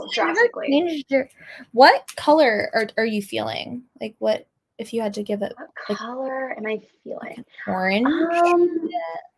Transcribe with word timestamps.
also 0.00 0.08
drastically. 0.12 0.68
changed 0.68 1.10
your, 1.10 1.28
what 1.72 2.04
color 2.16 2.70
are, 2.74 2.86
are 2.96 3.06
you 3.06 3.22
feeling? 3.22 3.82
Like 4.00 4.14
what 4.18 4.46
if 4.78 4.92
you 4.92 5.00
had 5.02 5.14
to 5.14 5.22
give 5.22 5.42
it 5.42 5.52
What 5.56 5.68
like- 5.88 5.98
color 5.98 6.52
am 6.56 6.66
I 6.66 6.80
feeling? 7.04 7.44
orange? 7.66 8.06
Um, 8.06 8.88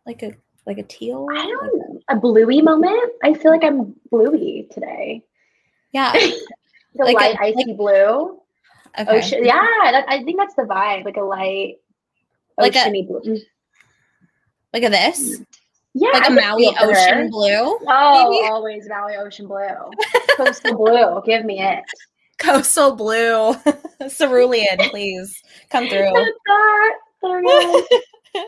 like 0.05 0.23
a 0.23 0.33
like 0.65 0.77
a 0.79 0.83
teal? 0.83 1.27
I 1.31 1.45
don't 1.45 1.77
know. 1.77 1.99
A 2.09 2.15
bluey 2.15 2.61
moment. 2.61 3.11
I 3.23 3.33
feel 3.35 3.51
like 3.51 3.63
I'm 3.63 3.93
bluey 4.11 4.67
today. 4.71 5.23
yeah. 5.91 6.13
The 6.97 7.03
Like 7.03 7.15
a- 7.15 7.19
light 7.19 7.37
icy 7.41 7.73
blue. 7.73 8.39
Okay. 8.97 9.17
Ocean. 9.17 9.43
Yeah, 9.43 9.67
that, 9.91 10.05
I 10.07 10.23
think 10.23 10.37
that's 10.39 10.55
the 10.55 10.61
vibe. 10.63 11.03
Like 11.03 11.17
a 11.17 11.21
light 11.23 11.75
Like 12.57 12.73
a- 12.77 12.89
blue. 12.89 13.19
Mm. 13.21 13.39
Like 14.73 14.83
a 14.83 14.89
this? 14.89 15.41
Yeah, 15.97 16.09
Like 16.09 16.23
I 16.23 16.27
a 16.27 16.31
Maui 16.31 16.75
ocean 16.81 17.29
blue? 17.29 17.79
Oh, 17.87 18.29
maybe? 18.29 18.47
always 18.51 18.89
Maui 18.89 19.15
Ocean 19.15 19.47
Blue. 19.47 19.63
Coastal 20.35 20.75
Blue. 20.75 21.21
Give 21.25 21.45
me 21.45 21.61
it. 21.61 21.85
Coastal 22.37 22.93
blue. 22.97 23.55
Cerulean, 24.09 24.77
please. 24.89 25.41
Come 25.69 25.87
through. 25.87 26.11
That's 26.13 26.31
that. 26.47 26.93
There 27.21 27.39
it 27.41 27.87
is. 28.35 28.43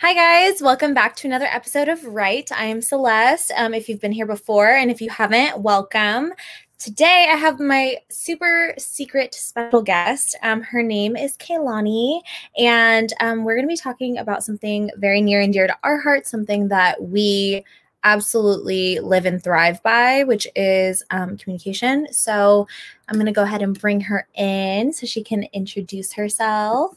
Hi, 0.00 0.14
guys. 0.14 0.62
Welcome 0.62 0.94
back 0.94 1.14
to 1.16 1.28
another 1.28 1.44
episode 1.44 1.88
of 1.90 2.02
Right. 2.06 2.50
I 2.50 2.64
am 2.64 2.80
Celeste. 2.80 3.52
Um, 3.54 3.74
if 3.74 3.86
you've 3.90 4.00
been 4.00 4.12
here 4.12 4.24
before, 4.24 4.70
and 4.70 4.90
if 4.90 5.02
you 5.02 5.10
haven't, 5.10 5.58
welcome. 5.60 6.32
Today, 6.78 7.26
I 7.28 7.34
have 7.34 7.58
my 7.58 7.96
super 8.08 8.72
secret 8.78 9.34
special 9.34 9.82
guest. 9.82 10.36
Um, 10.44 10.62
her 10.62 10.80
name 10.80 11.16
is 11.16 11.36
Kaylani, 11.36 12.20
and 12.56 13.12
um, 13.20 13.42
we're 13.42 13.56
going 13.56 13.66
to 13.66 13.72
be 13.72 13.76
talking 13.76 14.16
about 14.18 14.44
something 14.44 14.88
very 14.96 15.20
near 15.20 15.40
and 15.40 15.52
dear 15.52 15.66
to 15.66 15.76
our 15.82 15.98
hearts, 15.98 16.30
something 16.30 16.68
that 16.68 17.02
we 17.02 17.64
absolutely 18.04 19.00
live 19.00 19.26
and 19.26 19.42
thrive 19.42 19.82
by, 19.82 20.22
which 20.22 20.46
is 20.54 21.02
um, 21.10 21.36
communication. 21.36 22.06
So, 22.12 22.68
I'm 23.08 23.16
going 23.16 23.26
to 23.26 23.32
go 23.32 23.42
ahead 23.42 23.60
and 23.62 23.76
bring 23.78 24.00
her 24.02 24.28
in 24.36 24.92
so 24.92 25.04
she 25.04 25.24
can 25.24 25.42
introduce 25.52 26.12
herself. 26.12 26.94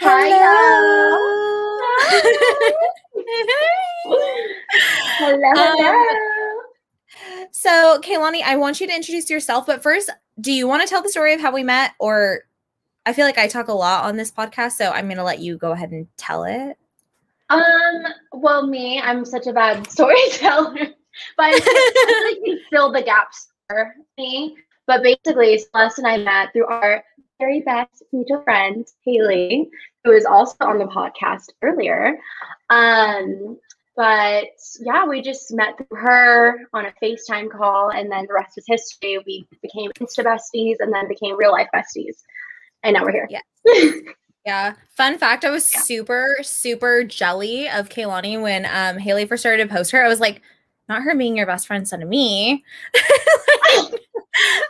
Hi, 0.00 0.28
Hello. 0.28 1.78
Hello, 5.18 5.50
Um, 5.50 5.76
hello. 5.78 6.51
So, 7.50 8.00
Kaylani, 8.02 8.42
I 8.42 8.56
want 8.56 8.80
you 8.80 8.86
to 8.86 8.94
introduce 8.94 9.30
yourself, 9.30 9.66
but 9.66 9.82
first, 9.82 10.10
do 10.40 10.52
you 10.52 10.66
want 10.66 10.82
to 10.82 10.88
tell 10.88 11.02
the 11.02 11.08
story 11.08 11.34
of 11.34 11.40
how 11.40 11.52
we 11.52 11.62
met? 11.62 11.92
Or 11.98 12.40
I 13.04 13.12
feel 13.12 13.26
like 13.26 13.38
I 13.38 13.48
talk 13.48 13.68
a 13.68 13.72
lot 13.72 14.04
on 14.04 14.16
this 14.16 14.30
podcast, 14.30 14.72
so 14.72 14.90
I'm 14.90 15.06
going 15.06 15.18
to 15.18 15.24
let 15.24 15.40
you 15.40 15.56
go 15.56 15.72
ahead 15.72 15.90
and 15.90 16.06
tell 16.16 16.44
it. 16.44 16.76
Um, 17.50 18.04
well, 18.32 18.66
me, 18.66 19.00
I'm 19.00 19.24
such 19.24 19.46
a 19.46 19.52
bad 19.52 19.86
storyteller, 19.90 20.86
but 21.36 21.44
I 21.44 21.60
feel 21.60 22.30
like 22.30 22.38
you 22.44 22.60
fill 22.70 22.92
the 22.92 23.02
gaps 23.02 23.48
for 23.68 23.94
me. 24.16 24.56
But 24.86 25.02
basically, 25.02 25.58
Celeste 25.58 25.98
and 25.98 26.06
I 26.06 26.16
met 26.16 26.52
through 26.52 26.66
our 26.66 27.04
very 27.38 27.60
best 27.60 28.02
mutual 28.12 28.42
friend, 28.42 28.86
Haley, 29.04 29.68
who 30.04 30.12
was 30.12 30.24
also 30.24 30.56
on 30.60 30.78
the 30.78 30.86
podcast 30.86 31.50
earlier. 31.62 32.18
Um, 32.70 33.58
but 33.96 34.44
yeah, 34.80 35.06
we 35.06 35.20
just 35.22 35.52
met 35.52 35.76
through 35.76 35.98
her 35.98 36.60
on 36.72 36.86
a 36.86 36.92
FaceTime 37.02 37.50
call, 37.50 37.90
and 37.90 38.10
then 38.10 38.26
the 38.26 38.34
rest 38.34 38.56
is 38.58 38.64
history. 38.66 39.18
We 39.26 39.46
became 39.60 39.90
Insta 40.00 40.24
besties 40.24 40.76
and 40.80 40.92
then 40.92 41.08
became 41.08 41.36
real 41.36 41.52
life 41.52 41.68
besties. 41.74 42.16
And 42.82 42.94
now 42.94 43.04
we're 43.04 43.12
here. 43.12 43.28
Yeah. 44.44 44.74
Fun 44.96 45.18
fact 45.18 45.44
I 45.44 45.50
was 45.50 45.72
Yeah. 45.72 45.82
super, 45.82 46.26
super 46.42 47.04
jelly 47.04 47.68
of 47.68 47.88
Kaylani 47.88 48.42
when 48.42 48.66
um, 48.66 48.98
Haley 48.98 49.24
first 49.24 49.42
started 49.42 49.68
to 49.68 49.72
post 49.72 49.92
her. 49.92 50.04
I 50.04 50.08
was 50.08 50.18
like, 50.18 50.42
not 50.88 51.02
her 51.02 51.14
being 51.14 51.36
your 51.36 51.46
best 51.46 51.68
friend 51.68 51.86
son 51.86 52.00
to 52.00 52.06
me. 52.06 52.64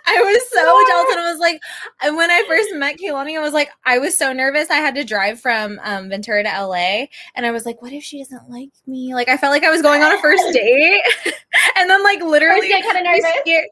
I 0.07 0.21
was 0.21 0.51
so 0.51 0.61
jealous. 0.89 1.13
And 1.13 1.21
I 1.21 1.31
was 1.31 1.39
like, 1.41 1.61
and 2.03 2.17
when 2.17 2.31
I 2.31 2.43
first 2.49 2.71
met 2.75 2.99
Kaylani, 2.99 3.37
I 3.39 3.41
was 3.41 3.53
like, 3.53 3.71
I 3.85 3.99
was 3.99 4.17
so 4.17 4.33
nervous. 4.33 4.71
I 4.71 4.77
had 4.77 4.95
to 4.97 5.05
drive 5.05 5.41
from 5.41 5.81
um, 5.85 6.09
Ventura 6.09 6.43
to 6.43 6.49
LA. 6.67 7.07
And 7.35 7.47
I 7.47 7.51
was 7.51 7.65
like, 7.65 7.81
what 7.81 7.93
if 7.93 8.03
she 8.03 8.19
doesn't 8.19 8.51
like 8.51 8.71
me? 8.87 9.15
Like, 9.15 9.29
I 9.29 9.37
felt 9.37 9.53
like 9.53 9.65
I 9.65 9.71
was 9.71 9.83
going 9.83 10.03
on 10.03 10.13
a 10.15 10.21
first 10.21 10.43
date. 10.53 11.01
and 11.77 11.89
then, 11.89 12.03
like, 12.03 12.21
literally, 12.23 12.69
get 12.69 12.83
kind 12.85 12.99
of 12.99 13.05
nervous. 13.05 13.25
scared- 13.43 13.69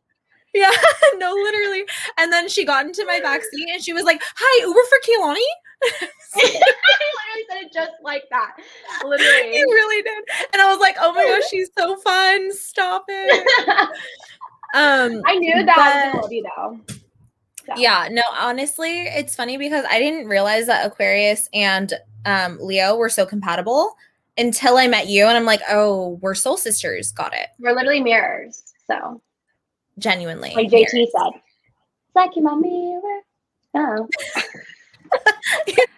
Yeah, 0.55 0.71
no, 1.19 1.33
literally. 1.33 1.85
And 2.19 2.33
then 2.33 2.49
she 2.49 2.65
got 2.65 2.87
into 2.87 3.05
my 3.07 3.21
back 3.21 3.43
seat 3.43 3.69
and 3.73 3.83
she 3.83 3.93
was 3.93 4.05
like, 4.05 4.21
Hi, 4.37 4.67
Uber 4.67 4.81
for 4.89 4.99
Kaylani? 5.07 5.41
I 6.37 6.43
literally 6.43 7.45
said 7.49 7.63
it 7.67 7.73
just 7.73 7.93
like 8.03 8.25
that. 8.31 8.53
Literally. 9.05 9.57
You 9.57 9.65
really 9.67 10.03
did. 10.03 10.25
And 10.53 10.61
I 10.63 10.71
was 10.71 10.79
like, 10.79 10.97
oh 11.01 11.13
my 11.13 11.25
gosh, 11.25 11.49
she's 11.51 11.71
so 11.77 11.97
fun. 11.97 12.53
Stop 12.53 13.05
it. 13.09 13.89
Um 14.75 15.23
I 15.27 15.37
knew 15.37 15.65
that 15.65 15.79
I 15.79 16.17
was 16.17 16.31
love 16.31 16.85
though. 16.87 16.95
So. 17.67 17.75
yeah, 17.77 18.09
no, 18.11 18.23
honestly, 18.39 19.03
it's 19.03 19.37
funny 19.37 19.57
because 19.57 19.85
I 19.89 19.99
didn't 19.99 20.27
realize 20.27 20.67
that 20.67 20.87
Aquarius 20.87 21.49
and 21.53 21.93
um 22.25 22.59
Leo 22.61 22.97
were 22.97 23.09
so 23.09 23.27
compatible 23.27 23.97
until 24.39 24.79
I 24.79 24.87
met 24.87 25.09
you 25.09 25.27
and 25.27 25.37
I'm 25.37 25.45
like, 25.45 25.61
oh, 25.69 26.19
we're 26.23 26.35
soul 26.35 26.57
sisters. 26.57 27.13
Got 27.13 27.35
it. 27.35 27.49
We're 27.59 27.75
literally 27.75 28.01
mirrors. 28.01 28.63
So 28.87 29.21
Genuinely. 29.99 30.53
like 30.55 30.69
JT 30.69 30.89
said. 30.91 31.33
It's 31.35 32.17
like 32.17 32.37
in 32.37 32.45
my 32.45 32.55
mirror. 32.55 33.21
Oh. 33.75 34.09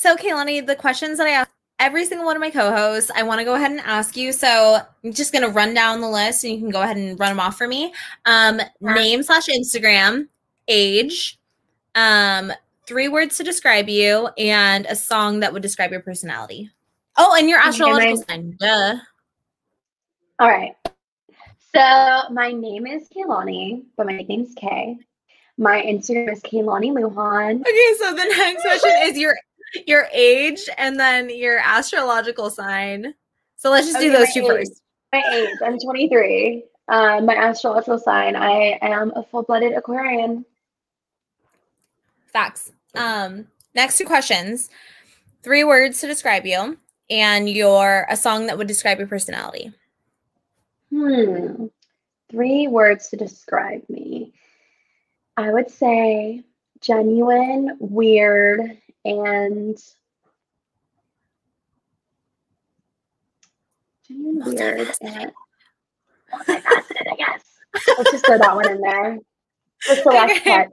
So, 0.00 0.14
Kaylani, 0.14 0.64
the 0.64 0.76
questions 0.76 1.18
that 1.18 1.26
I 1.26 1.30
ask 1.30 1.50
every 1.78 2.04
single 2.04 2.26
one 2.26 2.36
of 2.36 2.40
my 2.40 2.50
co-hosts, 2.50 3.10
I 3.14 3.22
want 3.22 3.38
to 3.40 3.44
go 3.44 3.54
ahead 3.54 3.70
and 3.70 3.80
ask 3.80 4.16
you. 4.16 4.32
So, 4.32 4.80
I'm 5.04 5.12
just 5.12 5.32
going 5.32 5.44
to 5.44 5.50
run 5.50 5.74
down 5.74 6.00
the 6.00 6.08
list, 6.08 6.44
and 6.44 6.52
you 6.52 6.58
can 6.58 6.70
go 6.70 6.82
ahead 6.82 6.96
and 6.96 7.18
run 7.18 7.30
them 7.30 7.40
off 7.40 7.56
for 7.56 7.68
me. 7.68 7.92
Um, 8.24 8.60
name 8.80 9.22
slash 9.22 9.46
Instagram, 9.46 10.28
age, 10.66 11.38
um, 11.94 12.52
three 12.86 13.08
words 13.08 13.36
to 13.36 13.44
describe 13.44 13.88
you, 13.88 14.28
and 14.38 14.86
a 14.86 14.96
song 14.96 15.40
that 15.40 15.52
would 15.52 15.62
describe 15.62 15.90
your 15.90 16.00
personality. 16.00 16.70
Oh, 17.16 17.34
and 17.36 17.48
your 17.48 17.58
astrological 17.60 18.22
sign. 18.28 18.56
Duh. 18.60 18.96
All 20.38 20.48
right. 20.48 20.74
So 21.74 22.32
my 22.32 22.52
name 22.52 22.86
is 22.86 23.08
Kaylani, 23.08 23.82
but 23.96 24.06
my 24.06 24.12
nickname's 24.12 24.54
Kay. 24.54 24.96
My 25.58 25.82
Instagram 25.82 26.32
is 26.32 26.40
Kaylani 26.42 26.92
Luhan. 26.92 27.60
Okay, 27.60 27.94
so 27.98 28.14
the 28.14 28.24
next 28.24 28.62
question 28.62 28.92
is 29.02 29.18
your 29.18 29.36
your 29.86 30.08
age 30.12 30.68
and 30.76 30.98
then 30.98 31.30
your 31.30 31.58
astrological 31.58 32.50
sign. 32.50 33.14
So 33.56 33.70
let's 33.70 33.86
just 33.86 34.00
do 34.00 34.12
those 34.12 34.32
two 34.32 34.42
age. 34.42 34.48
first. 34.48 34.82
My 35.12 35.22
age, 35.32 35.48
I'm 35.64 35.78
23. 35.78 36.64
Uh, 36.88 37.20
my 37.20 37.34
astrological 37.34 37.98
sign, 37.98 38.36
I 38.36 38.78
am 38.80 39.12
a 39.14 39.22
full-blooded 39.22 39.74
Aquarian. 39.74 40.44
Facts. 42.26 42.72
Um, 42.94 43.46
next 43.74 43.98
two 43.98 44.06
questions. 44.06 44.70
Three 45.42 45.64
words 45.64 46.00
to 46.00 46.06
describe 46.06 46.46
you, 46.46 46.78
and 47.10 47.48
your 47.48 48.06
a 48.10 48.16
song 48.16 48.46
that 48.46 48.58
would 48.58 48.66
describe 48.66 48.98
your 48.98 49.08
personality. 49.08 49.72
Hmm. 50.90 51.66
Three 52.30 52.68
words 52.68 53.08
to 53.08 53.16
describe 53.16 53.82
me. 53.88 54.32
I 55.36 55.52
would 55.52 55.70
say 55.70 56.44
genuine, 56.80 57.76
weird, 57.80 58.78
and 59.04 59.76
weird, 64.10 64.88
and 65.00 65.32
multifaceted, 66.32 67.12
I 67.12 67.16
guess. 67.16 67.44
Let's 67.96 68.10
just 68.10 68.24
throw 68.26 68.38
that 68.38 68.54
one 68.54 68.68
in 68.68 68.80
there. 68.80 69.18
The 69.86 69.96
select 70.02 70.32
Okay. 70.32 70.50
part. 70.50 70.68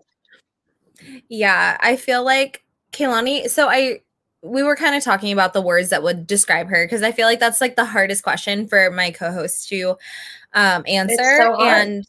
Yeah, 1.29 1.77
I 1.81 1.95
feel 1.97 2.23
like 2.23 2.63
Kaylani. 2.91 3.49
So 3.49 3.67
I 3.69 4.01
we 4.41 4.63
were 4.63 4.75
kind 4.75 4.95
of 4.95 5.03
talking 5.03 5.33
about 5.33 5.53
the 5.53 5.61
words 5.61 5.89
that 5.89 6.03
would 6.03 6.27
describe 6.27 6.67
her 6.69 6.85
because 6.85 7.01
I 7.03 7.11
feel 7.11 7.25
like 7.27 7.39
that's 7.39 7.59
like 7.61 7.75
the 7.75 7.85
hardest 7.85 8.23
question 8.23 8.67
for 8.67 8.91
my 8.91 9.11
co-host 9.11 9.67
to 9.69 9.97
um 10.53 10.83
answer. 10.87 11.17
so 11.37 11.55
and 11.55 12.05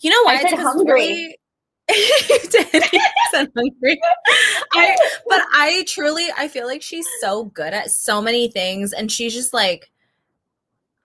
you 0.00 0.10
know 0.10 0.30
I 0.30 0.34
what? 0.36 0.42
said 0.42 0.52
It's 0.54 0.62
hungry. 0.62 0.92
really- 0.92 1.39
you 1.92 2.38
did. 2.50 2.92
You 2.92 3.00
said 3.30 3.50
hungry. 3.56 4.00
I, 4.72 4.96
oh. 4.98 5.08
but 5.28 5.42
I 5.52 5.84
truly 5.88 6.28
I 6.36 6.48
feel 6.48 6.66
like 6.66 6.82
she's 6.82 7.06
so 7.20 7.44
good 7.44 7.72
at 7.72 7.90
so 7.90 8.20
many 8.20 8.48
things 8.48 8.92
and 8.92 9.10
she's 9.10 9.34
just 9.34 9.52
like 9.52 9.90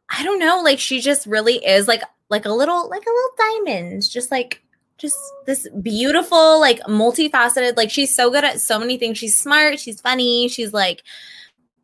I 0.10 0.24
don't 0.24 0.40
know, 0.40 0.62
like 0.64 0.80
she 0.80 1.02
just 1.02 1.26
really 1.26 1.66
is 1.66 1.88
like 1.88 2.04
like 2.30 2.46
a 2.46 2.52
little 2.52 2.90
like 2.90 3.04
a 3.06 3.10
little 3.10 3.66
diamond, 3.66 4.10
just 4.10 4.32
like 4.32 4.62
just 4.98 5.18
this 5.46 5.68
beautiful 5.82 6.60
like 6.60 6.80
multifaceted 6.82 7.76
like 7.76 7.92
she's 7.92 8.16
so 8.16 8.32
good 8.32 8.44
at 8.44 8.62
so 8.62 8.80
many 8.80 8.98
things. 8.98 9.18
She's 9.18 9.40
smart, 9.40 9.80
she's 9.80 10.02
funny, 10.02 10.48
she's 10.48 10.74
like 10.74 11.04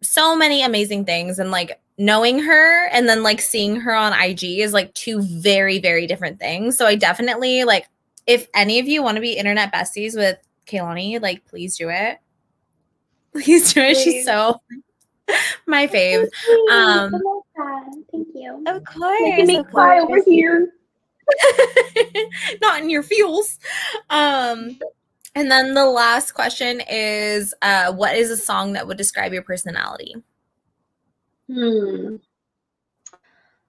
so 0.02 0.36
many 0.36 0.64
amazing 0.64 1.06
things 1.06 1.40
and 1.40 1.52
like 1.52 1.80
knowing 1.98 2.40
her 2.40 2.88
and 2.88 3.08
then 3.08 3.22
like 3.22 3.40
seeing 3.40 3.76
her 3.76 3.94
on 3.94 4.20
IG 4.20 4.44
is 4.44 4.74
like 4.74 4.94
two 4.94 5.22
very 5.22 5.80
very 5.80 6.08
different 6.08 6.40
things. 6.40 6.78
So 6.78 6.86
I 6.86 6.96
definitely 6.96 7.64
like 7.64 7.88
if 8.28 8.48
any 8.54 8.80
of 8.80 8.88
you 8.88 9.04
want 9.04 9.16
to 9.16 9.22
be 9.22 9.34
internet 9.34 9.74
besties 9.74 10.16
with 10.16 10.38
Kaylani, 10.68 11.22
like 11.22 11.46
please 11.46 11.78
do 11.78 11.90
it. 11.90 12.20
Please 13.34 13.74
do 13.74 13.82
it. 13.82 13.98
She's 13.98 14.26
so 14.26 14.62
my 15.68 15.88
fave. 15.88 16.28
Sweet. 16.34 16.72
Um, 16.72 17.16
I 17.16 17.20
love 17.24 17.44
that. 17.56 18.04
Thank 18.12 18.28
you. 18.34 18.64
Of 18.68 18.84
course. 18.84 19.22
Making 19.22 19.48
me 19.48 19.58
of 19.58 19.68
cry 19.68 20.00
over 20.00 20.22
here. 20.26 20.74
not 22.62 22.82
in 22.82 22.90
your 22.90 23.04
fuels. 23.04 23.58
Um, 24.10 24.78
and 25.36 25.50
then 25.50 25.74
the 25.74 25.86
last 25.86 26.34
question 26.34 26.82
is 26.90 27.54
uh, 27.62 27.94
what 27.94 28.16
is 28.16 28.32
a 28.32 28.38
song 28.38 28.74
that 28.74 28.86
would 28.86 28.98
describe 28.98 29.32
your 29.32 29.44
personality? 29.44 30.16
Hmm. 31.48 32.18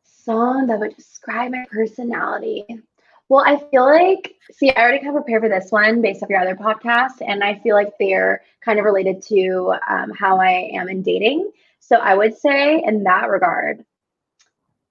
Song 0.03 0.67
that 0.67 0.79
would 0.79 0.97
describe 0.97 1.53
my 1.53 1.65
personality. 1.71 2.65
Well, 3.33 3.47
I 3.47 3.57
feel 3.71 3.87
like, 3.87 4.35
see, 4.53 4.71
I 4.73 4.83
already 4.83 4.99
kind 4.99 5.09
of 5.09 5.15
prepared 5.15 5.41
for 5.41 5.49
this 5.49 5.73
one 5.73 6.03
based 6.03 6.23
off 6.23 6.29
your 6.29 6.39
other 6.39 6.55
podcast, 6.55 7.27
and 7.27 7.43
I 7.43 7.59
feel 7.61 7.75
like 7.75 7.95
they're 7.99 8.43
kind 8.63 8.79
of 8.79 8.85
related 8.85 9.23
to 9.29 9.73
um, 9.89 10.11
how 10.11 10.39
I 10.39 10.71
am 10.75 10.91
in 10.91 11.01
dating. 11.01 11.51
So 11.81 11.97
I 11.97 12.13
would 12.13 12.37
say, 12.37 12.83
in 12.85 13.05
that 13.05 13.31
regard, 13.31 13.87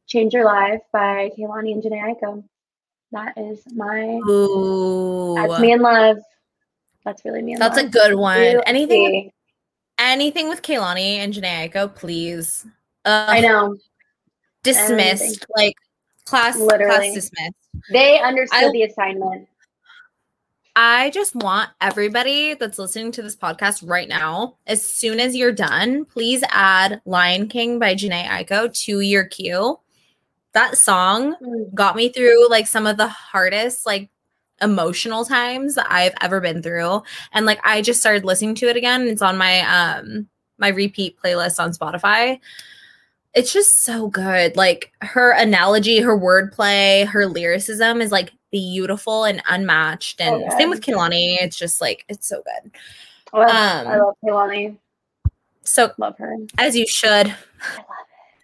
Change 0.08 0.34
Your 0.34 0.46
Life 0.46 0.82
by 0.92 1.30
Kehlani 1.38 1.74
and 1.74 1.84
Jhené 1.84 2.02
Aiko. 2.02 2.44
That 3.12 3.38
is 3.38 3.62
my, 3.76 4.20
Ooh. 4.28 5.36
that's 5.36 5.62
me 5.62 5.74
in 5.74 5.82
love. 5.84 6.18
That's 7.06 7.24
really 7.24 7.44
me 7.44 7.54
in 7.54 7.60
That's 7.60 7.78
a 7.78 7.88
good 7.88 8.16
one. 8.16 8.40
Really. 8.40 8.64
Anything 8.66 9.32
anything 10.00 10.50
with 10.50 10.64
Kehlani 10.64 11.18
and 11.18 11.32
Jhené 11.32 11.70
Aiko, 11.70 11.94
please. 11.94 12.66
Uh, 13.06 13.26
I 13.28 13.42
know. 13.42 13.78
Dismissed. 14.64 15.22
Anything. 15.22 15.48
Like 15.56 15.76
class 16.26 16.58
class 16.58 17.14
dismissed. 17.14 17.61
They 17.90 18.20
understood 18.20 18.64
I- 18.66 18.72
the 18.72 18.84
assignment. 18.84 19.48
I 20.74 21.10
just 21.10 21.36
want 21.36 21.70
everybody 21.82 22.54
that's 22.54 22.80
listening 22.80 23.12
to 23.14 23.22
this 23.22 23.36
podcast 23.36 23.88
right 23.88 24.08
now, 24.08 24.56
as 24.68 24.82
soon 24.86 25.20
as 25.20 25.36
you're 25.36 25.52
done, 25.52 26.06
please 26.06 26.46
add 26.50 27.02
Lion 27.04 27.50
King 27.50 27.78
by 27.78 27.94
Jhené 27.94 28.24
Aiko 28.26 28.74
to 28.86 29.02
your 29.02 29.26
queue. 29.26 29.80
That 30.54 30.78
song 30.78 31.36
Mm. 31.42 31.74
got 31.74 31.98
me 31.98 32.08
through 32.08 32.50
like 32.50 32.68
some 32.68 32.88
of 32.88 32.96
the 32.96 33.10
hardest, 33.10 33.86
like 33.86 34.10
emotional 34.62 35.26
times 35.26 35.76
that 35.76 35.88
I've 35.90 36.14
ever 36.22 36.40
been 36.40 36.62
through. 36.62 37.04
And 37.34 37.46
like 37.46 37.60
I 37.66 37.82
just 37.82 38.00
started 38.00 38.24
listening 38.24 38.56
to 38.56 38.70
it 38.70 38.78
again. 38.78 39.08
It's 39.10 39.22
on 39.22 39.38
my 39.38 39.60
um 39.62 40.30
my 40.58 40.70
repeat 40.70 41.18
playlist 41.22 41.60
on 41.62 41.72
Spotify. 41.74 42.40
It's 43.34 43.54
just 43.54 43.84
so 43.84 44.08
good. 44.10 44.56
Like 44.58 44.92
her 45.02 45.32
analogy, 45.32 46.00
her 46.00 46.18
wordplay, 46.18 47.06
her 47.08 47.26
lyricism 47.28 48.02
is 48.02 48.12
like 48.12 48.32
beautiful 48.52 49.24
and 49.24 49.42
unmatched. 49.50 50.20
And 50.20 50.44
So 50.52 50.58
same 50.58 50.70
with. 50.70 50.82
Kehlani. 50.82 51.38
It's 51.42 51.58
just 51.58 51.80
like 51.82 52.04
it's 52.10 52.28
so 52.28 52.42
good. 52.44 52.72
Well, 53.32 53.50
I 53.50 53.80
Um, 53.94 54.00
love 54.00 54.16
Kehlani. 54.26 54.78
So 55.64 55.92
Love 55.98 56.18
her. 56.18 56.36
as 56.58 56.76
you 56.76 56.86
should. 56.88 57.28
I 57.28 57.76
love 57.78 57.86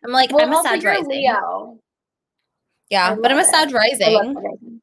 I'm 0.05 0.11
like, 0.11 0.31
Well, 0.31 0.45
I'm 0.45 0.53
a 0.53 0.63
Sag 0.63 0.83
rising. 0.83 1.07
Leo. 1.09 1.79
Yeah, 2.89 3.15
but 3.15 3.31
I'm 3.31 3.37
a 3.37 3.41
love 3.41 3.47
it. 3.47 3.51
Sag 3.51 3.67
I 3.67 3.71
love 3.71 3.73
rising. 3.73 3.99
Sag 3.99 4.35
rising. 4.43 4.81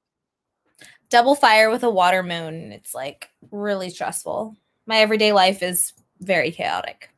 double 1.09 1.35
fire 1.35 1.71
with 1.71 1.85
a 1.85 1.89
water 1.91 2.23
moon. 2.23 2.73
It's 2.73 2.95
like 2.95 3.31
really 3.51 3.89
stressful. 3.89 4.55
My 4.87 4.99
everyday 4.99 5.33
life 5.33 5.63
is 5.63 5.95
very 6.21 6.51
chaotic. 6.51 7.09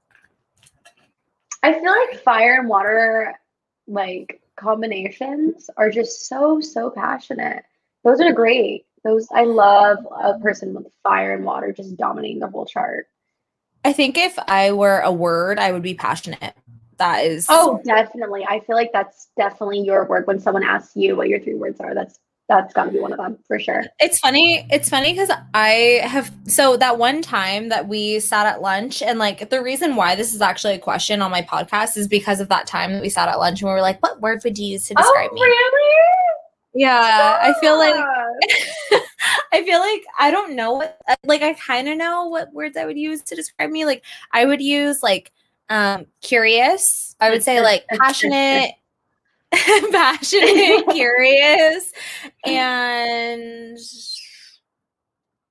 I 1.62 1.72
feel 1.72 1.90
like 1.90 2.22
fire 2.22 2.56
and 2.60 2.68
water, 2.68 3.34
like 3.86 4.40
combinations, 4.56 5.70
are 5.76 5.90
just 5.90 6.28
so 6.28 6.60
so 6.60 6.90
passionate. 6.90 7.64
Those 8.04 8.20
are 8.20 8.32
great. 8.32 8.86
Those 9.04 9.28
I 9.32 9.44
love 9.44 9.98
a 10.20 10.38
person 10.38 10.74
with 10.74 10.86
fire 11.02 11.34
and 11.34 11.44
water 11.44 11.72
just 11.72 11.96
dominating 11.96 12.40
the 12.40 12.48
whole 12.48 12.66
chart. 12.66 13.06
I 13.84 13.92
think 13.92 14.18
if 14.18 14.36
I 14.48 14.72
were 14.72 14.98
a 15.00 15.12
word, 15.12 15.58
I 15.58 15.72
would 15.72 15.82
be 15.82 15.94
passionate. 15.94 16.54
That 16.98 17.24
is 17.24 17.46
Oh, 17.48 17.80
definitely. 17.84 18.44
I 18.48 18.60
feel 18.60 18.74
like 18.74 18.92
that's 18.92 19.28
definitely 19.36 19.80
your 19.80 20.06
word 20.06 20.26
when 20.26 20.40
someone 20.40 20.64
asks 20.64 20.96
you 20.96 21.14
what 21.14 21.28
your 21.28 21.40
three 21.40 21.54
words 21.54 21.78
are. 21.78 21.94
That's 21.94 22.18
that's 22.48 22.72
got 22.72 22.84
to 22.84 22.90
be 22.92 23.00
one 23.00 23.12
of 23.12 23.18
them 23.18 23.38
for 23.46 23.58
sure. 23.58 23.84
It's 23.98 24.18
funny. 24.18 24.66
It's 24.70 24.88
funny 24.88 25.12
because 25.12 25.30
I 25.52 26.00
have 26.04 26.32
so 26.46 26.76
that 26.76 26.98
one 26.98 27.20
time 27.22 27.68
that 27.70 27.88
we 27.88 28.20
sat 28.20 28.46
at 28.46 28.62
lunch, 28.62 29.02
and 29.02 29.18
like 29.18 29.50
the 29.50 29.62
reason 29.62 29.96
why 29.96 30.14
this 30.14 30.34
is 30.34 30.40
actually 30.40 30.74
a 30.74 30.78
question 30.78 31.22
on 31.22 31.30
my 31.30 31.42
podcast 31.42 31.96
is 31.96 32.06
because 32.06 32.40
of 32.40 32.48
that 32.48 32.66
time 32.66 32.92
that 32.92 33.02
we 33.02 33.08
sat 33.08 33.28
at 33.28 33.38
lunch 33.38 33.60
and 33.60 33.68
we 33.68 33.74
were 33.74 33.80
like, 33.80 34.00
"What 34.02 34.20
word 34.20 34.40
would 34.44 34.58
you 34.58 34.66
use 34.66 34.86
to 34.88 34.94
describe 34.94 35.30
oh, 35.32 35.34
me?" 35.34 35.42
really? 35.42 35.86
Yeah, 36.74 37.38
I 37.40 37.54
feel 37.60 37.78
like 37.78 37.94
I 39.52 39.64
feel 39.64 39.80
like 39.80 40.04
I 40.18 40.30
don't 40.30 40.54
know 40.54 40.74
what 40.74 41.00
like 41.24 41.42
I 41.42 41.54
kind 41.54 41.88
of 41.88 41.96
know 41.96 42.26
what 42.26 42.52
words 42.52 42.76
I 42.76 42.84
would 42.84 42.98
use 42.98 43.22
to 43.22 43.34
describe 43.34 43.70
me. 43.70 43.86
Like 43.86 44.04
I 44.32 44.44
would 44.44 44.60
use 44.60 45.02
like 45.02 45.32
um 45.68 46.06
curious. 46.20 47.16
I 47.18 47.30
would 47.30 47.42
say 47.42 47.62
like 47.62 47.86
passionate, 47.88 48.72
passionate, 49.92 50.84
curious, 50.90 51.92
and 52.44 53.78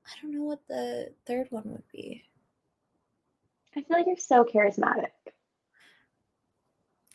I 0.05 0.21
don't 0.21 0.33
know 0.33 0.43
what 0.43 0.59
the 0.67 1.11
third 1.25 1.47
one 1.49 1.63
would 1.65 1.83
be. 1.91 2.23
I 3.75 3.81
feel 3.81 3.97
like 3.97 4.05
you're 4.07 4.17
so 4.17 4.43
charismatic. 4.45 5.09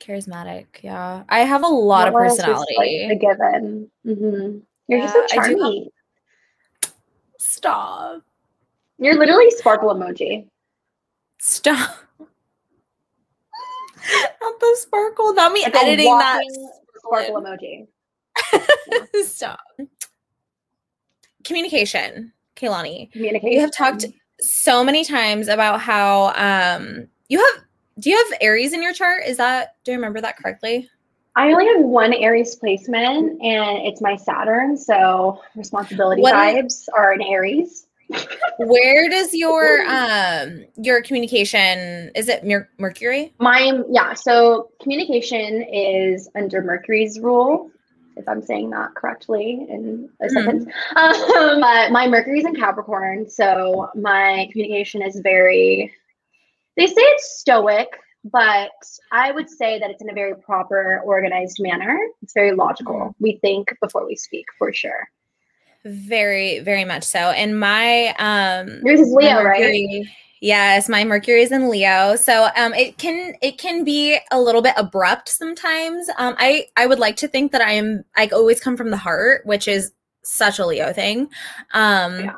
Charismatic, 0.01 0.67
yeah. 0.83 1.25
I 1.29 1.41
have 1.41 1.63
a 1.63 1.67
lot 1.67 2.09
of 2.09 2.15
is 2.27 2.37
just, 2.37 2.47
personality. 2.47 3.07
like, 3.09 3.17
a 3.17 3.21
given. 3.21 3.91
Mm-hmm. 4.07 4.59
You're 4.89 5.01
just 5.01 5.15
Yeah, 5.15 5.27
so 5.27 5.41
I 5.41 5.49
do 5.49 5.51
have- 5.51 5.59
charming. 5.59 5.89
Stop. 7.39 8.23
You're 8.99 9.19
literally 9.19 9.51
sparkle 9.51 9.95
emoji. 9.95 10.47
Stop. 11.39 11.97
Not 14.41 14.61
the 14.61 14.77
sparkle. 14.79 15.35
Not 15.35 15.53
me 15.53 15.63
Like 15.63 15.75
editing 15.77 16.19
that. 16.19 16.43
sparkle 16.99 17.43
emoji. 17.43 17.87
Stop. 19.27 19.61
Communication, 21.45 22.33
Kaylani. 22.57 23.11
Communication. 23.13 23.53
You 23.53 23.61
have 23.61 23.73
talked 23.73 24.07
so 24.41 24.83
many 24.85 25.05
times 25.05 25.49
about 25.49 25.81
how 25.81 26.33
um 26.37 27.07
you 27.29 27.39
have 27.39 27.65
do 27.99 28.09
you 28.11 28.17
have 28.17 28.39
Aries 28.41 28.73
in 28.73 28.83
your 28.83 28.93
chart? 28.95 29.25
Is 29.27 29.37
that 29.37 29.77
do 29.85 29.93
I 29.93 29.95
remember 29.95 30.21
that 30.21 30.37
correctly? 30.39 30.89
I 31.37 31.53
only 31.53 31.67
have 31.69 31.81
one 31.83 32.13
Aries 32.13 32.57
placement, 32.57 33.41
and 33.43 33.87
it's 33.87 34.01
my 34.01 34.17
Saturn. 34.17 34.77
So 34.77 35.41
responsibility 35.55 36.23
What- 36.23 36.35
vibes 36.35 36.87
are 36.97 37.13
in 37.13 37.23
Aries. 37.23 37.87
Where 38.59 39.09
does 39.09 39.33
your 39.33 39.83
um 39.89 40.65
your 40.77 41.03
communication 41.03 42.11
is 42.15 42.29
it 42.29 42.45
Mer- 42.45 42.69
Mercury? 42.79 43.33
My 43.39 43.81
yeah. 43.91 44.15
So 44.15 44.71
communication 44.83 45.63
is 45.63 46.29
under 46.35 46.63
Mercury's 46.63 47.19
rule. 47.21 47.71
If 48.17 48.29
I'm 48.29 48.43
saying 48.43 48.71
that 48.71 48.95
correctly 48.97 49.67
in 49.69 50.11
a 50.21 50.27
Mhm. 50.27 50.31
sentence, 50.33 50.65
um, 50.97 51.61
but 51.61 51.91
my 51.93 52.07
Mercury's 52.07 52.45
in 52.45 52.55
Capricorn, 52.55 53.29
so 53.31 53.89
my 53.95 54.49
communication 54.53 55.01
is 55.03 55.21
very. 55.21 55.93
They 56.77 56.87
say 56.87 56.95
it's 56.97 57.39
stoic, 57.41 57.89
but 58.25 58.71
I 59.13 59.33
would 59.33 59.49
say 59.49 59.79
that 59.79 59.91
it's 59.91 60.03
in 60.03 60.11
a 60.11 60.15
very 60.15 60.35
proper, 60.37 61.01
organized 61.05 61.59
manner. 61.61 61.99
It's 62.23 62.33
very 62.35 62.53
logical. 62.53 63.15
We 63.21 63.39
think 63.43 63.75
before 63.81 64.07
we 64.07 64.17
speak, 64.17 64.47
for 64.59 64.73
sure. 64.73 65.09
Very, 65.85 66.59
very 66.61 66.85
much 66.85 67.05
so. 67.05 67.19
And 67.19 67.59
my 67.59 68.15
um 68.19 68.81
Yours 68.85 69.01
is 69.01 69.13
Leo, 69.13 69.43
right? 69.43 70.05
Yes, 70.43 70.89
my 70.89 71.05
Mercury 71.05 71.43
is 71.43 71.53
in 71.53 71.69
Leo. 71.71 72.17
So 72.17 72.49
um 72.57 72.75
it 72.75 72.99
can 72.99 73.35
it 73.41 73.59
can 73.59 73.85
be 73.85 74.19
a 74.31 74.41
little 74.41 74.63
bit 74.63 74.75
abrupt 74.77 75.29
sometimes. 75.29 76.09
Um 76.19 76.35
I 76.39 76.67
I 76.77 76.87
would 76.87 76.99
like 76.99 77.17
to 77.17 77.29
think 77.29 77.53
that 77.53 77.63
I 77.63 77.73
am 77.73 78.05
I 78.17 78.27
always 78.29 78.61
come 78.61 78.77
from 78.77 78.91
the 78.91 78.97
heart, 78.97 79.45
which 79.47 79.69
is 79.69 79.93
such 80.23 80.59
a 80.59 80.67
Leo 80.67 80.93
thing. 80.93 81.29
Um 81.73 82.21
Yeah. 82.21 82.35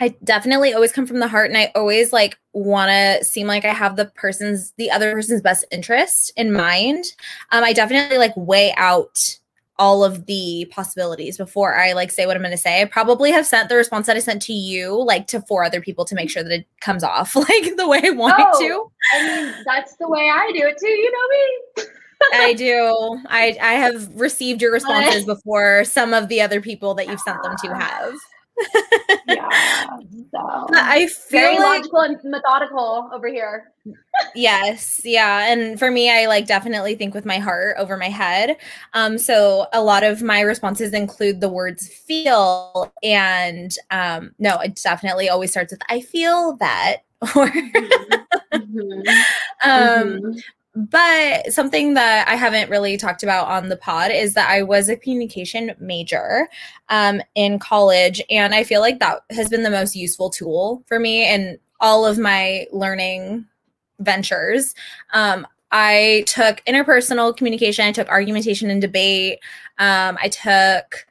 I 0.00 0.16
definitely 0.24 0.74
always 0.74 0.90
come 0.90 1.06
from 1.06 1.20
the 1.20 1.28
heart 1.28 1.48
and 1.48 1.56
I 1.56 1.70
always 1.76 2.12
like 2.12 2.36
want 2.52 2.90
to 2.90 3.24
seem 3.24 3.46
like 3.46 3.64
I 3.64 3.72
have 3.72 3.94
the 3.96 4.06
person's 4.06 4.72
the 4.76 4.90
other 4.90 5.12
person's 5.12 5.40
best 5.40 5.64
interest 5.70 6.32
in 6.36 6.52
mind. 6.52 7.04
Um 7.52 7.64
I 7.64 7.72
definitely 7.72 8.18
like 8.18 8.32
weigh 8.36 8.74
out 8.76 9.16
all 9.78 10.04
of 10.04 10.26
the 10.26 10.66
possibilities 10.70 11.36
before 11.36 11.74
I 11.74 11.92
like 11.92 12.10
say 12.10 12.26
what 12.26 12.36
I'm 12.36 12.42
going 12.42 12.52
to 12.52 12.58
say. 12.58 12.82
I 12.82 12.84
probably 12.84 13.30
have 13.32 13.46
sent 13.46 13.68
the 13.68 13.76
response 13.76 14.06
that 14.06 14.16
I 14.16 14.20
sent 14.20 14.42
to 14.42 14.52
you 14.52 15.02
like 15.02 15.26
to 15.28 15.40
four 15.42 15.64
other 15.64 15.80
people 15.80 16.04
to 16.04 16.14
make 16.14 16.30
sure 16.30 16.42
that 16.42 16.52
it 16.52 16.66
comes 16.80 17.02
off 17.02 17.34
like 17.36 17.76
the 17.76 17.88
way 17.88 18.00
I 18.04 18.10
want 18.10 18.38
it 18.38 18.66
to. 18.66 18.72
Oh. 18.74 18.92
I 19.14 19.26
mean, 19.26 19.54
that's 19.64 19.96
the 19.96 20.08
way 20.08 20.30
I 20.30 20.50
do 20.52 20.66
it 20.66 20.78
too. 20.78 20.88
You 20.88 21.12
know 21.12 21.28
me. 21.28 21.88
I 22.34 22.52
do. 22.56 23.20
I 23.28 23.56
I 23.60 23.72
have 23.74 24.08
received 24.14 24.62
your 24.62 24.72
responses 24.72 25.24
before 25.24 25.84
some 25.84 26.12
of 26.14 26.28
the 26.28 26.40
other 26.40 26.60
people 26.60 26.94
that 26.94 27.08
you've 27.08 27.20
sent 27.20 27.42
them 27.42 27.56
to 27.62 27.68
ah. 27.70 27.78
have. 27.78 28.14
Yeah. 29.24 29.60
So 30.32 30.38
I 30.74 31.06
feel 31.06 31.40
very 31.40 31.58
like 31.58 31.84
logical 31.84 32.00
and 32.00 32.16
methodical 32.24 33.10
over 33.12 33.28
here. 33.28 33.72
yes, 34.34 35.00
yeah, 35.04 35.50
and 35.52 35.78
for 35.78 35.90
me 35.90 36.10
I 36.10 36.26
like 36.26 36.46
definitely 36.46 36.94
think 36.94 37.14
with 37.14 37.24
my 37.26 37.38
heart 37.38 37.76
over 37.78 37.96
my 37.96 38.08
head. 38.08 38.56
Um 38.94 39.18
so 39.18 39.66
a 39.72 39.82
lot 39.82 40.04
of 40.04 40.22
my 40.22 40.40
responses 40.40 40.92
include 40.92 41.40
the 41.40 41.48
words 41.48 41.88
feel 41.88 42.92
and 43.02 43.74
um 43.90 44.32
no, 44.38 44.58
it 44.60 44.80
definitely 44.82 45.28
always 45.28 45.50
starts 45.50 45.72
with 45.72 45.82
I 45.88 46.00
feel 46.00 46.56
that 46.58 46.98
or 47.36 47.50
Mhm. 48.52 49.26
um 49.64 50.22
Mhm. 50.22 50.42
But 50.74 51.52
something 51.52 51.94
that 51.94 52.26
I 52.28 52.34
haven't 52.34 52.70
really 52.70 52.96
talked 52.96 53.22
about 53.22 53.48
on 53.48 53.68
the 53.68 53.76
pod 53.76 54.10
is 54.10 54.34
that 54.34 54.48
I 54.48 54.62
was 54.62 54.88
a 54.88 54.96
communication 54.96 55.74
major 55.78 56.48
um, 56.88 57.20
in 57.34 57.58
college, 57.58 58.22
and 58.30 58.54
I 58.54 58.64
feel 58.64 58.80
like 58.80 58.98
that 59.00 59.20
has 59.30 59.48
been 59.48 59.62
the 59.62 59.70
most 59.70 59.94
useful 59.94 60.30
tool 60.30 60.82
for 60.86 60.98
me 60.98 61.30
in 61.30 61.58
all 61.80 62.06
of 62.06 62.18
my 62.18 62.66
learning 62.72 63.44
ventures. 64.00 64.74
Um, 65.12 65.46
I 65.72 66.24
took 66.26 66.62
interpersonal 66.66 67.36
communication, 67.36 67.86
I 67.86 67.92
took 67.92 68.08
argumentation 68.08 68.70
and 68.70 68.80
debate, 68.80 69.40
um, 69.78 70.16
I 70.22 70.28
took, 70.28 71.06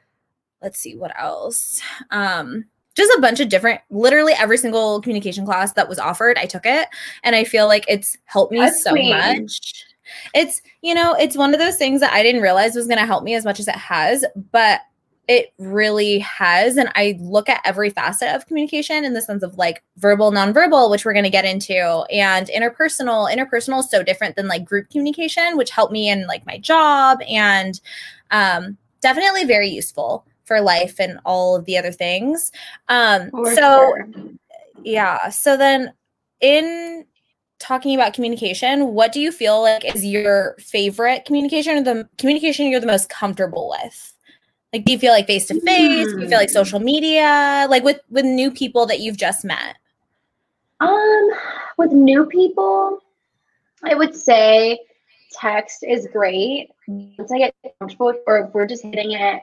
let's 0.60 0.78
see, 0.78 0.96
what 0.96 1.12
else? 1.20 1.80
Um, 2.10 2.64
just 2.94 3.12
a 3.16 3.20
bunch 3.20 3.40
of 3.40 3.48
different 3.48 3.80
literally 3.90 4.32
every 4.34 4.58
single 4.58 5.00
communication 5.00 5.44
class 5.44 5.72
that 5.74 5.88
was 5.88 5.98
offered 5.98 6.36
i 6.38 6.46
took 6.46 6.66
it. 6.66 6.88
And 7.22 7.34
i 7.36 7.44
feel 7.44 7.66
like 7.66 7.84
it's 7.88 8.16
helped 8.24 8.52
me 8.52 8.58
That's 8.58 8.82
so 8.82 8.90
sweet. 8.90 9.10
much. 9.10 9.84
It's 10.34 10.60
you 10.82 10.94
know 10.94 11.14
it's 11.14 11.36
one 11.36 11.54
of 11.54 11.60
those 11.60 11.76
things 11.76 12.00
that 12.00 12.12
i 12.12 12.22
didn't 12.22 12.42
realize 12.42 12.74
was 12.74 12.86
going 12.86 12.98
to 12.98 13.06
help 13.06 13.24
me 13.24 13.34
as 13.34 13.44
much 13.44 13.60
as 13.60 13.68
it 13.68 13.76
has 13.76 14.24
but 14.50 14.80
it 15.28 15.52
really 15.58 16.18
has. 16.18 16.76
And 16.76 16.90
i 16.96 17.16
look 17.20 17.48
at 17.48 17.62
every 17.64 17.90
facet 17.90 18.34
of 18.34 18.46
communication 18.46 19.04
in 19.04 19.14
the 19.14 19.22
sense 19.22 19.42
of 19.44 19.56
like 19.56 19.82
verbal 19.96 20.32
nonverbal 20.32 20.90
which 20.90 21.04
we're 21.04 21.12
going 21.12 21.24
to 21.24 21.30
get 21.30 21.44
into 21.44 22.04
and 22.10 22.48
interpersonal. 22.48 23.32
Interpersonal 23.32 23.78
is 23.80 23.90
so 23.90 24.02
different 24.02 24.34
than 24.36 24.48
like 24.48 24.64
group 24.64 24.90
communication 24.90 25.56
which 25.56 25.70
helped 25.70 25.92
me 25.92 26.08
in 26.10 26.26
like 26.26 26.44
my 26.44 26.58
job 26.58 27.20
and 27.28 27.80
um 28.32 28.76
definitely 29.00 29.44
very 29.44 29.68
useful 29.68 30.26
for 30.44 30.60
life 30.60 30.98
and 30.98 31.18
all 31.24 31.56
of 31.56 31.64
the 31.64 31.76
other 31.78 31.92
things. 31.92 32.52
Um, 32.88 33.30
for 33.30 33.54
so, 33.54 33.60
sure. 33.60 34.08
yeah. 34.82 35.28
So 35.28 35.56
then, 35.56 35.92
in 36.40 37.04
talking 37.58 37.94
about 37.94 38.12
communication, 38.12 38.88
what 38.88 39.12
do 39.12 39.20
you 39.20 39.30
feel 39.32 39.62
like 39.62 39.84
is 39.84 40.04
your 40.04 40.56
favorite 40.58 41.24
communication 41.24 41.78
or 41.78 41.82
the 41.82 42.08
communication 42.18 42.66
you're 42.66 42.80
the 42.80 42.86
most 42.86 43.08
comfortable 43.08 43.74
with? 43.82 44.12
Like, 44.72 44.84
do 44.84 44.92
you 44.92 44.98
feel 44.98 45.12
like 45.12 45.26
face 45.26 45.46
to 45.46 45.60
face? 45.60 46.12
Do 46.12 46.20
you 46.20 46.28
feel 46.28 46.38
like 46.38 46.48
hmm. 46.48 46.54
social 46.54 46.80
media? 46.80 47.66
Like 47.68 47.84
with 47.84 48.00
with 48.10 48.24
new 48.24 48.50
people 48.50 48.86
that 48.86 49.00
you've 49.00 49.18
just 49.18 49.44
met? 49.44 49.76
Um, 50.80 51.30
with 51.78 51.92
new 51.92 52.26
people, 52.26 53.00
I 53.84 53.94
would 53.94 54.16
say 54.16 54.80
text 55.32 55.84
is 55.86 56.08
great. 56.12 56.70
Once 56.88 57.30
I 57.30 57.38
get 57.38 57.54
comfortable, 57.78 58.14
or 58.26 58.38
if 58.38 58.54
we're 58.54 58.66
just 58.66 58.82
hitting 58.82 59.12
it 59.12 59.42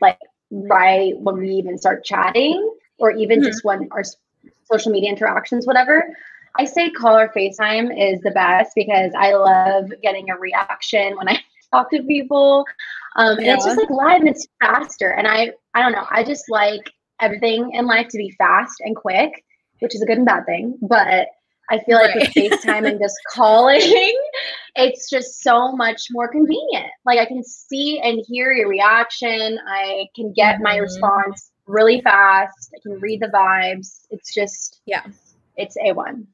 like 0.00 0.18
right 0.50 1.18
when 1.18 1.36
we 1.36 1.50
even 1.50 1.78
start 1.78 2.04
chatting 2.04 2.74
or 2.98 3.10
even 3.12 3.40
mm-hmm. 3.40 3.48
just 3.48 3.64
when 3.64 3.88
our 3.92 4.04
social 4.70 4.92
media 4.92 5.10
interactions, 5.10 5.66
whatever. 5.66 6.14
I 6.58 6.64
say 6.64 6.90
call 6.90 7.16
or 7.16 7.28
FaceTime 7.28 7.90
is 7.96 8.20
the 8.20 8.32
best 8.32 8.72
because 8.74 9.12
I 9.16 9.32
love 9.34 9.92
getting 10.02 10.30
a 10.30 10.36
reaction 10.36 11.16
when 11.16 11.28
I 11.28 11.40
talk 11.72 11.90
to 11.90 12.02
people. 12.02 12.64
Um, 13.16 13.38
and 13.38 13.46
it's 13.46 13.64
just 13.64 13.78
like 13.78 13.90
live 13.90 14.20
and 14.20 14.28
it's 14.28 14.46
faster. 14.60 15.10
And 15.10 15.26
I, 15.26 15.52
I 15.74 15.82
don't 15.82 15.92
know, 15.92 16.06
I 16.10 16.24
just 16.24 16.44
like 16.48 16.90
everything 17.20 17.72
in 17.74 17.86
life 17.86 18.08
to 18.08 18.18
be 18.18 18.30
fast 18.30 18.80
and 18.80 18.96
quick, 18.96 19.44
which 19.80 19.94
is 19.94 20.02
a 20.02 20.06
good 20.06 20.18
and 20.18 20.26
bad 20.26 20.46
thing. 20.46 20.78
But 20.80 21.28
I 21.70 21.78
feel 21.84 21.98
like 21.98 22.14
right. 22.14 22.30
with 22.36 22.52
FaceTime 22.52 22.88
and 22.88 22.98
just 22.98 23.16
calling, 23.32 23.80
it's 24.74 25.08
just 25.08 25.42
so 25.42 25.72
much 25.72 26.06
more 26.10 26.28
convenient. 26.28 26.86
Like 27.04 27.18
I 27.18 27.26
can 27.26 27.44
see 27.44 28.00
and 28.00 28.22
hear 28.26 28.52
your 28.52 28.68
reaction. 28.68 29.58
I 29.66 30.06
can 30.16 30.32
get 30.32 30.56
mm-hmm. 30.56 30.64
my 30.64 30.76
response 30.76 31.52
really 31.66 32.00
fast. 32.00 32.74
I 32.74 32.80
can 32.82 33.00
read 33.00 33.20
the 33.20 33.28
vibes. 33.28 34.06
It's 34.10 34.34
just 34.34 34.80
yeah, 34.86 35.04
it's 35.56 35.76
A1. 35.76 36.26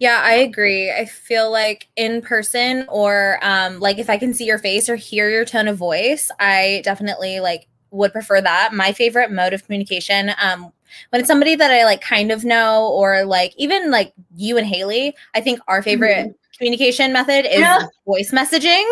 Yeah, 0.00 0.20
I 0.22 0.34
agree. 0.34 0.90
I 0.90 1.04
feel 1.04 1.50
like 1.50 1.88
in 1.96 2.22
person 2.22 2.86
or 2.88 3.38
um 3.42 3.78
like 3.78 3.98
if 3.98 4.10
I 4.10 4.18
can 4.18 4.34
see 4.34 4.44
your 4.44 4.58
face 4.58 4.88
or 4.88 4.96
hear 4.96 5.30
your 5.30 5.44
tone 5.44 5.68
of 5.68 5.76
voice, 5.76 6.30
I 6.40 6.82
definitely 6.84 7.40
like 7.40 7.68
would 7.90 8.12
prefer 8.12 8.40
that. 8.40 8.72
My 8.72 8.92
favorite 8.92 9.30
mode 9.30 9.52
of 9.52 9.64
communication 9.64 10.32
um 10.42 10.72
when 11.10 11.20
it's 11.20 11.28
somebody 11.28 11.54
that 11.54 11.70
I 11.70 11.84
like 11.84 12.00
kind 12.00 12.32
of 12.32 12.44
know, 12.44 12.88
or 12.88 13.24
like 13.24 13.54
even 13.56 13.90
like 13.90 14.12
you 14.34 14.56
and 14.56 14.66
Haley, 14.66 15.14
I 15.34 15.40
think 15.40 15.60
our 15.68 15.82
favorite 15.82 16.26
mm-hmm. 16.26 16.58
communication 16.58 17.12
method 17.12 17.46
is 17.46 17.60
yeah. 17.60 17.86
voice 18.06 18.32
messaging. 18.32 18.84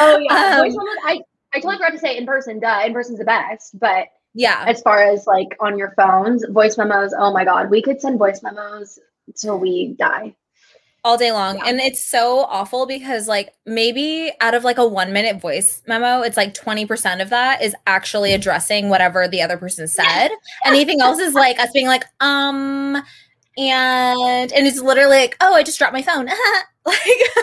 Oh 0.00 0.18
yeah, 0.18 0.58
um, 0.60 0.68
voice 0.68 0.76
I 1.04 1.20
I 1.52 1.60
totally 1.60 1.76
forgot 1.76 1.92
to 1.92 1.98
say 1.98 2.16
in 2.16 2.26
person. 2.26 2.60
Duh, 2.60 2.82
in 2.84 2.92
person's 2.92 3.18
the 3.18 3.24
best, 3.24 3.78
but 3.78 4.08
yeah, 4.34 4.64
as 4.66 4.82
far 4.82 5.02
as 5.02 5.26
like 5.26 5.56
on 5.60 5.78
your 5.78 5.92
phones, 5.96 6.44
voice 6.50 6.76
memos. 6.76 7.14
Oh 7.16 7.32
my 7.32 7.44
god, 7.44 7.70
we 7.70 7.82
could 7.82 8.00
send 8.00 8.18
voice 8.18 8.42
memos 8.42 8.98
till 9.36 9.58
we 9.58 9.94
die 9.98 10.34
all 11.04 11.18
day 11.18 11.30
long. 11.32 11.58
Yeah. 11.58 11.66
And 11.66 11.80
it's 11.80 12.02
so 12.02 12.40
awful 12.40 12.86
because 12.86 13.28
like 13.28 13.52
maybe 13.66 14.32
out 14.40 14.54
of 14.54 14.64
like 14.64 14.78
a 14.78 14.86
1 14.86 15.12
minute 15.12 15.40
voice 15.40 15.82
memo, 15.86 16.22
it's 16.22 16.36
like 16.36 16.54
20% 16.54 17.20
of 17.20 17.30
that 17.30 17.62
is 17.62 17.74
actually 17.86 18.32
addressing 18.32 18.88
whatever 18.88 19.28
the 19.28 19.42
other 19.42 19.58
person 19.58 19.86
said. 19.86 20.30
Anything 20.64 21.00
else 21.00 21.18
is 21.18 21.34
like 21.34 21.58
us 21.60 21.70
being 21.72 21.86
like 21.86 22.04
um 22.20 23.02
and 23.56 24.52
and 24.52 24.66
it's 24.66 24.80
literally 24.80 25.16
like, 25.16 25.36
"Oh, 25.40 25.54
I 25.54 25.62
just 25.62 25.78
dropped 25.78 25.92
my 25.92 26.02
phone." 26.02 26.26
like 26.86 26.98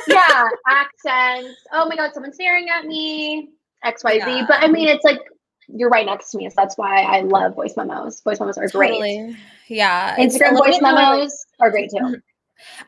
Yeah, 0.07 0.45
accents. 0.67 1.57
Oh 1.71 1.87
my 1.87 1.95
god, 1.95 2.11
someone's 2.13 2.35
staring 2.35 2.67
at 2.69 2.85
me. 2.85 3.49
XYZ. 3.85 4.17
Yeah. 4.17 4.45
But 4.47 4.61
I 4.61 4.67
mean, 4.67 4.87
it's 4.87 5.03
like 5.03 5.19
you're 5.67 5.89
right 5.89 6.05
next 6.05 6.31
to 6.31 6.37
me, 6.37 6.49
so 6.49 6.55
that's 6.57 6.77
why 6.77 7.03
I 7.03 7.21
love 7.21 7.55
voice 7.55 7.75
memos. 7.77 8.21
Voice 8.21 8.39
memos 8.39 8.57
are 8.57 8.67
totally. 8.67 8.99
great. 8.99 9.37
Yeah. 9.67 10.17
Instagram 10.17 10.57
voice 10.57 10.79
memos 10.81 11.45
are 11.59 11.71
great 11.71 11.89
too. 11.89 12.17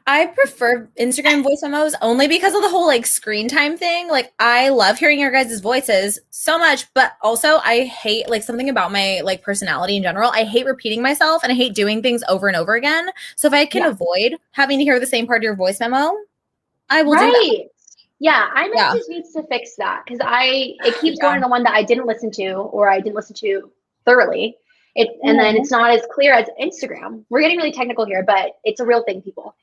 I 0.06 0.28
prefer 0.28 0.90
Instagram 1.00 1.44
voice 1.44 1.62
memos 1.62 1.96
only 2.02 2.28
because 2.28 2.54
of 2.54 2.62
the 2.62 2.70
whole 2.70 2.88
like 2.88 3.06
screen 3.06 3.48
time 3.48 3.78
thing. 3.78 4.10
Like 4.10 4.34
I 4.40 4.70
love 4.70 4.98
hearing 4.98 5.20
your 5.20 5.32
guys' 5.32 5.60
voices 5.60 6.20
so 6.30 6.58
much, 6.58 6.92
but 6.94 7.14
also 7.22 7.58
I 7.64 7.86
hate 7.86 8.30
like 8.30 8.44
something 8.44 8.70
about 8.70 8.92
my 8.92 9.22
like 9.24 9.42
personality 9.44 9.98
in 9.98 10.04
general. 10.04 10.32
I 10.32 10.44
hate 10.44 10.66
repeating 10.66 11.02
myself 11.02 11.44
and 11.44 11.52
I 11.52 11.56
hate 11.56 11.74
doing 11.74 12.02
things 12.02 12.24
over 12.28 12.48
and 12.48 12.58
over 12.58 12.76
again. 12.76 13.10
So 13.36 13.48
if 13.48 13.54
I 13.54 13.66
can 13.66 13.84
yeah. 13.84 13.90
avoid 13.90 14.40
having 14.52 14.80
to 14.80 14.84
hear 14.84 15.00
the 15.00 15.08
same 15.08 15.26
part 15.28 15.38
of 15.40 15.44
your 15.44 15.56
voice 15.56 15.80
memo, 15.80 16.14
I 16.90 17.02
will 17.04 17.14
right. 17.14 17.32
do 17.32 17.58
that. 17.58 17.70
Yeah, 18.20 18.50
I 18.54 18.72
yeah. 18.74 18.94
just 18.96 19.10
needs 19.10 19.34
to 19.34 19.44
fix 19.44 19.76
that 19.76 20.04
because 20.06 20.20
I 20.24 20.76
it 20.86 20.98
keeps 21.02 21.18
yeah. 21.18 21.28
going 21.28 21.36
to 21.36 21.42
the 21.42 21.50
one 21.50 21.64
that 21.64 21.74
I 21.74 21.84
didn't 21.84 22.08
listen 22.08 22.32
to 22.32 22.54
or 22.54 22.90
I 22.90 23.00
didn't 23.00 23.16
listen 23.16 23.36
to 23.38 23.72
thoroughly. 24.06 24.58
It 24.96 25.10
and 25.24 25.32
mm-hmm. 25.32 25.38
then 25.38 25.56
it's 25.58 25.72
not 25.72 25.92
as 25.92 26.04
clear 26.12 26.34
as 26.34 26.48
Instagram. 26.62 27.24
We're 27.30 27.42
getting 27.42 27.58
really 27.58 27.72
technical 27.72 28.06
here, 28.06 28.24
but 28.24 28.52
it's 28.64 28.80
a 28.80 28.86
real 28.86 29.04
thing, 29.04 29.22
people. 29.22 29.56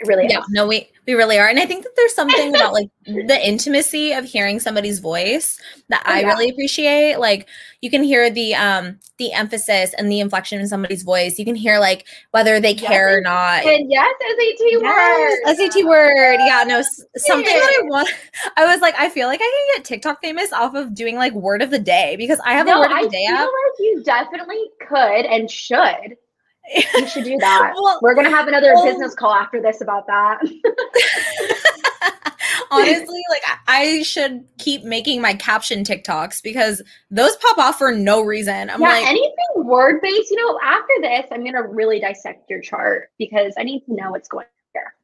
It 0.00 0.08
really 0.08 0.26
yeah, 0.30 0.38
is. 0.38 0.46
no, 0.48 0.66
we 0.66 0.88
we 1.06 1.12
really 1.12 1.38
are. 1.38 1.46
And 1.46 1.58
I 1.58 1.66
think 1.66 1.84
that 1.84 1.94
there's 1.94 2.14
something 2.14 2.54
about 2.54 2.72
like 2.72 2.88
the 3.04 3.38
intimacy 3.46 4.12
of 4.12 4.24
hearing 4.24 4.58
somebody's 4.58 4.98
voice 4.98 5.60
that 5.90 6.02
oh, 6.06 6.10
I 6.10 6.20
yeah. 6.20 6.28
really 6.28 6.48
appreciate. 6.48 7.18
Like 7.18 7.48
you 7.82 7.90
can 7.90 8.02
hear 8.02 8.30
the 8.30 8.54
um 8.54 8.98
the 9.18 9.32
emphasis 9.34 9.92
and 9.98 10.10
the 10.10 10.20
inflection 10.20 10.58
in 10.58 10.68
somebody's 10.68 11.02
voice. 11.02 11.38
You 11.38 11.44
can 11.44 11.54
hear 11.54 11.78
like 11.78 12.06
whether 12.30 12.60
they 12.60 12.72
care 12.72 13.10
yes, 13.10 13.18
or 13.18 13.20
not. 13.20 13.66
And 13.66 13.90
yes, 13.90 14.10
SAT 14.20 14.56
yes, 14.60 14.82
word. 14.82 15.56
SAT 15.72 15.84
word. 15.84 16.38
Yeah, 16.46 16.64
no, 16.66 16.82
something 17.16 17.44
that 17.44 17.80
I 17.82 17.84
want. 17.84 18.08
I 18.56 18.64
was 18.64 18.80
like, 18.80 18.94
I 18.96 19.10
feel 19.10 19.28
like 19.28 19.40
I 19.42 19.66
can 19.74 19.76
get 19.76 19.84
TikTok 19.84 20.22
famous 20.22 20.50
off 20.50 20.74
of 20.74 20.94
doing 20.94 21.16
like 21.16 21.34
word 21.34 21.60
of 21.60 21.70
the 21.70 21.78
day 21.78 22.16
because 22.16 22.40
I 22.46 22.54
have 22.54 22.66
no, 22.66 22.76
a 22.76 22.80
word 22.80 22.90
of 22.90 23.02
the 23.02 23.08
day 23.10 23.26
I 23.28 23.36
feel 23.36 23.36
app. 23.36 23.42
like 23.42 23.80
you 23.80 24.02
definitely 24.02 24.70
could 24.88 25.26
and 25.26 25.50
should. 25.50 26.16
You 26.94 27.06
should 27.06 27.24
do 27.24 27.36
that. 27.38 27.72
well, 27.76 27.98
We're 28.02 28.14
gonna 28.14 28.30
have 28.30 28.48
another 28.48 28.72
well, 28.74 28.84
business 28.84 29.14
call 29.14 29.32
after 29.34 29.60
this 29.60 29.80
about 29.80 30.06
that. 30.06 30.40
Honestly, 32.72 33.22
like 33.30 33.42
I 33.66 34.02
should 34.02 34.44
keep 34.58 34.84
making 34.84 35.20
my 35.20 35.34
caption 35.34 35.82
TikToks 35.82 36.42
because 36.42 36.82
those 37.10 37.34
pop 37.36 37.58
off 37.58 37.78
for 37.78 37.90
no 37.90 38.22
reason. 38.22 38.70
I'm 38.70 38.80
yeah, 38.80 38.88
like 38.88 39.06
anything 39.06 39.34
word 39.56 40.00
based. 40.00 40.30
You 40.30 40.36
know, 40.36 40.58
after 40.62 40.92
this, 41.00 41.26
I'm 41.32 41.44
gonna 41.44 41.66
really 41.66 41.98
dissect 42.00 42.48
your 42.48 42.60
chart 42.60 43.10
because 43.18 43.54
I 43.58 43.64
need 43.64 43.84
to 43.86 43.94
know 43.94 44.12
what's 44.12 44.28
going 44.28 44.46
here. 44.72 44.94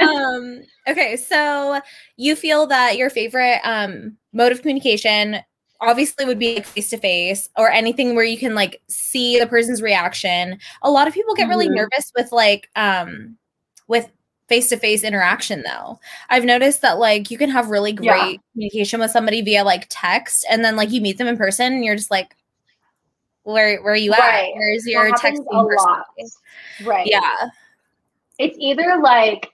um. 0.00 0.62
Okay, 0.88 1.16
so 1.16 1.80
you 2.16 2.36
feel 2.36 2.66
that 2.68 2.96
your 2.96 3.10
favorite 3.10 3.60
um 3.64 4.16
mode 4.32 4.52
of 4.52 4.62
communication 4.62 5.38
obviously 5.80 6.24
would 6.24 6.38
be 6.38 6.56
like 6.56 6.66
face 6.66 6.90
to 6.90 6.98
face 6.98 7.48
or 7.56 7.70
anything 7.70 8.14
where 8.14 8.24
you 8.24 8.38
can 8.38 8.54
like 8.54 8.80
see 8.88 9.38
the 9.38 9.46
person's 9.46 9.82
reaction. 9.82 10.58
A 10.82 10.90
lot 10.90 11.08
of 11.08 11.14
people 11.14 11.34
get 11.34 11.48
really 11.48 11.66
mm-hmm. 11.66 11.76
nervous 11.76 12.12
with 12.16 12.32
like 12.32 12.70
um 12.76 13.36
with 13.88 14.10
face 14.48 14.68
to 14.68 14.76
face 14.76 15.04
interaction 15.04 15.62
though. 15.62 15.98
I've 16.28 16.44
noticed 16.44 16.82
that 16.82 16.98
like 16.98 17.30
you 17.30 17.38
can 17.38 17.50
have 17.50 17.70
really 17.70 17.92
great 17.92 18.06
yeah. 18.08 18.36
communication 18.52 19.00
with 19.00 19.10
somebody 19.10 19.42
via 19.42 19.64
like 19.64 19.86
text 19.88 20.46
and 20.50 20.64
then 20.64 20.76
like 20.76 20.90
you 20.90 21.00
meet 21.00 21.18
them 21.18 21.26
in 21.26 21.36
person 21.36 21.72
and 21.72 21.84
you're 21.84 21.96
just 21.96 22.10
like 22.10 22.36
where 23.42 23.82
where 23.82 23.92
are 23.92 23.96
you 23.96 24.10
right. 24.10 24.50
at? 24.50 24.56
Where's 24.56 24.86
your 24.86 25.14
text? 25.16 25.42
A 25.52 25.62
lot. 25.62 26.06
Right. 26.84 27.06
Yeah. 27.06 27.48
It's 28.38 28.56
either 28.58 28.98
like 29.02 29.50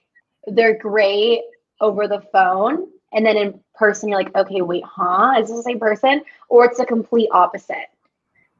they're 0.47 0.77
great 0.77 1.41
over 1.81 2.07
the 2.07 2.21
phone 2.31 2.87
and 3.13 3.25
then 3.25 3.37
in 3.37 3.59
person 3.75 4.09
you're 4.09 4.17
like 4.17 4.35
okay 4.35 4.61
wait 4.61 4.83
huh 4.85 5.33
is 5.39 5.47
this 5.47 5.57
the 5.57 5.63
same 5.63 5.79
person 5.79 6.21
or 6.49 6.65
it's 6.65 6.77
the 6.77 6.85
complete 6.85 7.29
opposite 7.31 7.87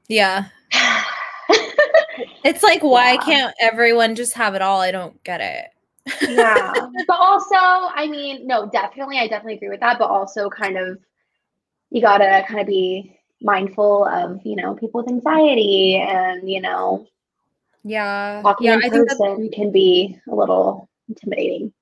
yeah 0.08 0.46
it's 2.44 2.64
like 2.64 2.84
why 2.84 3.14
yeah. 3.14 3.22
can't 3.22 3.56
everyone 3.60 4.16
just 4.16 4.34
have 4.34 4.56
it 4.56 4.62
all 4.62 4.82
i 4.82 4.92
don't 4.92 5.22
get 5.24 5.42
it 5.42 5.72
yeah. 6.28 6.74
But 7.08 7.18
also, 7.20 7.56
I 7.56 8.08
mean, 8.10 8.48
no, 8.48 8.70
definitely, 8.70 9.18
I 9.18 9.28
definitely 9.28 9.56
agree 9.56 9.70
with 9.70 9.80
that. 9.82 10.00
But 10.00 10.10
also, 10.10 10.50
kind 10.50 10.78
of, 10.78 11.00
you 11.90 12.02
gotta 12.02 12.44
kind 12.48 12.60
of 12.60 12.68
be 12.68 13.18
mindful 13.42 14.06
of, 14.06 14.40
you 14.46 14.56
know, 14.56 14.76
people 14.76 15.02
with 15.02 15.12
anxiety 15.12 15.96
and, 15.98 16.50
you 16.50 16.62
know, 16.62 17.08
Yeah. 17.84 18.42
talking 18.44 18.68
Yeah, 18.68 18.74
in 18.76 18.86
I 18.86 18.90
think 18.90 19.10
that 19.10 19.18
person 19.18 19.50
can 19.52 19.72
be 19.72 20.20
a 20.30 20.36
little 20.36 20.90
intimidating. 21.10 21.74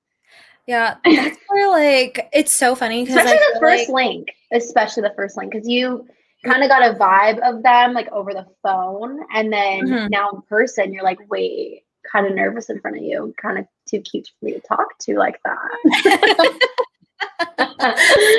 Yeah, 0.70 0.96
that's 1.04 1.38
where 1.48 1.68
like 1.68 2.28
it's 2.32 2.54
so 2.54 2.74
funny 2.76 3.02
Especially 3.02 3.32
the 3.54 3.58
first 3.60 3.88
like 3.88 4.06
link, 4.06 4.28
especially 4.52 5.02
the 5.02 5.12
first 5.16 5.36
link, 5.36 5.52
because 5.52 5.68
you 5.68 6.06
kind 6.44 6.62
of 6.62 6.68
got 6.68 6.82
a 6.82 6.94
vibe 6.94 7.38
of 7.40 7.62
them 7.62 7.92
like 7.92 8.10
over 8.12 8.32
the 8.32 8.46
phone, 8.62 9.20
and 9.34 9.52
then 9.52 9.80
Mhm. 9.86 10.10
now 10.10 10.30
in 10.30 10.42
person, 10.42 10.92
you're 10.92 11.02
like, 11.02 11.18
wait, 11.28 11.82
kind 12.10 12.26
of 12.26 12.34
nervous 12.34 12.70
in 12.70 12.80
front 12.80 12.96
of 12.96 13.02
you, 13.02 13.34
kind 13.42 13.58
of 13.58 13.66
too 13.88 14.00
cute 14.00 14.28
for 14.38 14.44
me 14.46 14.52
to 14.52 14.60
talk 14.60 14.96
to 15.00 15.16
like 15.18 15.40
that. 15.44 15.70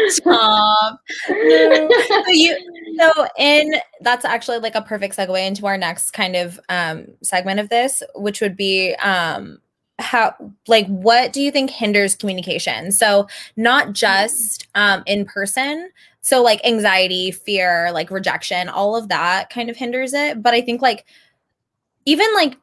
Stop. 0.07 0.99
No. 1.29 1.89
So 2.07 2.31
you 2.31 2.57
so 2.97 3.27
in 3.37 3.75
that's 4.01 4.25
actually 4.25 4.59
like 4.59 4.75
a 4.75 4.81
perfect 4.81 5.15
segue 5.17 5.47
into 5.47 5.65
our 5.67 5.77
next 5.77 6.11
kind 6.11 6.35
of 6.35 6.59
um 6.69 7.07
segment 7.21 7.59
of 7.59 7.69
this, 7.69 8.01
which 8.15 8.41
would 8.41 8.55
be 8.55 8.95
um 8.95 9.59
how 10.01 10.35
like 10.67 10.87
what 10.87 11.33
do 11.33 11.41
you 11.41 11.51
think 11.51 11.69
hinders 11.69 12.15
communication? 12.15 12.91
So 12.91 13.27
not 13.55 13.93
just 13.93 14.67
um 14.75 15.03
in 15.05 15.25
person, 15.25 15.89
so 16.21 16.41
like 16.41 16.65
anxiety, 16.65 17.31
fear, 17.31 17.91
like 17.91 18.11
rejection, 18.11 18.69
all 18.69 18.95
of 18.95 19.09
that 19.09 19.49
kind 19.49 19.69
of 19.69 19.77
hinders 19.77 20.13
it, 20.13 20.41
but 20.41 20.53
I 20.53 20.61
think 20.61 20.81
like 20.81 21.05
even 22.05 22.33
like 22.33 22.57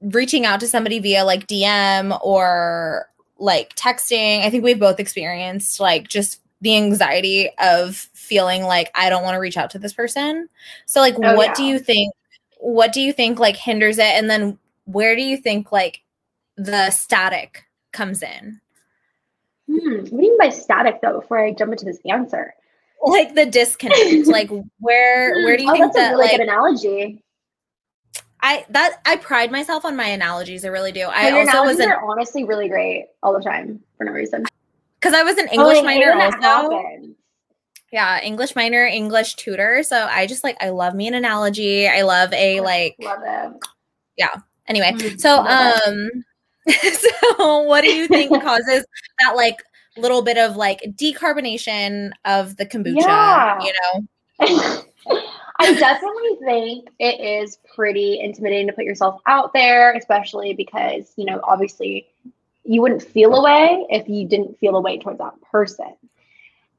reaching 0.00 0.44
out 0.44 0.60
to 0.60 0.68
somebody 0.68 0.98
via 0.98 1.24
like 1.24 1.46
DM 1.46 2.18
or 2.22 3.08
like 3.38 3.74
texting. 3.76 4.44
I 4.44 4.50
think 4.50 4.64
we've 4.64 4.78
both 4.78 5.00
experienced 5.00 5.80
like 5.80 6.08
just 6.08 6.40
the 6.60 6.76
anxiety 6.76 7.50
of 7.58 7.96
feeling 8.14 8.62
like 8.62 8.90
I 8.94 9.10
don't 9.10 9.24
want 9.24 9.34
to 9.34 9.40
reach 9.40 9.56
out 9.56 9.70
to 9.70 9.78
this 9.78 9.92
person. 9.92 10.48
So 10.86 11.00
like 11.00 11.16
Oh, 11.22 11.36
what 11.36 11.54
do 11.54 11.64
you 11.64 11.78
think 11.78 12.14
what 12.58 12.92
do 12.92 13.00
you 13.00 13.12
think 13.12 13.40
like 13.40 13.56
hinders 13.56 13.98
it 13.98 14.04
and 14.04 14.30
then 14.30 14.58
where 14.84 15.16
do 15.16 15.22
you 15.22 15.36
think 15.36 15.72
like 15.72 16.02
the 16.56 16.90
static 16.90 17.64
comes 17.92 18.22
in? 18.22 18.60
Hmm, 19.70 19.96
what 19.96 20.04
do 20.06 20.10
you 20.10 20.18
mean 20.18 20.38
by 20.38 20.48
static 20.50 21.00
though? 21.02 21.20
Before 21.20 21.38
I 21.38 21.52
jump 21.52 21.72
into 21.72 21.84
this 21.84 21.98
answer, 22.08 22.54
Like 23.02 23.34
the 23.34 23.46
disconnect. 23.46 24.26
like 24.26 24.50
where 24.80 25.34
where 25.44 25.56
do 25.56 25.62
you 25.64 25.70
oh, 25.70 25.72
think 25.72 25.84
that's 25.84 25.96
a 25.96 26.00
that 26.00 26.10
really 26.10 26.22
like 26.24 26.30
good 26.32 26.40
analogy. 26.48 27.22
I 28.40 28.66
that 28.70 29.00
I 29.06 29.16
pride 29.16 29.52
myself 29.52 29.84
on 29.84 29.96
my 29.96 30.06
analogies. 30.06 30.64
I 30.64 30.68
really 30.68 30.90
do. 30.92 31.02
I 31.02 31.28
your 31.28 31.38
also 31.40 31.64
was 31.64 31.78
an 31.78 31.90
are 31.90 32.04
honestly 32.04 32.44
really 32.44 32.68
great 32.68 33.06
all 33.22 33.32
the 33.32 33.40
time 33.42 33.80
for 33.96 34.04
no 34.04 34.12
reason. 34.12 34.44
because 35.00 35.14
I 35.14 35.22
was 35.22 35.38
an 35.38 35.48
Oh, 35.52 35.54
English 35.54 35.76
hate 35.78 35.84
minor 35.84 36.12
also. 36.42 37.14
Yeah, 37.92 38.20
English 38.22 38.56
minor, 38.56 38.84
English 38.86 39.34
tutor. 39.36 39.82
So 39.84 40.06
I 40.10 40.26
just 40.26 40.42
like 40.42 40.56
I 40.60 40.70
love 40.70 40.94
me 40.94 41.06
an 41.06 41.14
analogy. 41.14 41.86
I 41.86 42.02
love 42.02 42.32
a 42.32 42.60
like 42.62 42.96
Love 42.98 43.20
it. 43.24 44.30
anyway. 44.66 44.92
Mm, 44.92 45.20
So 45.20 45.38
um 45.38 46.10
so 46.92 47.62
what 47.62 47.82
do 47.82 47.92
you 47.92 48.06
think 48.08 48.30
causes 48.42 48.84
that 49.20 49.36
like 49.36 49.62
little 49.96 50.22
bit 50.22 50.38
of 50.38 50.56
like 50.56 50.80
decarbonation 50.96 52.12
of 52.24 52.56
the 52.56 52.66
kombucha, 52.66 53.02
Yeah. 53.02 53.60
you 53.62 53.72
know? 53.72 54.06
I 55.58 55.74
definitely 55.74 56.36
think 56.44 56.88
it 56.98 57.20
is 57.20 57.58
pretty 57.74 58.20
intimidating 58.20 58.66
to 58.68 58.72
put 58.72 58.84
yourself 58.84 59.20
out 59.26 59.52
there, 59.52 59.92
especially 59.94 60.54
because, 60.54 61.12
you 61.16 61.24
know, 61.24 61.40
obviously 61.44 62.08
you 62.64 62.80
wouldn't 62.80 63.02
feel 63.02 63.34
a 63.34 63.42
way 63.42 63.86
if 63.90 64.08
you 64.08 64.26
didn't 64.26 64.58
feel 64.58 64.76
a 64.76 64.80
way 64.80 64.98
towards 64.98 65.18
that 65.18 65.34
person. 65.50 65.94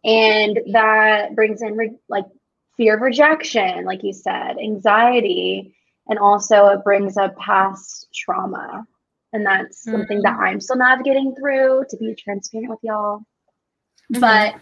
And 0.04 0.60
that 0.72 1.36
brings 1.36 1.62
in 1.62 1.78
re- 1.78 1.98
like 2.10 2.26
fear 2.76 2.96
of 2.96 3.02
rejection, 3.02 3.86
like 3.86 4.04
you 4.04 4.12
said, 4.12 4.58
anxiety, 4.58 5.76
and 6.08 6.20
also 6.20 6.68
it 6.68 6.84
brings 6.84 7.16
up 7.16 7.38
past 7.38 8.10
trauma. 8.14 8.86
And 9.34 9.46
that's 9.46 9.84
something 9.84 10.22
that 10.22 10.38
I'm 10.40 10.62
still 10.62 10.78
navigating 10.78 11.36
through 11.36 11.86
to 11.90 11.98
be 11.98 12.16
transparent 12.16 12.70
with 12.70 12.80
y'all. 12.84 13.22
Mhm. 14.14 14.22
But 14.22 14.56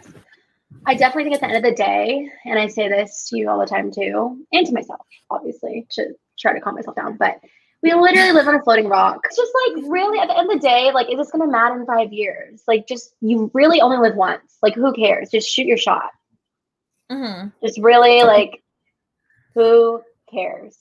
I 0.86 0.94
definitely 0.94 1.24
think 1.24 1.34
at 1.34 1.40
the 1.40 1.54
end 1.54 1.64
of 1.64 1.70
the 1.70 1.76
day, 1.76 2.30
and 2.46 2.58
I 2.58 2.66
say 2.68 2.88
this 2.88 3.28
to 3.28 3.38
you 3.38 3.50
all 3.50 3.58
the 3.58 3.66
time 3.66 3.92
too, 3.92 4.44
and 4.52 4.66
to 4.66 4.72
myself, 4.72 5.00
obviously, 5.30 5.86
to 5.90 6.14
try 6.38 6.54
to 6.54 6.60
calm 6.60 6.74
myself 6.74 6.96
down, 6.96 7.16
but 7.18 7.38
we 7.82 7.92
literally 7.92 8.32
live 8.32 8.48
on 8.48 8.54
a 8.54 8.62
floating 8.62 8.88
rock. 8.88 9.20
It's 9.24 9.36
just 9.36 9.52
like 9.66 9.84
really 9.90 10.18
at 10.20 10.28
the 10.28 10.38
end 10.38 10.50
of 10.50 10.60
the 10.60 10.66
day, 10.66 10.90
like, 10.92 11.10
is 11.10 11.18
this 11.18 11.30
gonna 11.30 11.48
matter 11.48 11.78
in 11.78 11.84
five 11.84 12.12
years? 12.12 12.62
Like 12.66 12.86
just 12.86 13.14
you 13.20 13.50
really 13.52 13.80
only 13.80 13.98
live 13.98 14.16
once. 14.16 14.56
Like 14.62 14.74
who 14.74 14.92
cares? 14.94 15.30
Just 15.30 15.48
shoot 15.48 15.66
your 15.66 15.76
shot. 15.76 16.10
Mhm. 17.10 17.52
Just 17.62 17.78
really 17.78 18.22
like 18.22 18.62
who 19.54 20.02
cares? 20.30 20.78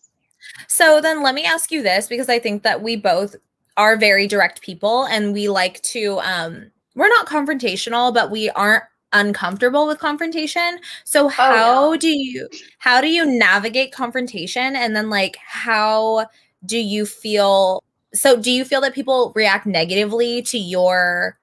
So 0.67 1.01
then 1.01 1.21
let 1.23 1.35
me 1.35 1.43
ask 1.43 1.71
you 1.71 1.83
this 1.83 2.07
because 2.07 2.29
I 2.29 2.39
think 2.39 2.63
that 2.63 2.81
we 2.81 2.95
both 2.95 3.35
are 3.77 3.97
very 3.97 4.27
direct 4.27 4.61
people 4.61 5.05
and 5.05 5.33
we 5.33 5.47
like 5.47 5.81
to 5.81 6.19
um 6.19 6.71
we're 6.95 7.07
not 7.07 7.27
confrontational 7.27 8.13
but 8.13 8.29
we 8.29 8.49
aren't 8.51 8.83
uncomfortable 9.13 9.87
with 9.87 9.99
confrontation. 9.99 10.79
So 11.03 11.27
how 11.27 11.91
no. 11.91 11.97
do 11.97 12.09
you 12.09 12.47
how 12.79 13.01
do 13.01 13.07
you 13.07 13.25
navigate 13.25 13.91
confrontation 13.91 14.75
and 14.75 14.95
then 14.95 15.09
like 15.09 15.37
how 15.45 16.27
do 16.65 16.77
you 16.77 17.05
feel 17.05 17.83
so 18.13 18.39
do 18.39 18.51
you 18.51 18.65
feel 18.65 18.81
that 18.81 18.93
people 18.93 19.31
react 19.35 19.65
negatively 19.65 20.41
to 20.43 20.57
your 20.57 21.37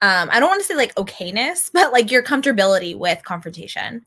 um 0.00 0.28
I 0.30 0.40
don't 0.40 0.48
want 0.48 0.60
to 0.60 0.66
say 0.66 0.74
like 0.74 0.94
okayness 0.96 1.70
but 1.72 1.92
like 1.92 2.10
your 2.10 2.22
comfortability 2.22 2.96
with 2.96 3.22
confrontation? 3.24 4.04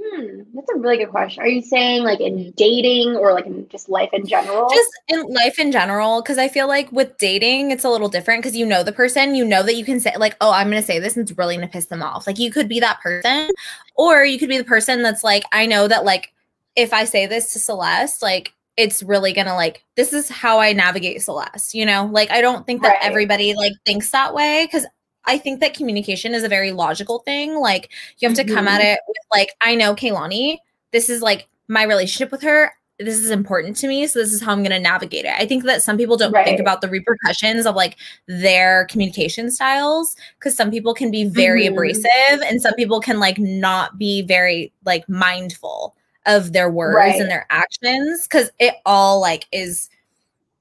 Hmm, 0.00 0.42
that's 0.54 0.70
a 0.70 0.76
really 0.76 0.98
good 0.98 1.08
question. 1.10 1.42
Are 1.42 1.48
you 1.48 1.60
saying 1.60 2.04
like 2.04 2.20
in 2.20 2.52
dating 2.52 3.16
or 3.16 3.32
like 3.32 3.46
in 3.46 3.68
just 3.68 3.88
life 3.88 4.10
in 4.12 4.26
general? 4.26 4.68
just 4.72 4.90
in 5.08 5.26
life 5.26 5.58
in 5.58 5.72
general 5.72 6.20
because 6.20 6.36
i 6.36 6.46
feel 6.46 6.68
like 6.68 6.90
with 6.92 7.16
dating 7.16 7.70
it's 7.70 7.84
a 7.84 7.88
little 7.88 8.08
different 8.08 8.42
because 8.42 8.56
you 8.56 8.66
know 8.66 8.82
the 8.82 8.92
person 8.92 9.34
you 9.34 9.44
know 9.44 9.62
that 9.62 9.76
you 9.76 9.84
can 9.84 9.98
say 9.98 10.12
like 10.18 10.36
oh 10.40 10.52
i'm 10.52 10.68
gonna 10.68 10.82
say 10.82 10.98
this 10.98 11.16
and 11.16 11.28
it's 11.28 11.38
really 11.38 11.56
gonna 11.56 11.66
piss 11.66 11.86
them 11.86 12.02
off 12.02 12.26
like 12.26 12.38
you 12.38 12.50
could 12.50 12.68
be 12.68 12.78
that 12.78 13.00
person 13.00 13.48
or 13.96 14.24
you 14.24 14.38
could 14.38 14.48
be 14.48 14.58
the 14.58 14.64
person 14.64 15.02
that's 15.02 15.24
like 15.24 15.44
i 15.52 15.64
know 15.64 15.88
that 15.88 16.04
like 16.04 16.32
if 16.76 16.92
i 16.92 17.04
say 17.04 17.26
this 17.26 17.52
to 17.52 17.58
celeste 17.58 18.22
like 18.22 18.54
it's 18.76 19.02
really 19.02 19.32
gonna 19.32 19.54
like 19.54 19.84
this 19.96 20.12
is 20.12 20.28
how 20.28 20.60
i 20.60 20.72
navigate 20.72 21.22
celeste 21.22 21.74
you 21.74 21.86
know 21.86 22.06
like 22.12 22.30
i 22.30 22.40
don't 22.40 22.66
think 22.66 22.82
that 22.82 22.90
Right. 22.90 23.02
everybody 23.02 23.54
like 23.54 23.72
thinks 23.86 24.10
that 24.10 24.34
way 24.34 24.66
because 24.70 24.86
i 25.28 25.38
think 25.38 25.60
that 25.60 25.74
communication 25.74 26.34
is 26.34 26.42
a 26.42 26.48
very 26.48 26.72
logical 26.72 27.20
thing 27.20 27.54
like 27.60 27.90
you 28.18 28.28
have 28.28 28.36
to 28.36 28.44
come 28.44 28.66
at 28.66 28.80
Mhm. 28.80 28.94
it 28.94 29.00
with 29.06 29.16
like 29.32 29.50
i 29.60 29.74
know 29.74 29.94
kaylani 29.94 30.58
this 30.92 31.08
is 31.08 31.22
like 31.22 31.46
my 31.68 31.82
relationship 31.84 32.32
with 32.32 32.42
her 32.42 32.72
this 33.00 33.18
is 33.18 33.30
important 33.30 33.76
to 33.76 33.86
me 33.86 34.06
so 34.08 34.18
this 34.18 34.32
is 34.32 34.42
how 34.42 34.50
i'm 34.52 34.58
going 34.58 34.70
to 34.72 34.80
navigate 34.80 35.24
it 35.24 35.32
i 35.38 35.46
think 35.46 35.62
that 35.64 35.82
some 35.82 35.96
people 35.96 36.16
don't 36.16 36.32
think 36.44 36.58
about 36.58 36.80
the 36.80 36.88
repercussions 36.88 37.64
of 37.66 37.76
like 37.76 37.96
their 38.26 38.86
communication 38.86 39.50
styles 39.52 40.16
because 40.38 40.56
some 40.56 40.70
people 40.70 40.92
can 40.94 41.10
be 41.10 41.24
very 41.24 41.64
Mhm. 41.66 41.72
abrasive 41.72 42.42
and 42.48 42.60
some 42.60 42.74
people 42.74 43.00
can 43.00 43.20
like 43.20 43.38
not 43.38 43.98
be 43.98 44.22
very 44.22 44.72
like 44.84 45.08
mindful 45.08 45.94
of 46.26 46.52
their 46.52 46.68
words 46.70 46.96
Right. 46.96 47.20
and 47.20 47.30
their 47.30 47.46
actions 47.50 48.26
because 48.26 48.50
it 48.58 48.74
all 48.84 49.20
like 49.20 49.46
is 49.52 49.88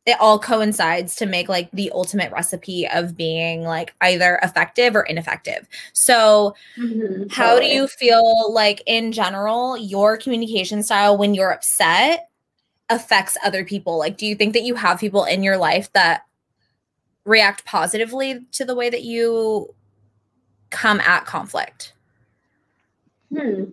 it 0.08 0.18
all 0.20 0.40
coincides 0.40 1.16
to 1.16 1.28
make 1.28 1.48
like 1.50 1.70
the 1.72 1.92
ultimate 1.92 2.32
recipe 2.32 2.88
of 2.88 3.16
being 3.16 3.64
like 3.64 3.94
either 4.02 4.40
effective 4.42 4.96
or 4.96 5.04
ineffective 5.04 5.68
so 5.94 6.56
Mhm, 6.78 7.32
how 7.32 7.60
do 7.60 7.66
you 7.66 7.88
feel 7.88 8.52
like 8.54 8.82
in 8.86 9.12
general 9.12 9.78
your 9.78 10.18
communication 10.18 10.84
style 10.84 11.18
when 11.18 11.34
you're 11.34 11.52
upset 11.52 12.30
affects 12.90 13.38
other 13.44 13.66
people? 13.66 13.98
Like 13.98 14.18
do 14.18 14.26
you 14.26 14.36
think 14.36 14.54
that 14.54 14.64
you 14.64 14.76
have 14.76 15.00
people 15.00 15.24
in 15.26 15.44
your 15.44 15.58
life 15.58 15.92
that 15.94 16.26
react 17.26 17.66
positively 17.66 18.46
to 18.54 18.66
the 18.66 18.76
way 18.76 18.90
that 18.90 19.04
you 19.04 19.74
come 20.70 21.00
at 21.02 21.26
conflict? 21.26 21.94
Hmm. 23.36 23.66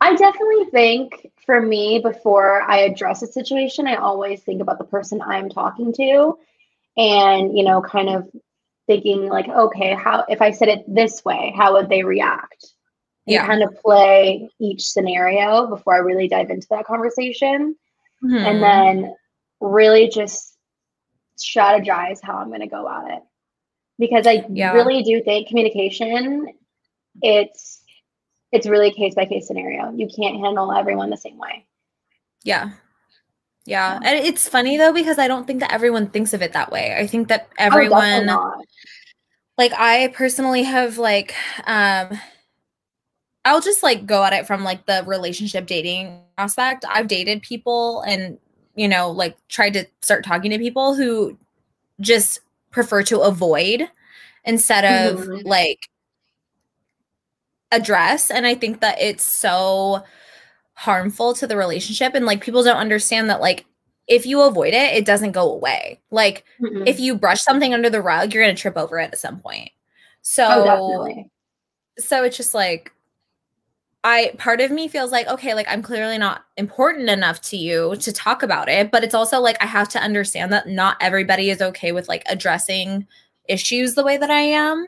I 0.00 0.14
definitely 0.14 0.66
think 0.70 1.32
for 1.50 1.60
me, 1.60 1.98
before 1.98 2.62
I 2.62 2.82
address 2.82 3.22
a 3.22 3.26
situation, 3.26 3.88
I 3.88 3.96
always 3.96 4.40
think 4.40 4.62
about 4.62 4.78
the 4.78 4.84
person 4.84 5.20
I'm 5.20 5.48
talking 5.48 5.92
to 5.94 6.38
and, 6.96 7.58
you 7.58 7.64
know, 7.64 7.82
kind 7.82 8.08
of 8.08 8.30
thinking 8.86 9.28
like, 9.28 9.48
okay, 9.48 9.92
how, 9.94 10.24
if 10.28 10.40
I 10.40 10.52
said 10.52 10.68
it 10.68 10.84
this 10.86 11.24
way, 11.24 11.52
how 11.56 11.72
would 11.72 11.88
they 11.88 12.04
react? 12.04 12.72
And 13.26 13.34
Yeah. 13.34 13.46
kind 13.48 13.64
of 13.64 13.74
play 13.82 14.48
each 14.60 14.82
scenario 14.86 15.66
before 15.66 15.92
I 15.94 15.98
really 15.98 16.28
dive 16.28 16.50
into 16.50 16.68
that 16.70 16.86
conversation. 16.86 17.74
Mm-hmm. 18.22 18.46
And 18.46 18.62
then 18.62 19.14
really 19.60 20.08
just 20.08 20.56
strategize 21.36 22.20
how 22.22 22.36
I'm 22.36 22.50
going 22.50 22.60
to 22.60 22.68
go 22.68 22.88
at 22.88 23.16
it. 23.16 23.22
Because 23.98 24.24
I 24.28 24.46
Yeah. 24.48 24.74
really 24.74 25.02
do 25.02 25.20
think 25.20 25.48
communication, 25.48 26.46
it's, 27.22 27.79
it's 28.52 28.66
really 28.66 28.88
a 28.88 28.92
case 28.92 29.14
by 29.14 29.26
case 29.26 29.46
scenario. 29.46 29.92
You 29.92 30.08
can't 30.14 30.38
handle 30.38 30.72
everyone 30.72 31.10
the 31.10 31.16
same 31.16 31.38
way. 31.38 31.66
yeah. 32.42 32.72
Yeah. 33.66 34.00
And 34.02 34.26
it's 34.26 34.48
funny 34.48 34.76
though 34.76 34.92
because 34.92 35.18
I 35.18 35.28
don't 35.28 35.46
think 35.46 35.60
that 35.60 35.72
everyone 35.72 36.08
thinks 36.08 36.32
of 36.32 36.42
it 36.42 36.52
that 36.54 36.72
way. 36.72 36.96
I 36.96 37.06
think 37.06 37.28
that 37.28 37.48
everyone 37.58 38.28
oh, 38.28 38.62
like 39.58 39.72
I 39.76 40.08
personally 40.08 40.62
have 40.62 40.98
like 40.98 41.34
um 41.66 42.18
I'll 43.44 43.60
just 43.60 43.82
like 43.82 44.06
go 44.06 44.24
at 44.24 44.32
it 44.32 44.46
from 44.46 44.64
like 44.64 44.86
the 44.86 45.04
relationship 45.06 45.66
dating 45.66 46.20
aspect. 46.36 46.84
I've 46.88 47.06
dated 47.06 47.42
people 47.42 48.00
and 48.00 48.38
you 48.74 48.88
know 48.88 49.10
like 49.10 49.36
tried 49.48 49.74
to 49.74 49.86
start 50.00 50.24
talking 50.24 50.50
to 50.50 50.58
people 50.58 50.94
who 50.94 51.38
just 52.00 52.40
prefer 52.70 53.02
to 53.04 53.20
avoid 53.20 53.88
instead 54.44 54.84
of 54.84 55.20
mm-hmm. 55.20 55.46
like 55.46 55.89
address 57.72 58.30
and 58.30 58.46
I 58.46 58.54
think 58.54 58.80
that 58.80 59.00
it's 59.00 59.24
so 59.24 60.02
harmful 60.74 61.34
to 61.34 61.46
the 61.46 61.56
relationship 61.56 62.14
and 62.14 62.24
like 62.24 62.40
people 62.40 62.62
don't 62.62 62.76
understand 62.76 63.28
that 63.30 63.40
like 63.40 63.66
if 64.08 64.26
you 64.26 64.40
avoid 64.40 64.74
it 64.74 64.94
it 64.94 65.04
doesn't 65.04 65.32
go 65.32 65.52
away. 65.52 66.00
Like 66.10 66.44
mm-hmm. 66.60 66.84
if 66.86 66.98
you 66.98 67.16
brush 67.16 67.42
something 67.42 67.74
under 67.74 67.90
the 67.90 68.02
rug 68.02 68.32
you're 68.32 68.42
going 68.42 68.54
to 68.54 68.60
trip 68.60 68.76
over 68.76 68.98
it 68.98 69.12
at 69.12 69.18
some 69.18 69.40
point. 69.40 69.70
So 70.22 70.46
oh, 70.46 71.24
so 71.98 72.24
it's 72.24 72.36
just 72.36 72.54
like 72.54 72.92
I 74.02 74.32
part 74.38 74.60
of 74.60 74.70
me 74.70 74.88
feels 74.88 75.12
like 75.12 75.28
okay 75.28 75.54
like 75.54 75.66
I'm 75.68 75.82
clearly 75.82 76.18
not 76.18 76.44
important 76.56 77.08
enough 77.08 77.40
to 77.42 77.56
you 77.56 77.94
to 77.96 78.12
talk 78.12 78.42
about 78.42 78.68
it 78.68 78.90
but 78.90 79.04
it's 79.04 79.14
also 79.14 79.38
like 79.40 79.58
I 79.60 79.66
have 79.66 79.88
to 79.90 80.00
understand 80.00 80.52
that 80.52 80.66
not 80.66 80.96
everybody 81.00 81.50
is 81.50 81.60
okay 81.60 81.92
with 81.92 82.08
like 82.08 82.22
addressing 82.26 83.06
issues 83.48 83.94
the 83.94 84.04
way 84.04 84.16
that 84.16 84.30
I 84.30 84.40
am. 84.40 84.86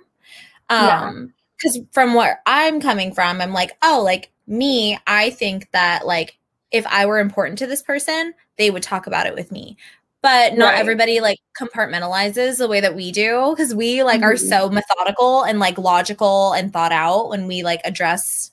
Um 0.71 1.35
cuz 1.63 1.79
from 1.93 2.15
where 2.15 2.43
I'm 2.47 2.81
coming 2.81 3.15
from 3.15 3.41
I'm 3.41 3.53
like 3.53 3.77
oh 3.83 4.03
like 4.05 4.33
me, 4.47 4.99
I 5.07 5.31
think 5.31 5.71
that 5.73 6.07
like 6.07 6.39
if 6.71 6.87
I 6.87 7.07
were 7.07 7.21
important 7.21 7.59
to 7.59 7.67
this 7.67 7.83
person, 7.83 8.35
they 8.57 8.71
would 8.71 8.83
talk 8.83 9.07
about 9.07 9.27
it 9.27 9.35
with 9.35 9.53
me. 9.53 9.77
But 10.23 10.57
not 10.57 10.75
right. 10.75 10.81
everybody 10.81 11.21
like 11.21 11.41
compartmentalizes 11.59 12.59
the 12.59 12.69
way 12.69 12.81
that 12.81 12.95
we 12.95 13.11
do 13.11 13.51
because 13.51 13.75
we 13.75 14.05
like 14.05 14.21
mm-hmm. 14.21 14.31
are 14.31 14.37
so 14.37 14.71
methodical 14.71 15.43
and 15.43 15.59
like 15.59 15.79
logical 15.79 16.53
and 16.53 16.73
thought 16.73 16.93
out 16.93 17.29
when 17.29 17.49
we 17.49 17.65
like 17.65 17.81
address 17.85 18.53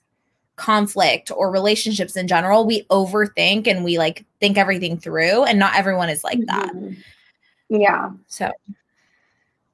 conflict 0.55 1.31
or 1.31 1.51
relationships 1.51 2.17
in 2.17 2.27
general. 2.27 2.65
We 2.65 2.83
overthink 2.85 3.67
and 3.67 3.83
we 3.83 3.99
like 3.99 4.25
think 4.39 4.57
everything 4.57 4.97
through, 4.97 5.43
and 5.43 5.59
not 5.59 5.75
everyone 5.75 6.09
is 6.09 6.23
like 6.23 6.43
that. 6.47 6.73
Mm-hmm. 6.73 7.81
Yeah. 7.81 8.11
So 8.27 8.51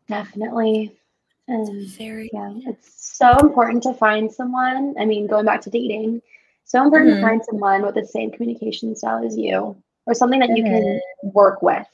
definitely. 0.09 0.97
And 1.47 1.87
very 1.91 2.29
yeah, 2.33 2.51
it's 2.67 3.04
so 3.17 3.37
important 3.39 3.83
to 3.83 3.93
find 3.93 4.31
someone. 4.31 4.95
I 4.99 5.05
mean, 5.05 5.27
going 5.27 5.45
back 5.45 5.61
to 5.61 5.69
dating, 5.69 6.21
so 6.65 6.83
important 6.83 7.11
mm-hmm. 7.11 7.21
to 7.21 7.27
find 7.27 7.45
someone 7.45 7.83
with 7.83 7.95
the 7.95 8.05
same 8.05 8.31
communication 8.31 8.95
style 8.95 9.25
as 9.25 9.37
you 9.37 9.75
or 10.05 10.13
something 10.13 10.39
that 10.39 10.49
mm-hmm. 10.49 10.57
you 10.57 10.63
can 10.63 10.83
mm-hmm. 10.83 11.29
work 11.29 11.61
with. 11.61 11.87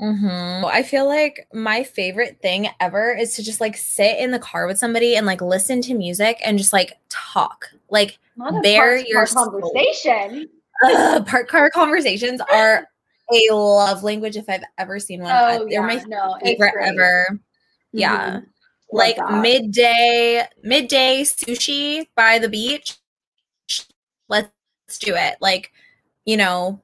Mm-hmm. 0.00 0.66
I 0.66 0.82
feel 0.82 1.06
like 1.06 1.46
my 1.52 1.84
favorite 1.84 2.40
thing 2.42 2.68
ever 2.80 3.14
is 3.14 3.36
to 3.36 3.42
just 3.42 3.60
like 3.60 3.76
sit 3.76 4.18
in 4.18 4.32
the 4.32 4.40
car 4.40 4.66
with 4.66 4.78
somebody 4.78 5.14
and 5.14 5.24
like 5.24 5.40
listen 5.40 5.80
to 5.82 5.94
music 5.94 6.40
and 6.44 6.58
just 6.58 6.72
like 6.72 6.98
talk, 7.08 7.70
like 7.90 8.18
bear 8.62 8.96
your 8.96 9.26
conversation. 9.26 10.48
Ugh, 10.84 11.26
park 11.26 11.48
car 11.48 11.70
conversations 11.70 12.40
are 12.52 12.88
a 13.32 13.54
love 13.54 14.02
language 14.02 14.36
if 14.36 14.48
I've 14.48 14.64
ever 14.78 14.98
seen 14.98 15.22
one. 15.22 15.30
Oh, 15.32 15.58
They're 15.60 15.80
yeah, 15.80 15.80
my 15.80 16.02
no, 16.08 16.36
favorite 16.42 16.74
ever. 16.82 17.38
Yeah. 17.92 18.40
Like 18.92 19.16
that. 19.16 19.42
midday 19.42 20.44
midday 20.62 21.22
sushi 21.22 22.06
by 22.16 22.38
the 22.38 22.48
beach. 22.48 22.96
Let's 24.28 24.50
do 25.00 25.14
it. 25.14 25.36
Like 25.40 25.72
you 26.24 26.36
know 26.36 26.80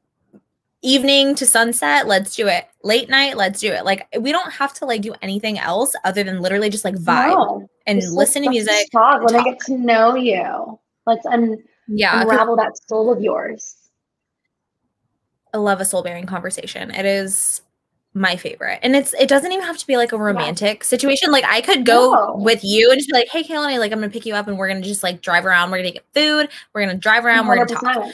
evening 0.82 1.34
to 1.36 1.46
sunset 1.46 2.06
let's 2.06 2.34
do 2.34 2.46
it. 2.48 2.66
Late 2.82 3.08
night 3.08 3.36
let's 3.36 3.60
do 3.60 3.70
it. 3.70 3.84
Like 3.84 4.06
we 4.18 4.32
don't 4.32 4.50
have 4.52 4.72
to 4.74 4.86
like 4.86 5.02
do 5.02 5.14
anything 5.22 5.58
else 5.58 5.94
other 6.04 6.24
than 6.24 6.40
literally 6.40 6.70
just 6.70 6.84
like 6.84 6.94
vibe 6.96 7.36
no, 7.36 7.68
and 7.86 8.02
listen 8.12 8.42
to 8.42 8.50
music 8.50 8.86
talk 8.92 9.22
when 9.22 9.36
i 9.36 9.44
get 9.44 9.60
to 9.60 9.76
know 9.76 10.14
you. 10.14 10.78
Let's 11.06 11.26
un- 11.26 11.62
yeah. 11.88 12.22
unravel 12.22 12.56
that 12.56 12.72
soul 12.88 13.12
of 13.12 13.20
yours. 13.20 13.76
I 15.52 15.58
love 15.58 15.80
a 15.80 15.84
soul 15.84 16.02
bearing 16.02 16.26
conversation. 16.26 16.90
It 16.90 17.04
is 17.04 17.62
my 18.14 18.36
favorite. 18.36 18.80
And 18.82 18.96
it's 18.96 19.14
it 19.14 19.28
doesn't 19.28 19.50
even 19.52 19.64
have 19.64 19.78
to 19.78 19.86
be 19.86 19.96
like 19.96 20.12
a 20.12 20.18
romantic 20.18 20.78
yeah. 20.78 20.86
situation. 20.86 21.30
Like 21.30 21.44
I 21.44 21.60
could 21.60 21.86
go 21.86 22.12
no. 22.12 22.34
with 22.36 22.64
you 22.64 22.90
and 22.90 22.98
just 22.98 23.08
be 23.08 23.14
like, 23.14 23.28
hey 23.28 23.42
Kaylani, 23.44 23.78
like 23.78 23.92
I'm 23.92 24.00
gonna 24.00 24.10
pick 24.10 24.26
you 24.26 24.34
up 24.34 24.48
and 24.48 24.58
we're 24.58 24.68
gonna 24.68 24.80
just 24.80 25.02
like 25.02 25.20
drive 25.22 25.46
around, 25.46 25.70
we're 25.70 25.78
gonna 25.78 25.92
get 25.92 26.04
food, 26.12 26.48
we're 26.74 26.84
gonna 26.84 26.98
drive 26.98 27.24
around, 27.24 27.46
we 27.46 27.56
are 27.56 27.64
gonna 27.64 27.80
talk. 27.80 28.12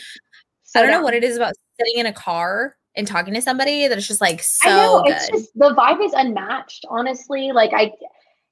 So 0.64 0.80
I 0.80 0.82
don't 0.82 0.90
know 0.90 1.02
what 1.02 1.14
it 1.14 1.24
is 1.24 1.36
about 1.36 1.54
sitting 1.78 1.98
in 1.98 2.06
a 2.06 2.12
car 2.12 2.76
and 2.94 3.06
talking 3.06 3.32
to 3.34 3.42
somebody 3.42 3.88
that 3.88 3.96
it's 3.96 4.06
just 4.06 4.20
like 4.20 4.42
so 4.42 4.68
I 4.68 4.74
know, 4.74 5.02
good. 5.04 5.12
It's 5.12 5.28
just 5.30 5.58
the 5.58 5.74
vibe 5.74 6.04
is 6.04 6.12
unmatched, 6.12 6.84
honestly. 6.90 7.52
Like 7.52 7.70
I 7.72 7.92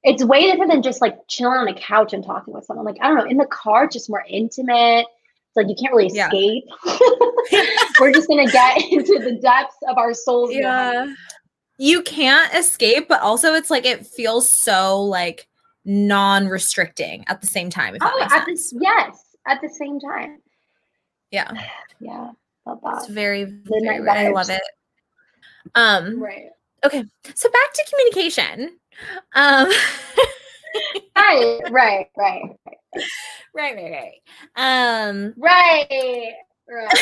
it's 0.03 0.23
way 0.23 0.49
different 0.49 0.71
than 0.71 0.81
just 0.81 1.01
like 1.01 1.15
chilling 1.27 1.57
on 1.57 1.67
a 1.67 1.75
couch 1.75 2.13
and 2.13 2.23
talking 2.23 2.53
with 2.53 2.63
someone. 2.65 2.85
Like, 2.85 2.97
I 3.01 3.07
don't 3.07 3.17
know, 3.17 3.25
in 3.25 3.37
the 3.37 3.47
car, 3.47 3.87
just 3.87 4.07
more 4.07 4.23
intimate. 4.27 5.05
It's 5.07 5.55
like 5.55 5.67
you 5.67 5.75
can't 5.75 5.93
really 5.93 6.07
escape. 6.07 6.63
Yeah. 7.51 7.61
We're 7.99 8.11
just 8.11 8.27
gonna 8.27 8.47
get 8.47 8.81
into 8.91 9.19
the 9.19 9.39
depths 9.41 9.77
of 9.87 9.97
our 9.99 10.15
souls. 10.15 10.51
Yeah 10.51 11.13
you 11.77 12.01
can't 12.03 12.53
escape, 12.53 13.07
but 13.07 13.21
also 13.21 13.53
it's 13.53 13.69
like 13.69 13.85
it 13.85 14.05
feels 14.05 14.51
so 14.51 15.01
like 15.01 15.47
non-restricting 15.85 17.23
at 17.27 17.41
the 17.41 17.47
same 17.47 17.69
time. 17.69 17.95
oh, 18.01 18.27
at 18.31 18.45
this, 18.45 18.73
yes, 18.79 19.35
at 19.47 19.61
the 19.61 19.69
same 19.69 19.99
time. 19.99 20.41
Yeah. 21.31 21.51
Yeah. 22.01 22.31
Love 22.65 22.79
that. 22.83 22.97
It's 22.97 23.07
very, 23.07 23.45
very 23.45 24.09
I 24.09 24.27
love 24.27 24.49
it. 24.49 24.61
Um 25.73 26.21
right. 26.21 26.49
Okay. 26.83 27.05
So 27.33 27.49
back 27.49 27.73
to 27.73 27.85
communication. 27.89 28.77
Um 29.33 29.69
right, 31.15 31.61
right, 31.69 32.07
right, 32.17 32.41
right. 32.65 32.77
Right, 33.55 33.75
right, 33.77 33.91
right. 33.91 35.07
Um 35.07 35.33
right. 35.37 36.33
Right. 36.67 36.89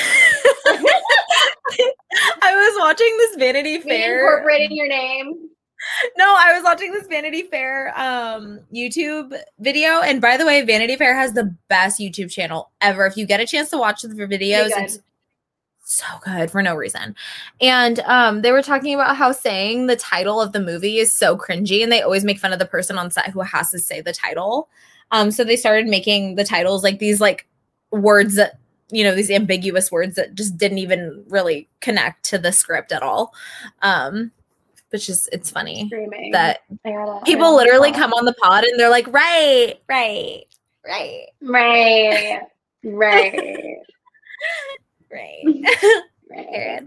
I 2.41 2.53
was 2.53 2.79
watching 2.79 3.15
this 3.17 3.35
Vanity 3.37 3.79
Fair. 3.79 4.19
Incorporating 4.19 4.75
your 4.75 4.87
name. 4.87 5.49
No, 6.17 6.25
I 6.25 6.53
was 6.53 6.63
watching 6.63 6.91
this 6.91 7.07
Vanity 7.07 7.43
Fair 7.43 7.93
um, 7.99 8.59
YouTube 8.73 9.37
video. 9.59 10.01
And 10.01 10.21
by 10.21 10.37
the 10.37 10.45
way, 10.45 10.61
Vanity 10.61 10.95
Fair 10.95 11.15
has 11.15 11.33
the 11.33 11.55
best 11.69 11.99
YouTube 11.99 12.31
channel 12.31 12.71
ever. 12.81 13.05
If 13.05 13.17
you 13.17 13.25
get 13.25 13.39
a 13.39 13.45
chance 13.45 13.69
to 13.71 13.77
watch 13.77 14.01
the 14.01 14.09
videos, 14.09 14.69
it's 14.75 14.99
so 15.83 16.05
good 16.23 16.49
for 16.49 16.61
no 16.61 16.75
reason. 16.75 17.15
And 17.61 17.99
um, 18.01 18.41
they 18.41 18.51
were 18.51 18.61
talking 18.61 18.93
about 18.93 19.17
how 19.17 19.31
saying 19.31 19.87
the 19.87 19.95
title 19.95 20.41
of 20.41 20.51
the 20.53 20.61
movie 20.61 20.97
is 20.97 21.15
so 21.15 21.37
cringy, 21.37 21.83
and 21.83 21.91
they 21.91 22.01
always 22.01 22.23
make 22.23 22.39
fun 22.39 22.53
of 22.53 22.59
the 22.59 22.65
person 22.65 22.97
on 22.97 23.11
set 23.11 23.29
who 23.29 23.41
has 23.41 23.71
to 23.71 23.79
say 23.79 24.01
the 24.01 24.13
title. 24.13 24.69
Um, 25.11 25.31
so 25.31 25.43
they 25.43 25.57
started 25.57 25.87
making 25.87 26.35
the 26.35 26.43
titles 26.43 26.83
like 26.83 26.99
these 26.99 27.21
like 27.21 27.47
words 27.91 28.35
that 28.35 28.57
you 28.89 29.03
know 29.03 29.15
these 29.15 29.31
ambiguous 29.31 29.91
words 29.91 30.15
that 30.15 30.35
just 30.35 30.57
didn't 30.57 30.77
even 30.77 31.23
really 31.29 31.67
connect 31.81 32.23
to 32.25 32.37
the 32.37 32.51
script 32.51 32.91
at 32.91 33.03
all. 33.03 33.33
Um 33.81 34.31
which 34.89 35.09
is 35.09 35.27
it's 35.31 35.49
funny 35.49 35.87
Screaming. 35.87 36.31
that 36.31 36.61
people 37.25 37.55
literally 37.55 37.91
come 37.91 38.13
on 38.13 38.25
the 38.25 38.33
pod 38.43 38.63
and 38.63 38.79
they're 38.79 38.91
like 38.91 39.07
right 39.11 39.75
right 39.89 40.43
right. 40.87 41.27
Right 41.41 42.41
right. 42.83 43.77
Right. 45.11 45.43
Right 46.29 46.81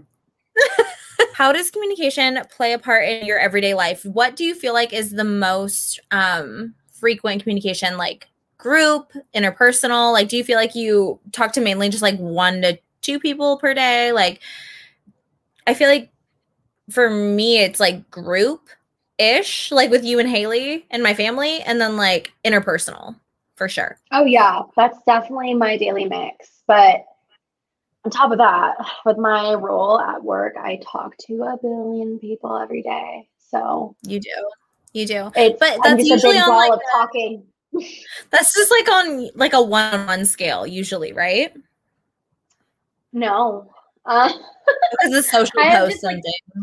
how 1.33 1.51
does 1.51 1.71
communication 1.71 2.39
play 2.55 2.73
a 2.73 2.79
part 2.79 3.07
in 3.07 3.25
your 3.25 3.39
everyday 3.39 3.73
life? 3.73 4.03
What 4.05 4.35
do 4.35 4.43
you 4.43 4.55
feel 4.55 4.73
like 4.73 4.93
is 4.93 5.11
the 5.11 5.23
most 5.23 5.99
um 6.11 6.73
frequent 6.91 7.43
communication 7.43 7.97
like 7.97 8.27
group, 8.57 9.11
interpersonal? 9.35 10.13
Like, 10.13 10.29
do 10.29 10.37
you 10.37 10.43
feel 10.43 10.57
like 10.57 10.75
you 10.75 11.19
talk 11.31 11.53
to 11.53 11.61
mainly 11.61 11.89
just 11.89 12.03
like 12.03 12.17
one 12.17 12.61
to 12.61 12.79
two 13.01 13.19
people 13.19 13.57
per 13.57 13.73
day? 13.73 14.11
Like, 14.11 14.41
I 15.65 15.73
feel 15.73 15.89
like 15.89 16.11
for 16.89 17.09
me, 17.09 17.59
it's 17.59 17.79
like 17.79 18.09
group 18.09 18.69
ish, 19.17 19.71
like 19.71 19.89
with 19.89 20.03
you 20.03 20.19
and 20.19 20.29
Haley 20.29 20.85
and 20.89 21.03
my 21.03 21.13
family, 21.13 21.61
and 21.61 21.81
then 21.81 21.97
like 21.97 22.31
interpersonal 22.45 23.15
for 23.55 23.67
sure. 23.67 23.99
Oh, 24.11 24.25
yeah. 24.25 24.61
That's 24.75 24.97
definitely 25.05 25.53
my 25.55 25.77
daily 25.77 26.05
mix. 26.05 26.61
But 26.67 27.05
on 28.05 28.11
top 28.11 28.31
of 28.31 28.37
that, 28.37 28.75
with 29.05 29.17
my 29.17 29.53
role 29.53 29.99
at 29.99 30.23
work, 30.23 30.55
I 30.57 30.79
talk 30.83 31.17
to 31.27 31.43
a 31.43 31.57
billion 31.57 32.19
people 32.19 32.57
every 32.57 32.81
day. 32.81 33.27
So 33.49 33.95
you 34.03 34.19
do. 34.19 34.29
You 34.93 35.05
do. 35.05 35.31
It's, 35.35 35.59
but 35.59 35.79
that's 35.83 36.05
usually 36.05 36.37
on 36.37 36.49
like 36.49 36.79
talking 36.91 37.43
that's 38.31 38.53
just 38.53 38.71
like 38.71 38.89
on 38.89 39.29
like 39.35 39.53
a 39.53 39.61
one-on-one 39.61 40.25
scale 40.25 40.65
usually, 40.65 41.13
right? 41.13 41.53
No. 43.13 43.71
Uh, 44.05 44.31
because 44.91 45.13
the 45.13 45.23
social 45.31 45.61
posts 45.61 46.03
like, 46.03 46.21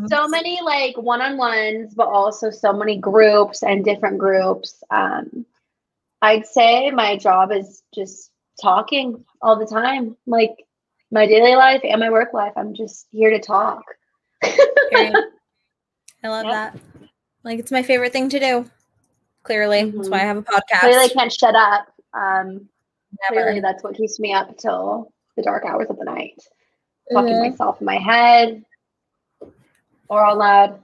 so 0.08 0.26
many 0.28 0.60
like 0.62 0.96
one-on-ones, 0.96 1.94
but 1.94 2.08
also 2.08 2.50
so 2.50 2.72
many 2.72 2.96
groups 2.98 3.62
and 3.62 3.84
different 3.84 4.18
groups. 4.18 4.82
Um, 4.90 5.44
I'd 6.22 6.46
say 6.46 6.90
my 6.90 7.16
job 7.16 7.52
is 7.52 7.82
just 7.94 8.30
talking 8.60 9.24
all 9.42 9.56
the 9.58 9.66
time. 9.66 10.16
Like 10.26 10.56
my 11.10 11.26
daily 11.26 11.54
life 11.54 11.82
and 11.84 12.00
my 12.00 12.10
work 12.10 12.32
life. 12.32 12.52
I'm 12.56 12.74
just 12.74 13.06
here 13.10 13.30
to 13.30 13.38
talk. 13.38 13.84
I 14.42 16.28
love 16.28 16.46
Yep. 16.46 16.52
that. 16.52 16.78
Like 17.42 17.58
it's 17.58 17.70
my 17.70 17.82
favorite 17.82 18.12
thing 18.12 18.30
to 18.30 18.40
do. 18.40 18.70
Clearly, 19.44 19.90
that's 19.90 20.08
why 20.08 20.18
I 20.18 20.24
have 20.24 20.38
a 20.38 20.42
podcast. 20.42 20.80
Clearly, 20.80 21.08
can't 21.10 21.32
shut 21.32 21.54
up. 21.54 21.86
Um, 22.14 22.68
Never. 23.30 23.42
clearly, 23.42 23.60
that's 23.60 23.84
what 23.84 23.94
keeps 23.96 24.18
me 24.18 24.32
up 24.32 24.56
till 24.58 25.12
the 25.36 25.42
dark 25.42 25.64
hours 25.64 25.88
of 25.90 25.98
the 25.98 26.04
night. 26.04 26.40
Talking 27.12 27.34
Mhm. 27.34 27.50
myself 27.50 27.80
in 27.80 27.84
my 27.84 27.98
head 27.98 28.64
or 30.08 30.24
out 30.24 30.38
loud. 30.38 30.80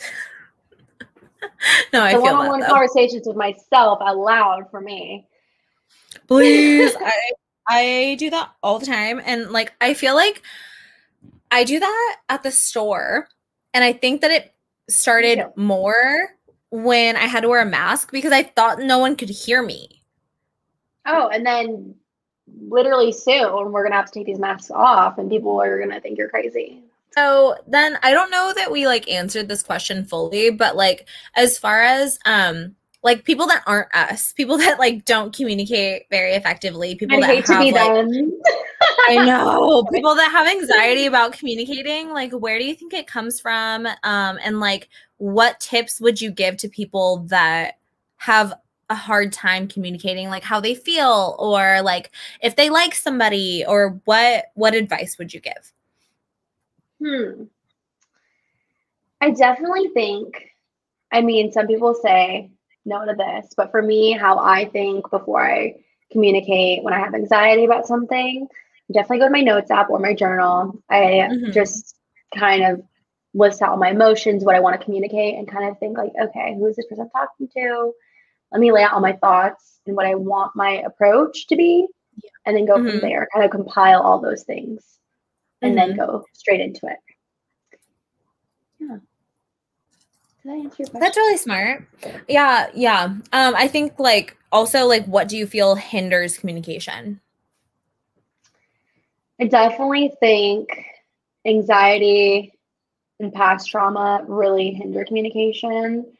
No, 1.92 2.02
I 2.02 2.14
the 2.14 2.20
one-on-one 2.20 2.60
that. 2.60 2.68
conversations 2.70 3.26
with 3.26 3.36
myself 3.36 3.98
out 4.00 4.16
loud 4.16 4.70
for 4.70 4.80
me. 4.80 5.26
Please, 6.28 6.94
I 7.00 7.12
I 7.68 8.16
do 8.18 8.30
that 8.30 8.50
all 8.62 8.78
the 8.78 8.86
time, 8.86 9.20
and 9.24 9.50
like 9.50 9.72
I 9.80 9.94
feel 9.94 10.14
like 10.14 10.42
I 11.50 11.64
do 11.64 11.80
that 11.80 12.16
at 12.28 12.42
the 12.42 12.50
store, 12.50 13.28
and 13.74 13.82
I 13.82 13.92
think 13.92 14.20
that 14.20 14.30
it 14.30 14.54
started 14.88 15.44
more 15.56 16.36
when 16.70 17.16
I 17.16 17.26
had 17.26 17.40
to 17.42 17.48
wear 17.48 17.62
a 17.62 17.66
mask 17.66 18.10
because 18.12 18.32
I 18.32 18.42
thought 18.42 18.80
no 18.80 18.98
one 18.98 19.16
could 19.16 19.30
hear 19.30 19.62
me. 19.62 20.02
Oh, 21.06 21.28
and 21.28 21.46
then 21.46 21.94
literally 22.68 23.12
soon 23.12 23.72
we're 23.72 23.82
gonna 23.82 23.96
have 23.96 24.06
to 24.06 24.12
take 24.12 24.26
these 24.26 24.38
masks 24.38 24.70
off, 24.70 25.18
and 25.18 25.30
people 25.30 25.60
are 25.60 25.78
gonna 25.78 26.00
think 26.00 26.18
you're 26.18 26.28
crazy. 26.28 26.82
So 27.16 27.56
then 27.66 27.98
I 28.02 28.12
don't 28.12 28.30
know 28.30 28.52
that 28.54 28.70
we 28.70 28.86
like 28.86 29.10
answered 29.10 29.48
this 29.48 29.62
question 29.62 30.04
fully, 30.04 30.50
but 30.50 30.76
like 30.76 31.08
as 31.34 31.58
far 31.58 31.82
as 31.82 32.18
um 32.26 32.76
like 33.02 33.24
people 33.24 33.46
that 33.46 33.62
aren't 33.66 33.94
us, 33.94 34.32
people 34.32 34.58
that 34.58 34.78
like 34.78 35.04
don't 35.04 35.34
communicate 35.34 36.02
very 36.10 36.32
effectively, 36.32 36.94
people 36.94 37.16
I 37.16 37.20
that 37.20 37.26
hate 37.26 37.44
to 37.46 37.58
be 37.58 37.72
like 37.72 37.92
them. 37.92 38.32
I 39.08 39.24
know 39.24 39.84
people 39.92 40.14
that 40.14 40.30
have 40.30 40.46
anxiety 40.46 41.06
about 41.06 41.32
communicating, 41.32 42.10
like 42.10 42.32
where 42.32 42.58
do 42.58 42.64
you 42.64 42.74
think 42.74 42.92
it 42.92 43.06
comes 43.06 43.40
from? 43.40 43.86
Um 43.86 44.38
and 44.44 44.60
like 44.60 44.88
what 45.18 45.60
tips 45.60 46.00
would 46.00 46.20
you 46.20 46.30
give 46.30 46.56
to 46.58 46.68
people 46.68 47.18
that 47.28 47.78
have 48.18 48.52
a 48.88 48.94
hard 48.94 49.32
time 49.32 49.66
communicating 49.66 50.28
like 50.28 50.44
how 50.44 50.60
they 50.60 50.74
feel 50.74 51.34
or 51.38 51.82
like 51.82 52.10
if 52.40 52.54
they 52.54 52.70
like 52.70 52.94
somebody 52.94 53.64
or 53.66 54.00
what 54.04 54.46
what 54.54 54.74
advice 54.74 55.18
would 55.18 55.34
you 55.34 55.40
give? 55.40 55.72
Hmm. 57.02 57.44
I 59.20 59.30
definitely 59.30 59.88
think, 59.88 60.54
I 61.10 61.20
mean, 61.22 61.50
some 61.50 61.66
people 61.66 61.94
say 61.94 62.50
no 62.84 63.04
to 63.04 63.14
this, 63.14 63.52
but 63.56 63.70
for 63.70 63.82
me, 63.82 64.12
how 64.12 64.38
I 64.38 64.66
think 64.66 65.10
before 65.10 65.44
I 65.44 65.76
communicate 66.12 66.84
when 66.84 66.94
I 66.94 66.98
have 66.98 67.14
anxiety 67.14 67.64
about 67.64 67.86
something, 67.86 68.46
I 68.88 68.92
definitely 68.92 69.18
go 69.18 69.24
to 69.26 69.32
my 69.32 69.40
notes 69.40 69.70
app 69.70 69.90
or 69.90 69.98
my 69.98 70.14
journal. 70.14 70.80
I 70.90 71.28
Mhm. 71.30 71.52
just 71.52 71.96
kind 72.36 72.62
of 72.62 72.82
list 73.36 73.62
out 73.62 73.70
all 73.70 73.76
my 73.76 73.90
emotions, 73.90 74.44
what 74.44 74.56
I 74.56 74.60
want 74.60 74.78
to 74.78 74.84
communicate, 74.84 75.36
and 75.36 75.46
kind 75.46 75.68
of 75.68 75.78
think 75.78 75.98
like, 75.98 76.12
okay, 76.20 76.54
who 76.54 76.66
is 76.66 76.76
this 76.76 76.86
person 76.86 77.08
talking 77.10 77.48
to? 77.56 77.92
Let 78.52 78.60
me 78.60 78.72
lay 78.72 78.82
out 78.82 78.92
all 78.92 79.00
my 79.00 79.12
thoughts 79.12 79.80
and 79.86 79.94
what 79.94 80.06
I 80.06 80.14
want 80.14 80.52
my 80.56 80.82
approach 80.86 81.46
to 81.48 81.56
be, 81.56 81.86
and 82.44 82.56
then 82.56 82.64
go 82.64 82.76
Mhm. 82.78 82.90
from 82.90 83.00
there. 83.00 83.28
Kind 83.32 83.44
of 83.44 83.50
compile 83.50 84.00
all 84.00 84.20
those 84.20 84.44
things 84.44 84.98
and 85.62 85.76
then 85.76 85.96
go 85.96 86.24
straight 86.32 86.60
into 86.60 86.86
it. 86.86 86.98
Yeah. 88.78 88.98
Did 90.42 90.52
I 90.52 90.54
answer 90.56 90.76
your 90.78 90.88
question? 90.88 91.00
That's 91.00 91.16
really 91.16 91.36
smart. 91.36 91.88
Yeah, 92.28 92.68
yeah. 92.74 93.04
Um, 93.04 93.54
I 93.56 93.68
think 93.68 93.98
like 93.98 94.36
also 94.52 94.86
like 94.86 95.04
what 95.06 95.28
do 95.28 95.36
you 95.36 95.46
feel 95.46 95.74
hinders 95.74 96.38
communication? 96.38 97.20
I 99.40 99.44
definitely 99.46 100.12
think 100.20 100.68
anxiety 101.44 102.52
and 103.20 103.32
past 103.32 103.70
trauma 103.70 104.22
really 104.26 104.72
hinder 104.72 105.04
communication 105.04 106.12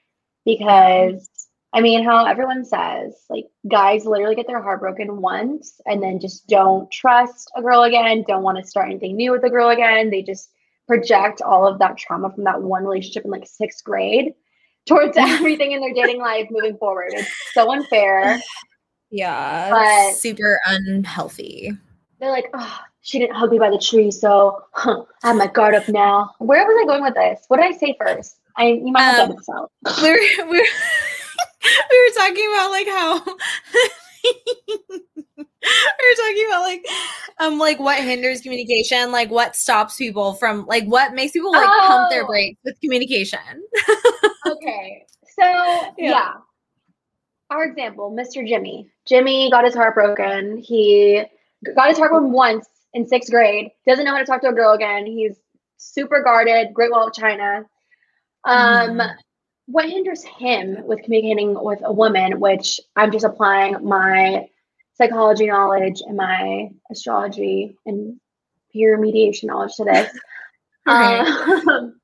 because 0.44 1.28
I 1.72 1.82
mean, 1.82 2.04
how 2.04 2.24
everyone 2.24 2.64
says, 2.64 3.14
like, 3.28 3.46
guys 3.68 4.06
literally 4.06 4.34
get 4.34 4.46
their 4.46 4.62
heart 4.62 4.80
broken 4.80 5.20
once 5.20 5.78
and 5.84 6.02
then 6.02 6.20
just 6.20 6.46
don't 6.46 6.90
trust 6.90 7.50
a 7.54 7.60
girl 7.60 7.82
again, 7.82 8.24
don't 8.26 8.42
want 8.42 8.56
to 8.56 8.64
start 8.66 8.88
anything 8.88 9.14
new 9.14 9.32
with 9.32 9.44
a 9.44 9.50
girl 9.50 9.68
again. 9.68 10.08
They 10.08 10.22
just 10.22 10.48
project 10.86 11.42
all 11.42 11.66
of 11.66 11.78
that 11.80 11.98
trauma 11.98 12.32
from 12.32 12.44
that 12.44 12.62
one 12.62 12.84
relationship 12.84 13.26
in 13.26 13.30
like 13.30 13.46
sixth 13.46 13.84
grade 13.84 14.32
towards 14.86 15.16
everything 15.18 15.72
in 15.72 15.80
their 15.80 15.92
dating 15.92 16.20
life 16.20 16.46
moving 16.50 16.78
forward. 16.78 17.10
It's 17.12 17.30
so 17.52 17.70
unfair. 17.72 18.40
Yeah, 19.08 19.70
But- 19.70 20.16
super 20.16 20.58
unhealthy. 20.66 21.70
They're 22.18 22.30
like, 22.30 22.50
oh, 22.54 22.80
she 23.06 23.20
didn't 23.20 23.36
hug 23.36 23.52
me 23.52 23.58
by 23.60 23.70
the 23.70 23.78
tree, 23.78 24.10
so 24.10 24.64
huh, 24.72 25.04
I 25.22 25.28
have 25.28 25.36
my 25.36 25.46
guard 25.46 25.76
up 25.76 25.88
now. 25.88 26.34
Where 26.38 26.66
was 26.66 26.76
I 26.82 26.86
going 26.86 27.02
with 27.04 27.14
this? 27.14 27.44
What 27.46 27.58
did 27.58 27.66
I 27.66 27.76
say 27.78 27.94
first? 28.00 28.40
I 28.56 28.66
you 28.66 28.90
might 28.90 29.02
have 29.02 29.18
Um, 29.20 29.24
edit 29.30 29.36
this 29.38 29.48
out. 29.48 29.70
We 30.02 30.10
were 30.10 30.50
we 30.50 30.58
were, 30.58 30.66
we 31.90 31.96
were 32.02 32.14
talking 32.16 32.48
about 32.52 32.70
like 32.72 32.88
how 32.88 33.22
we 34.24 36.08
were 36.10 36.16
talking 36.16 36.46
about 36.48 36.62
like 36.62 36.84
um 37.38 37.58
like 37.58 37.78
what 37.78 38.02
hinders 38.02 38.40
communication, 38.40 39.12
like 39.12 39.30
what 39.30 39.54
stops 39.54 39.96
people 39.96 40.34
from 40.34 40.66
like 40.66 40.84
what 40.86 41.14
makes 41.14 41.32
people 41.32 41.52
like 41.52 41.68
pump 41.86 42.10
their 42.10 42.24
Oh. 42.24 42.26
brakes 42.26 42.58
with 42.64 42.80
communication. 42.80 43.38
Okay, 44.48 45.04
so 45.38 45.92
yeah. 45.96 46.32
Our 47.50 47.64
example, 47.66 48.10
Mr. 48.10 48.44
Jimmy. 48.46 48.88
Jimmy 49.04 49.48
got 49.52 49.64
his 49.64 49.74
heart 49.74 49.94
broken. 49.94 50.58
He 50.58 51.22
got 51.76 51.88
his 51.88 51.98
heart 51.98 52.10
broken 52.10 52.32
once 52.32 52.66
in 52.94 53.06
sixth 53.06 53.30
grade. 53.30 53.70
Doesn't 53.86 54.04
know 54.04 54.12
how 54.12 54.18
to 54.18 54.24
talk 54.24 54.40
to 54.42 54.48
a 54.48 54.52
girl 54.52 54.72
again. 54.72 55.06
He's 55.06 55.36
super 55.76 56.22
guarded. 56.22 56.72
Great 56.74 56.90
Wall 56.90 57.08
of 57.08 57.12
China. 57.14 57.64
Um, 58.44 58.98
Mhm. 58.98 59.14
what 59.66 59.88
hinders 59.90 60.22
him 60.24 60.86
with 60.86 61.02
communicating 61.02 61.54
with 61.62 61.80
a 61.84 61.92
woman, 61.92 62.38
which 62.40 62.80
I'm 62.94 63.10
just 63.10 63.24
applying 63.24 63.84
my 63.84 64.48
psychology 64.94 65.46
knowledge 65.46 66.00
and 66.06 66.16
my 66.16 66.70
astrology 66.90 67.76
and 67.84 68.18
peer 68.72 68.96
mediation 68.96 69.48
knowledge 69.48 69.74
to 69.76 69.84
this. 69.84 70.10
Right. 70.86 71.26
Um, 71.66 72.00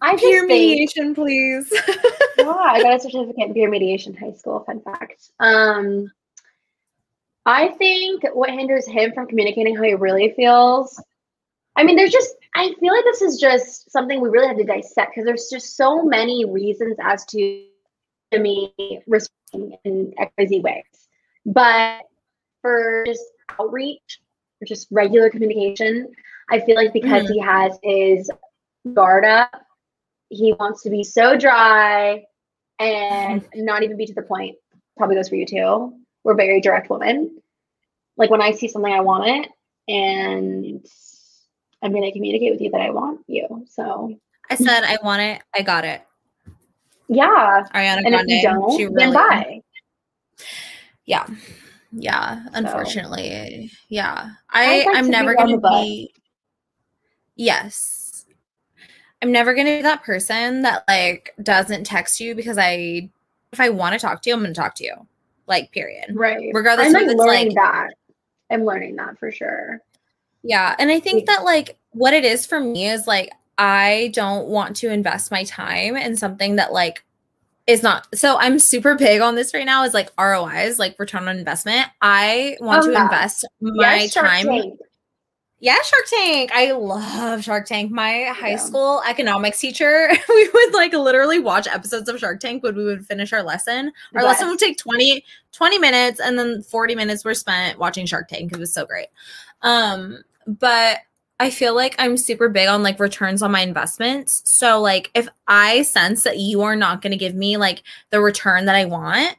I 0.00 0.16
Peer 0.16 0.40
think- 0.40 0.48
mediation, 0.48 1.14
please. 1.14 1.70
yeah, 2.38 2.48
I 2.50 2.82
got 2.82 2.94
a 2.96 3.00
certificate 3.00 3.48
in 3.48 3.52
peer 3.54 3.68
mediation 3.68 4.14
high 4.16 4.32
school. 4.32 4.60
Fun 4.64 4.80
fact. 4.80 5.30
Um, 5.38 6.10
I 7.46 7.68
think 7.68 8.22
what 8.32 8.50
hinders 8.50 8.86
him 8.86 9.12
from 9.12 9.26
communicating 9.26 9.76
how 9.76 9.82
he 9.82 9.94
really 9.94 10.32
feels. 10.34 11.02
I 11.76 11.84
mean, 11.84 11.96
there's 11.96 12.12
just. 12.12 12.34
I 12.56 12.72
feel 12.78 12.94
like 12.94 13.04
this 13.04 13.20
is 13.20 13.40
just 13.40 13.90
something 13.90 14.20
we 14.20 14.28
really 14.28 14.46
have 14.46 14.56
to 14.56 14.64
dissect 14.64 15.12
because 15.12 15.26
there's 15.26 15.48
just 15.50 15.76
so 15.76 16.04
many 16.04 16.44
reasons 16.44 16.96
as 17.02 17.24
to 17.26 17.66
me 18.32 18.72
responding 19.06 19.76
in 19.84 20.14
XYZ 20.18 20.62
ways. 20.62 20.84
But 21.44 22.02
for 22.62 23.04
just 23.06 23.24
outreach, 23.58 24.20
or 24.62 24.66
just 24.66 24.88
regular 24.90 25.30
communication, 25.30 26.08
I 26.50 26.60
feel 26.60 26.76
like 26.76 26.92
because 26.92 27.24
mm. 27.24 27.32
he 27.32 27.38
has 27.40 27.78
his 27.82 28.30
guard 28.94 29.24
up, 29.24 29.50
he 30.28 30.52
wants 30.52 30.82
to 30.82 30.90
be 30.90 31.04
so 31.04 31.36
dry 31.36 32.24
and 32.78 33.46
not 33.54 33.82
even 33.82 33.96
be 33.96 34.06
to 34.06 34.14
the 34.14 34.22
point. 34.22 34.56
Probably 34.96 35.16
goes 35.16 35.28
for 35.28 35.36
you 35.36 35.46
too. 35.46 36.03
We're 36.24 36.34
very 36.34 36.60
direct 36.60 36.90
women. 36.90 37.40
Like 38.16 38.30
when 38.30 38.42
I 38.42 38.52
see 38.52 38.68
something, 38.68 38.92
I 38.92 39.00
want 39.00 39.28
it, 39.28 39.50
and 39.88 40.84
I'm 41.82 41.92
going 41.92 42.02
to 42.04 42.12
communicate 42.12 42.52
with 42.52 42.60
you 42.60 42.70
that 42.70 42.80
I 42.80 42.90
want 42.90 43.20
you. 43.26 43.66
So 43.68 44.18
I 44.50 44.56
said 44.56 44.84
I 44.84 44.98
want 45.02 45.22
it. 45.22 45.42
I 45.54 45.62
got 45.62 45.84
it. 45.84 46.02
yeah, 47.08 47.64
Ariana 47.74 47.98
and 47.98 48.06
if 48.06 48.12
Grande. 48.12 48.30
you 48.30 48.42
don't, 48.42 48.76
she 48.76 48.84
then 48.84 48.94
really, 48.94 49.12
bye. 49.12 49.60
Yeah. 51.04 51.26
Yeah. 51.92 52.46
Unfortunately. 52.54 53.70
Yeah. 53.88 54.30
I'd 54.50 54.82
I 54.82 54.86
like 54.86 54.96
I'm 54.96 55.04
to 55.04 55.10
never 55.10 55.34
gonna 55.34 55.58
be 55.58 56.12
Yes. 57.36 58.26
I'm 59.22 59.32
never 59.32 59.54
gonna 59.54 59.76
be 59.76 59.82
that 59.82 60.02
person 60.02 60.62
that 60.62 60.84
like 60.88 61.34
doesn't 61.42 61.84
text 61.84 62.20
you 62.20 62.34
because 62.34 62.58
I 62.58 63.10
if 63.52 63.60
I 63.60 63.68
want 63.68 63.92
to 63.92 63.98
talk 63.98 64.22
to 64.22 64.30
you, 64.30 64.36
I'm 64.36 64.42
gonna 64.42 64.54
talk 64.54 64.74
to 64.76 64.84
you. 64.84 65.06
Like 65.46 65.72
period. 65.72 66.06
Right. 66.14 66.50
Regardless 66.52 66.86
I'm 66.88 66.92
like 66.92 67.02
it's, 67.06 67.14
learning 67.14 67.46
like- 67.48 67.54
that. 67.56 67.88
I'm 68.50 68.64
learning 68.64 68.96
that 68.96 69.18
for 69.18 69.30
sure. 69.32 69.80
Yeah. 70.42 70.76
And 70.78 70.90
I 70.90 71.00
think 71.00 71.26
that 71.26 71.44
like 71.44 71.76
what 71.90 72.12
it 72.12 72.24
is 72.24 72.46
for 72.46 72.60
me 72.60 72.88
is 72.88 73.06
like 73.06 73.30
I 73.58 74.10
don't 74.14 74.48
want 74.48 74.76
to 74.76 74.90
invest 74.90 75.30
my 75.30 75.44
time 75.44 75.96
in 75.96 76.16
something 76.16 76.56
that 76.56 76.72
like 76.72 77.04
is 77.66 77.82
not 77.82 78.06
so 78.14 78.36
I'm 78.36 78.58
super 78.58 78.94
big 78.94 79.22
on 79.22 79.36
this 79.36 79.54
right 79.54 79.64
now 79.64 79.84
is 79.84 79.94
like 79.94 80.10
ROIs, 80.18 80.78
like 80.78 80.96
return 80.98 81.28
on 81.28 81.38
investment. 81.38 81.86
I 82.02 82.56
want 82.60 82.82
Oh, 82.84 82.86
to 82.88 82.92
yeah. 82.92 83.04
invest 83.04 83.46
my 83.60 84.00
Yes, 84.02 84.12
time. 84.14 84.46
Tank. 84.46 84.78
Yeah, 85.64 85.80
Shark 85.82 86.04
Tank. 86.10 86.50
I 86.52 86.72
love 86.72 87.42
Shark 87.42 87.64
Tank. 87.64 87.90
My 87.90 88.24
high 88.24 88.50
Yeah. 88.50 88.56
school 88.58 89.02
economics 89.08 89.58
teacher, 89.58 90.10
we 90.28 90.50
would 90.52 90.74
like 90.74 90.92
literally 90.92 91.38
watch 91.38 91.66
episodes 91.66 92.06
of 92.10 92.18
Shark 92.18 92.38
Tank 92.38 92.62
when 92.62 92.76
we 92.76 92.84
would 92.84 93.06
finish 93.06 93.32
our 93.32 93.42
lesson. 93.42 93.90
Our 94.14 94.24
lesson 94.24 94.48
would 94.50 94.58
take 94.58 94.76
20, 94.76 95.24
20 95.52 95.78
minutes 95.78 96.20
and 96.20 96.38
then 96.38 96.62
40 96.62 96.94
minutes 96.96 97.24
were 97.24 97.32
spent 97.32 97.78
watching 97.78 98.04
Shark 98.04 98.28
Tank. 98.28 98.50
Because 98.50 98.58
it 98.58 98.60
was 98.60 98.74
so 98.74 98.84
great. 98.84 99.06
Um, 99.62 100.18
but 100.46 100.98
I 101.40 101.48
feel 101.48 101.74
like 101.74 101.94
I'm 101.98 102.18
super 102.18 102.50
big 102.50 102.68
on 102.68 102.82
like 102.82 103.00
returns 103.00 103.40
on 103.42 103.50
my 103.50 103.62
investments. 103.62 104.42
So 104.44 104.82
like 104.82 105.10
if 105.14 105.28
I 105.48 105.80
sense 105.80 106.24
that 106.24 106.36
you 106.36 106.60
are 106.60 106.76
not 106.76 107.00
going 107.00 107.12
to 107.12 107.16
give 107.16 107.34
me 107.34 107.56
like 107.56 107.82
the 108.10 108.20
return 108.20 108.66
that 108.66 108.74
I 108.74 108.84
want, 108.84 109.34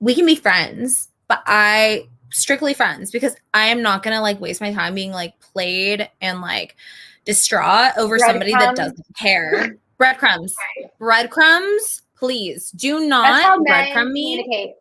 we 0.00 0.14
can 0.14 0.24
be 0.24 0.34
friends, 0.34 1.10
but 1.28 1.42
I 1.44 2.08
strictly 2.30 2.74
friends 2.74 3.10
because 3.10 3.36
I 3.54 3.66
am 3.66 3.82
not 3.82 4.02
to 4.02 4.20
like 4.20 4.40
waste 4.40 4.60
my 4.60 4.72
time 4.72 4.94
being 4.94 5.12
like 5.12 5.38
played 5.40 6.08
and 6.20 6.40
like 6.40 6.76
distraught 7.24 7.92
over 7.96 8.18
somebody 8.18 8.52
that 8.52 8.76
doesn't 8.76 9.16
care. 9.16 9.76
Breadcrumbs. 9.98 10.54
Breadcrumbs, 10.98 12.02
please 12.16 12.70
do 12.70 13.06
not 13.06 13.60
breadcrumb 13.60 14.12
me. 14.12 14.74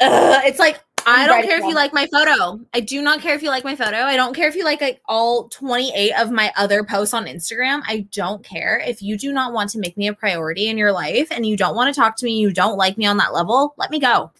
Ugh, 0.00 0.42
it's 0.44 0.58
like 0.58 0.80
I 1.06 1.26
don't 1.26 1.42
care 1.42 1.58
if 1.58 1.64
you 1.64 1.74
like 1.74 1.92
my 1.92 2.06
photo. 2.06 2.60
I 2.72 2.80
do 2.80 3.02
not 3.02 3.20
care 3.20 3.34
if 3.34 3.42
you 3.42 3.50
like 3.50 3.64
my 3.64 3.76
photo. 3.76 3.98
I 3.98 4.16
don't 4.16 4.34
care 4.34 4.48
if 4.48 4.56
you 4.56 4.64
like, 4.64 4.80
like 4.80 5.00
all 5.06 5.48
28 5.48 6.12
of 6.14 6.30
my 6.30 6.52
other 6.56 6.82
posts 6.82 7.14
on 7.14 7.26
Instagram. 7.26 7.82
I 7.86 8.06
don't 8.12 8.42
care. 8.42 8.82
If 8.86 9.02
you 9.02 9.18
do 9.18 9.32
not 9.32 9.52
want 9.52 9.70
to 9.70 9.78
make 9.78 9.96
me 9.96 10.08
a 10.08 10.14
priority 10.14 10.68
in 10.68 10.78
your 10.78 10.92
life 10.92 11.28
and 11.30 11.44
you 11.44 11.56
don't 11.56 11.76
want 11.76 11.94
to 11.94 12.00
talk 12.00 12.16
to 12.16 12.24
me, 12.24 12.38
you 12.38 12.52
don't 12.52 12.78
like 12.78 12.96
me 12.96 13.06
on 13.06 13.18
that 13.18 13.34
level, 13.34 13.74
let 13.76 13.90
me 13.90 13.98
go. 13.98 14.32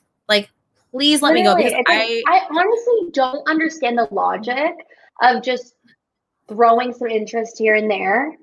Please 0.94 1.22
let 1.22 1.34
Literally, 1.34 1.64
me 1.64 1.70
go 1.72 1.76
because 1.76 1.84
I, 1.88 2.22
I 2.28 2.40
honestly 2.50 3.10
don't 3.12 3.48
understand 3.48 3.98
the 3.98 4.06
logic 4.12 4.74
of 5.20 5.42
just 5.42 5.74
throwing 6.48 6.92
some 6.92 7.08
interest 7.08 7.58
here 7.58 7.74
and 7.74 7.90
there 7.90 8.36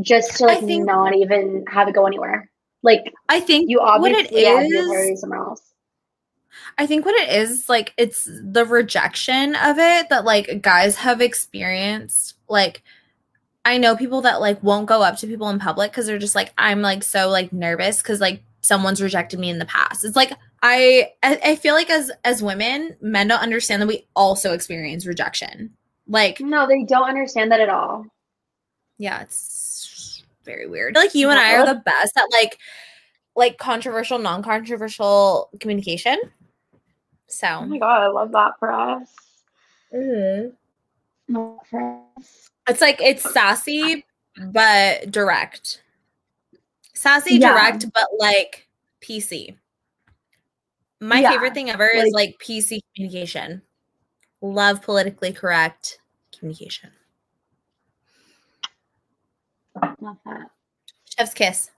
just 0.00 0.36
to 0.36 0.46
like 0.46 0.60
think, 0.60 0.86
not 0.86 1.16
even 1.16 1.64
have 1.68 1.88
it 1.88 1.96
go 1.96 2.06
anywhere. 2.06 2.48
Like 2.84 3.12
I 3.28 3.40
think 3.40 3.68
you 3.68 3.80
obviously 3.80 4.22
what 4.22 4.32
it 4.32 5.10
is 5.10 5.20
somewhere 5.20 5.40
else. 5.40 5.60
I 6.78 6.86
think 6.86 7.04
what 7.04 7.16
it 7.16 7.30
is 7.30 7.68
like 7.68 7.94
it's 7.96 8.28
the 8.44 8.64
rejection 8.64 9.56
of 9.56 9.78
it 9.80 10.08
that 10.08 10.24
like 10.24 10.62
guys 10.62 10.94
have 10.98 11.20
experienced. 11.20 12.34
Like 12.48 12.84
I 13.64 13.76
know 13.76 13.96
people 13.96 14.20
that 14.20 14.40
like 14.40 14.62
won't 14.62 14.86
go 14.86 15.02
up 15.02 15.16
to 15.16 15.26
people 15.26 15.50
in 15.50 15.58
public 15.58 15.90
because 15.90 16.06
they're 16.06 16.16
just 16.16 16.36
like 16.36 16.52
I'm 16.56 16.80
like 16.80 17.02
so 17.02 17.28
like 17.28 17.52
nervous 17.52 18.00
because 18.00 18.20
like 18.20 18.44
someone's 18.60 19.02
rejected 19.02 19.40
me 19.40 19.50
in 19.50 19.58
the 19.58 19.66
past. 19.66 20.04
It's 20.04 20.14
like 20.14 20.30
I 20.62 21.12
I 21.22 21.56
feel 21.56 21.74
like 21.74 21.90
as 21.90 22.10
as 22.24 22.42
women, 22.42 22.96
men 23.00 23.28
don't 23.28 23.42
understand 23.42 23.80
that 23.82 23.86
we 23.86 24.06
also 24.16 24.52
experience 24.52 25.06
rejection. 25.06 25.70
Like 26.08 26.40
no, 26.40 26.66
they 26.66 26.84
don't 26.84 27.08
understand 27.08 27.52
that 27.52 27.60
at 27.60 27.68
all. 27.68 28.06
Yeah, 28.98 29.22
it's 29.22 30.24
very 30.44 30.66
weird. 30.66 30.94
like 30.96 31.14
you 31.14 31.30
and 31.30 31.38
I 31.38 31.56
are 31.56 31.66
the 31.66 31.80
best 31.84 32.16
at 32.16 32.24
like 32.32 32.58
like 33.36 33.58
controversial, 33.58 34.18
non-controversial 34.18 35.50
communication. 35.60 36.18
So 37.28 37.46
Oh 37.46 37.66
my 37.66 37.78
god, 37.78 38.02
I 38.02 38.08
love 38.08 38.32
that 38.32 38.58
for 38.58 38.72
us. 38.72 39.08
Mm-hmm. 39.94 40.54
It's 42.68 42.80
like 42.80 43.00
it's 43.00 43.30
sassy 43.32 44.04
but 44.46 45.10
direct. 45.10 45.82
Sassy, 46.94 47.36
yeah. 47.36 47.52
direct, 47.52 47.92
but 47.92 48.08
like 48.18 48.68
PC. 49.00 49.56
My 51.00 51.20
yeah, 51.20 51.30
favorite 51.30 51.54
thing 51.54 51.70
ever 51.70 51.88
like, 51.94 52.06
is 52.06 52.12
like 52.12 52.36
PC 52.44 52.80
communication. 52.94 53.62
Love 54.40 54.82
politically 54.82 55.32
correct 55.32 55.98
communication. 56.36 56.90
Love 60.00 60.16
that. 60.24 60.50
Chef's 61.16 61.34
kiss. 61.34 61.70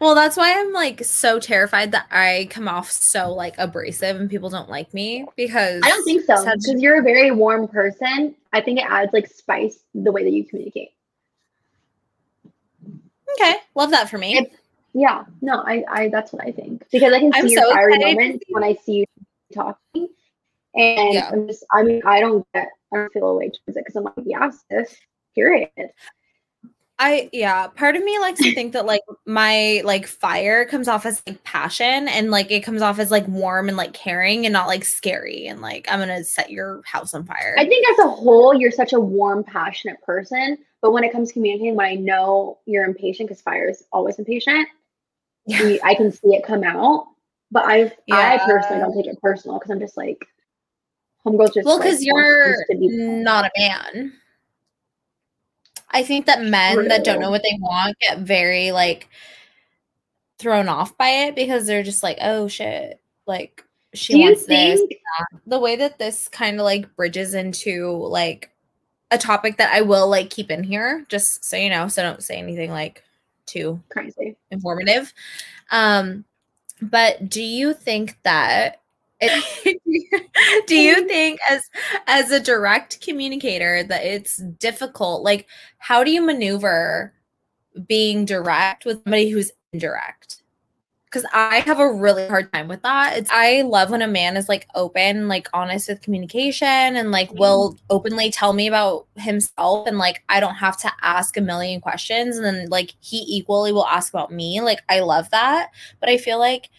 Well, 0.00 0.14
that's 0.14 0.36
why 0.36 0.58
I'm 0.58 0.72
like 0.72 1.04
so 1.04 1.38
terrified 1.38 1.92
that 1.92 2.06
I 2.10 2.48
come 2.50 2.68
off 2.68 2.90
so 2.90 3.32
like 3.32 3.54
abrasive 3.58 4.20
and 4.20 4.28
people 4.28 4.50
don't 4.50 4.68
like 4.68 4.92
me 4.92 5.24
because 5.36 5.80
I 5.82 5.88
don't 5.88 6.04
think 6.04 6.24
so 6.24 6.44
because 6.44 6.66
such- 6.66 6.76
you're 6.78 7.00
a 7.00 7.02
very 7.02 7.30
warm 7.30 7.68
person. 7.68 8.34
I 8.52 8.60
think 8.60 8.78
it 8.78 8.86
adds 8.88 9.12
like 9.12 9.26
spice 9.26 9.80
the 9.94 10.12
way 10.12 10.24
that 10.24 10.32
you 10.32 10.44
communicate. 10.44 10.90
Okay, 13.40 13.56
love 13.74 13.90
that 13.90 14.10
for 14.10 14.18
me. 14.18 14.36
It, 14.36 14.52
yeah, 14.94 15.24
no, 15.40 15.62
I, 15.66 15.84
I 15.90 16.08
that's 16.08 16.32
what 16.32 16.46
I 16.46 16.52
think 16.52 16.84
because 16.90 17.12
I 17.12 17.18
can 17.18 17.32
see 17.32 17.38
I'm 17.38 17.46
your 17.48 17.62
so 17.62 17.70
fiery 17.72 17.98
moments 17.98 18.44
when 18.50 18.64
I 18.64 18.74
see 18.74 18.92
you 18.92 19.04
talking, 19.54 20.08
and 20.74 21.14
yeah. 21.14 21.30
I'm 21.32 21.46
just 21.48 21.64
I 21.72 21.82
mean 21.82 22.02
I 22.04 22.20
don't 22.20 22.46
get 22.54 22.68
I 22.92 22.96
don't 22.98 23.12
feel 23.12 23.28
a 23.28 23.34
way 23.34 23.46
towards 23.46 23.76
it 23.76 23.84
because 23.84 23.96
I'm 23.96 24.04
like 24.04 24.14
yes, 24.24 24.64
this 24.70 24.96
period. 25.34 25.70
I 26.98 27.30
yeah, 27.32 27.66
part 27.66 27.96
of 27.96 28.04
me 28.04 28.18
likes 28.20 28.40
to 28.40 28.54
think 28.54 28.74
that 28.74 28.86
like 28.86 29.00
my 29.26 29.80
like 29.84 30.06
fire 30.06 30.64
comes 30.64 30.86
off 30.86 31.04
as 31.04 31.22
like 31.26 31.42
passion 31.42 32.06
and 32.06 32.30
like 32.30 32.50
it 32.50 32.60
comes 32.60 32.80
off 32.80 32.98
as 32.98 33.10
like 33.10 33.26
warm 33.26 33.68
and 33.68 33.76
like 33.76 33.92
caring 33.92 34.46
and 34.46 34.52
not 34.52 34.68
like 34.68 34.84
scary 34.84 35.46
and 35.46 35.60
like 35.60 35.86
I'm 35.90 35.98
gonna 35.98 36.22
set 36.22 36.50
your 36.50 36.82
house 36.84 37.12
on 37.14 37.24
fire. 37.24 37.56
I 37.58 37.66
think 37.66 37.88
as 37.90 37.98
a 37.98 38.08
whole, 38.08 38.54
you're 38.54 38.70
such 38.70 38.92
a 38.92 39.00
warm, 39.00 39.42
passionate 39.42 40.00
person. 40.02 40.58
But 40.80 40.92
when 40.92 41.02
it 41.02 41.12
comes 41.12 41.28
to 41.28 41.34
communicating, 41.34 41.74
when 41.74 41.86
I 41.86 41.94
know 41.94 42.58
you're 42.66 42.84
impatient, 42.84 43.28
because 43.28 43.42
fire 43.42 43.68
is 43.68 43.82
always 43.92 44.18
impatient, 44.18 44.68
yeah. 45.46 45.76
I 45.84 45.94
can 45.94 46.12
see 46.12 46.34
it 46.34 46.44
come 46.44 46.64
out. 46.64 47.06
But 47.50 47.64
I 47.66 47.92
yeah. 48.06 48.16
I 48.16 48.38
personally 48.38 48.80
don't 48.80 48.96
take 48.96 49.06
it 49.06 49.20
personal 49.20 49.58
because 49.58 49.70
I'm 49.70 49.78
just 49.78 49.96
like 49.96 50.26
homegirl 51.26 51.52
just 51.52 51.66
well 51.66 51.78
because 51.78 51.98
like, 51.98 52.06
you're 52.06 52.56
not 53.22 53.44
a 53.44 53.50
man. 53.58 54.14
I 55.90 56.02
think 56.02 56.24
that 56.26 56.42
men 56.42 56.88
that 56.88 57.04
don't 57.04 57.20
know 57.20 57.30
what 57.30 57.42
they 57.42 57.58
want 57.60 57.98
get 58.00 58.20
very 58.20 58.72
like 58.72 59.08
thrown 60.38 60.68
off 60.68 60.96
by 60.96 61.08
it 61.08 61.34
because 61.34 61.66
they're 61.66 61.82
just 61.82 62.02
like, 62.02 62.16
oh 62.22 62.48
shit, 62.48 63.00
like 63.26 63.62
she 63.92 64.16
wants 64.16 64.46
this. 64.46 64.80
The 65.46 65.58
way 65.58 65.76
that 65.76 65.98
this 65.98 66.28
kind 66.28 66.58
of 66.58 66.64
like 66.64 66.96
bridges 66.96 67.34
into 67.34 67.90
like 67.90 68.50
a 69.10 69.18
topic 69.18 69.58
that 69.58 69.74
I 69.74 69.82
will 69.82 70.08
like 70.08 70.30
keep 70.30 70.50
in 70.50 70.64
here, 70.64 71.04
just 71.10 71.44
so 71.44 71.58
you 71.58 71.68
know, 71.68 71.88
so 71.88 72.02
don't 72.02 72.22
say 72.22 72.36
anything 72.36 72.70
like 72.70 73.04
too 73.52 73.82
crazy. 73.90 74.36
informative. 74.50 75.12
Um, 75.70 76.24
but 76.80 77.28
do 77.28 77.42
you 77.42 77.74
think 77.74 78.18
that 78.24 78.80
do 80.66 80.76
you 80.76 81.06
think 81.06 81.38
as 81.48 81.62
as 82.08 82.32
a 82.32 82.40
direct 82.40 83.00
communicator 83.00 83.84
that 83.84 84.04
it's 84.04 84.38
difficult? 84.38 85.22
Like 85.22 85.46
how 85.78 86.02
do 86.02 86.10
you 86.10 86.22
maneuver 86.22 87.12
being 87.86 88.24
direct 88.24 88.84
with 88.84 89.02
somebody 89.04 89.30
who's 89.30 89.52
indirect 89.72 90.41
because 91.12 91.28
i 91.34 91.60
have 91.60 91.78
a 91.78 91.92
really 91.92 92.26
hard 92.26 92.52
time 92.52 92.68
with 92.68 92.82
that. 92.82 93.16
It's 93.16 93.30
i 93.32 93.62
love 93.62 93.90
when 93.90 94.02
a 94.02 94.08
man 94.08 94.36
is 94.36 94.48
like 94.48 94.66
open 94.74 95.28
like 95.28 95.48
honest 95.52 95.88
with 95.88 96.00
communication 96.00 96.66
and 96.68 97.10
like 97.10 97.28
mm-hmm. 97.28 97.38
will 97.38 97.78
openly 97.90 98.30
tell 98.30 98.52
me 98.52 98.66
about 98.66 99.06
himself 99.16 99.86
and 99.86 99.98
like 99.98 100.22
i 100.28 100.40
don't 100.40 100.54
have 100.54 100.76
to 100.78 100.92
ask 101.02 101.36
a 101.36 101.40
million 101.40 101.80
questions 101.80 102.36
and 102.36 102.44
then 102.44 102.68
like 102.68 102.94
he 103.00 103.24
equally 103.28 103.72
will 103.72 103.86
ask 103.86 104.12
about 104.12 104.32
me. 104.32 104.60
Like 104.60 104.80
i 104.88 105.00
love 105.00 105.30
that. 105.30 105.70
But 106.00 106.08
i 106.08 106.16
feel 106.16 106.38
like 106.38 106.70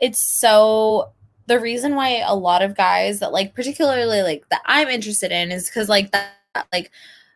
it's 0.00 0.40
so 0.40 1.12
the 1.46 1.60
reason 1.60 1.94
why 1.94 2.22
a 2.24 2.34
lot 2.34 2.62
of 2.62 2.76
guys 2.76 3.20
that 3.20 3.32
like 3.32 3.54
particularly 3.54 4.22
like 4.22 4.48
that 4.48 4.62
I'm 4.64 4.88
interested 4.88 5.32
in 5.32 5.52
is 5.52 5.66
because 5.68 5.88
like 5.88 6.12
that 6.12 6.32
like 6.72 6.90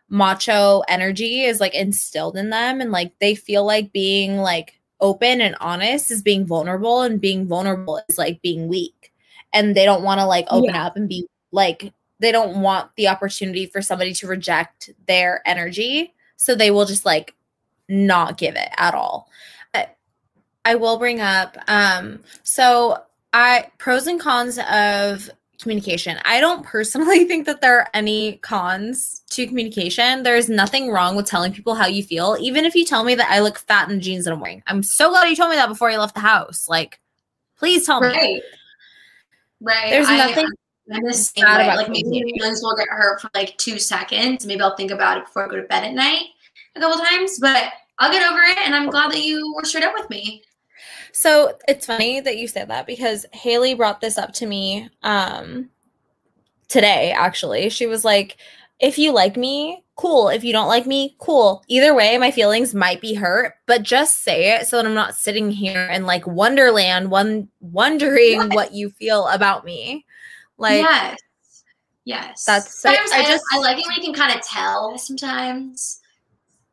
macho 0.09 0.81
energy 0.87 1.43
is 1.43 1.59
like 1.59 1.75
instilled 1.75 2.37
in 2.37 2.49
them 2.49 2.79
and 2.79 2.91
like 2.91 3.11
they 3.19 3.35
feel 3.35 3.65
like 3.65 3.91
being 3.91 4.37
like 4.37 4.76
open 4.99 5.41
and 5.41 5.55
honest 5.59 6.11
is 6.11 6.21
being 6.21 6.45
vulnerable 6.45 7.01
and 7.01 7.21
being 7.21 7.47
vulnerable 7.47 8.01
is 8.09 8.17
like 8.17 8.41
being 8.41 8.67
weak 8.67 9.13
and 9.53 9.75
they 9.75 9.85
don't 9.85 10.03
want 10.03 10.19
to 10.19 10.25
like 10.25 10.45
open 10.49 10.73
yeah. 10.73 10.85
up 10.85 10.95
and 10.95 11.07
be 11.07 11.27
like 11.51 11.93
they 12.19 12.31
don't 12.31 12.61
want 12.61 12.89
the 12.95 13.07
opportunity 13.07 13.67
for 13.67 13.81
somebody 13.81 14.13
to 14.13 14.27
reject 14.27 14.89
their 15.07 15.41
energy 15.45 16.13
so 16.35 16.55
they 16.55 16.71
will 16.71 16.85
just 16.85 17.05
like 17.05 17.33
not 17.87 18.37
give 18.37 18.55
it 18.55 18.69
at 18.77 18.93
all 18.93 19.29
I 20.67 20.75
will 20.75 20.97
bring 20.97 21.21
up 21.21 21.57
um 21.69 22.19
so 22.43 23.01
I 23.31 23.71
pros 23.77 24.05
and 24.05 24.19
cons 24.19 24.59
of 24.69 25.29
communication. 25.61 26.17
I 26.25 26.39
don't 26.39 26.65
personally 26.65 27.25
think 27.27 27.45
that 27.45 27.61
there 27.61 27.79
are 27.79 27.87
any 27.93 28.37
cons 28.37 29.21
to 29.31 29.47
communication. 29.47 30.23
There's 30.23 30.49
nothing 30.49 30.91
wrong 30.91 31.15
with 31.15 31.25
telling 31.25 31.53
people 31.53 31.75
how 31.75 31.87
you 31.87 32.03
feel, 32.03 32.37
even 32.39 32.65
if 32.65 32.75
you 32.75 32.85
tell 32.85 33.03
me 33.03 33.15
that 33.15 33.29
I 33.29 33.39
look 33.39 33.57
fat 33.57 33.89
in 33.89 33.95
the 33.95 34.01
jeans 34.01 34.25
that 34.25 34.33
I'm 34.33 34.39
wearing. 34.39 34.63
I'm 34.67 34.83
so 34.83 35.09
glad 35.09 35.29
you 35.29 35.35
told 35.35 35.49
me 35.49 35.55
that 35.55 35.67
before 35.67 35.89
you 35.91 35.97
left 35.97 36.15
the 36.15 36.21
house. 36.21 36.67
Like, 36.67 36.99
please 37.57 37.85
tell 37.85 38.01
right. 38.01 38.15
me. 38.15 38.41
Right. 39.61 39.89
There's 39.89 40.07
I, 40.07 40.17
nothing. 40.17 40.47
I'm 40.91 41.03
the 41.03 41.13
same 41.13 41.43
way. 41.43 41.67
Like 41.67 41.89
maybe 41.89 42.33
feelings 42.37 42.61
will 42.61 42.75
get 42.75 42.87
hurt 42.89 43.21
for 43.21 43.29
like 43.33 43.57
two 43.57 43.77
seconds. 43.77 44.45
Maybe 44.45 44.61
I'll 44.61 44.75
think 44.75 44.91
about 44.91 45.17
it 45.17 45.25
before 45.25 45.45
I 45.45 45.49
go 45.49 45.57
to 45.57 45.63
bed 45.63 45.83
at 45.83 45.93
night 45.93 46.23
a 46.75 46.79
couple 46.79 47.03
times, 47.03 47.39
but 47.39 47.73
I'll 47.99 48.11
get 48.11 48.29
over 48.29 48.39
it. 48.41 48.57
And 48.59 48.73
I'm 48.73 48.89
glad 48.89 49.11
that 49.11 49.23
you 49.23 49.53
were 49.55 49.65
straight 49.65 49.83
up 49.83 49.93
with 49.95 50.09
me. 50.09 50.43
So 51.11 51.57
it's 51.67 51.85
funny 51.85 52.19
that 52.21 52.37
you 52.37 52.47
said 52.47 52.69
that 52.69 52.87
because 52.87 53.25
Haley 53.33 53.73
brought 53.73 54.01
this 54.01 54.17
up 54.17 54.33
to 54.33 54.45
me 54.45 54.89
um 55.03 55.69
today 56.67 57.11
actually. 57.11 57.69
She 57.69 57.87
was 57.87 58.03
like, 58.05 58.37
if 58.79 58.97
you 58.97 59.11
like 59.11 59.37
me, 59.37 59.83
cool. 59.95 60.29
If 60.29 60.43
you 60.43 60.53
don't 60.53 60.67
like 60.67 60.85
me, 60.85 61.15
cool. 61.19 61.63
Either 61.67 61.93
way, 61.95 62.17
my 62.17 62.31
feelings 62.31 62.75
might 62.75 63.01
be 63.01 63.13
hurt, 63.13 63.55
but 63.65 63.83
just 63.83 64.23
say 64.23 64.55
it 64.55 64.67
so 64.67 64.77
that 64.77 64.85
I'm 64.85 64.93
not 64.93 65.15
sitting 65.15 65.51
here 65.51 65.87
in 65.87 66.05
like 66.05 66.25
wonderland 66.27 67.09
one 67.09 67.49
wondering 67.59 68.37
what? 68.39 68.53
what 68.53 68.73
you 68.73 68.89
feel 68.91 69.27
about 69.27 69.65
me. 69.65 70.05
Like 70.57 70.81
yes. 70.81 71.17
Yes. 72.05 72.45
That's 72.45 72.79
so, 72.79 72.89
I, 72.89 72.93
I, 73.13 73.23
just 73.23 73.43
I 73.51 73.57
like 73.57 73.77
it 73.77 73.85
when 73.85 73.97
you 73.97 74.01
can 74.01 74.13
kind 74.13 74.33
of 74.33 74.45
tell 74.45 74.97
sometimes. 74.97 75.99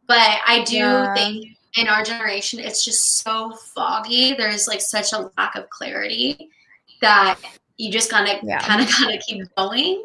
But 0.07 0.39
I 0.47 0.63
do 0.65 0.77
yeah. 0.77 1.15
think 1.15 1.57
in 1.77 1.89
our 1.89 2.03
generation 2.03 2.61
it's 2.61 2.85
just 2.85 3.19
so 3.19 3.53
foggy. 3.75 4.35
There's 4.35 4.69
like 4.69 4.81
such 4.81 5.13
a 5.13 5.31
lack 5.37 5.57
of 5.57 5.69
clarity 5.71 6.51
that 7.01 7.39
you 7.77 7.91
just 7.91 8.11
gotta 8.11 8.39
yeah. 8.43 8.61
kind 8.61 8.83
of 8.83 8.89
kind 8.89 9.17
of 9.17 9.23
keep 9.27 9.43
going 9.57 10.05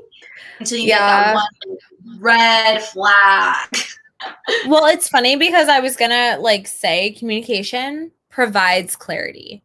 until 0.60 0.80
you 0.80 0.88
yeah. 0.88 0.98
get 0.98 1.34
that 1.34 1.36
one 1.36 2.20
red 2.20 2.82
flag. 2.84 3.70
well, 4.68 4.86
it's 4.86 5.10
funny 5.10 5.36
because 5.36 5.70
I 5.70 5.80
was 5.80 5.96
gonna 5.96 6.38
like 6.40 6.68
say 6.68 7.12
communication 7.12 8.12
provides 8.30 8.96
clarity. 8.96 9.64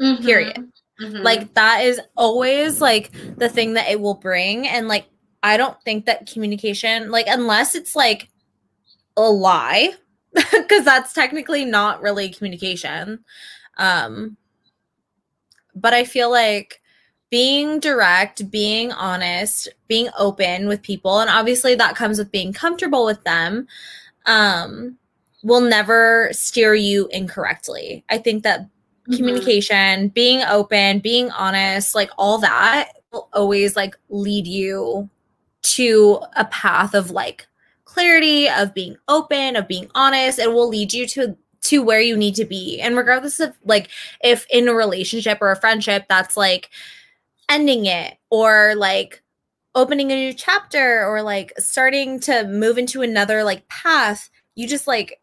Mm-hmm. 0.00 0.24
Period. 0.24 0.72
Mm-hmm. 1.00 1.22
Like 1.22 1.54
that 1.54 1.84
is 1.84 2.00
always 2.16 2.80
like 2.80 3.12
the 3.36 3.48
thing 3.48 3.74
that 3.74 3.88
it 3.88 4.00
will 4.00 4.14
bring. 4.14 4.68
And 4.68 4.88
like 4.88 5.06
I 5.42 5.56
don't 5.56 5.80
think 5.82 6.06
that 6.06 6.26
communication, 6.26 7.10
like 7.10 7.26
unless 7.28 7.74
it's 7.74 7.96
like 7.96 8.28
a 9.16 9.22
lie, 9.22 9.94
because 10.52 10.84
that's 10.84 11.12
technically 11.12 11.64
not 11.64 12.02
really 12.02 12.28
communication. 12.28 13.24
Um 13.78 14.36
but 15.74 15.92
I 15.92 16.04
feel 16.04 16.30
like 16.30 16.80
being 17.30 17.80
direct, 17.80 18.48
being 18.50 18.92
honest, 18.92 19.68
being 19.88 20.08
open 20.16 20.68
with 20.68 20.82
people, 20.82 21.18
and 21.18 21.28
obviously 21.28 21.74
that 21.74 21.96
comes 21.96 22.18
with 22.18 22.30
being 22.30 22.52
comfortable 22.52 23.04
with 23.04 23.22
them, 23.24 23.66
um, 24.26 24.96
will 25.42 25.60
never 25.60 26.28
steer 26.32 26.74
you 26.74 27.08
incorrectly. 27.10 28.04
I 28.08 28.18
think 28.18 28.44
that 28.44 28.60
mm-hmm. 28.60 29.16
communication, 29.16 30.08
being 30.08 30.42
open, 30.42 31.00
being 31.00 31.30
honest, 31.32 31.94
like 31.94 32.10
all 32.18 32.38
that 32.38 32.92
will 33.12 33.28
always 33.32 33.74
like 33.74 33.96
lead 34.08 34.46
you 34.46 35.08
to 35.62 36.20
a 36.36 36.44
path 36.46 36.94
of 36.94 37.10
like 37.10 37.46
clarity, 37.94 38.48
of 38.48 38.74
being 38.74 38.96
open, 39.08 39.56
of 39.56 39.68
being 39.68 39.88
honest. 39.94 40.38
It 40.38 40.52
will 40.52 40.68
lead 40.68 40.92
you 40.92 41.06
to 41.08 41.36
to 41.62 41.82
where 41.82 42.00
you 42.00 42.16
need 42.16 42.34
to 42.34 42.44
be. 42.44 42.80
And 42.80 42.96
regardless 42.96 43.40
of 43.40 43.56
like 43.64 43.88
if 44.22 44.46
in 44.50 44.68
a 44.68 44.74
relationship 44.74 45.38
or 45.40 45.50
a 45.50 45.56
friendship 45.56 46.04
that's 46.08 46.36
like 46.36 46.68
ending 47.48 47.86
it 47.86 48.18
or 48.30 48.74
like 48.76 49.22
opening 49.74 50.12
a 50.12 50.14
new 50.14 50.32
chapter 50.34 51.06
or 51.06 51.22
like 51.22 51.52
starting 51.58 52.20
to 52.20 52.46
move 52.46 52.76
into 52.76 53.00
another 53.00 53.44
like 53.44 53.66
path, 53.68 54.28
you 54.56 54.68
just 54.68 54.86
like 54.86 55.20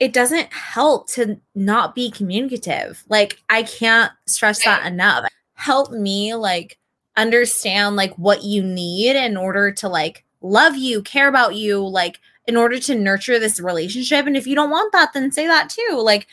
it 0.00 0.12
doesn't 0.12 0.52
help 0.52 1.08
to 1.08 1.40
not 1.54 1.94
be 1.94 2.10
communicative. 2.10 3.04
Like 3.08 3.40
I 3.48 3.62
can't 3.62 4.12
stress 4.26 4.64
that 4.64 4.86
enough. 4.86 5.28
Help 5.54 5.92
me 5.92 6.34
like 6.34 6.78
understand 7.16 7.96
like 7.96 8.14
what 8.16 8.42
you 8.42 8.62
need 8.62 9.16
in 9.16 9.36
order 9.36 9.72
to 9.72 9.88
like 9.88 10.25
love 10.46 10.76
you, 10.76 11.02
care 11.02 11.28
about 11.28 11.54
you, 11.54 11.86
like 11.86 12.20
in 12.46 12.56
order 12.56 12.78
to 12.78 12.94
nurture 12.94 13.38
this 13.38 13.60
relationship. 13.60 14.26
And 14.26 14.36
if 14.36 14.46
you 14.46 14.54
don't 14.54 14.70
want 14.70 14.92
that, 14.92 15.12
then 15.12 15.32
say 15.32 15.46
that 15.46 15.68
too. 15.68 16.00
Like 16.00 16.26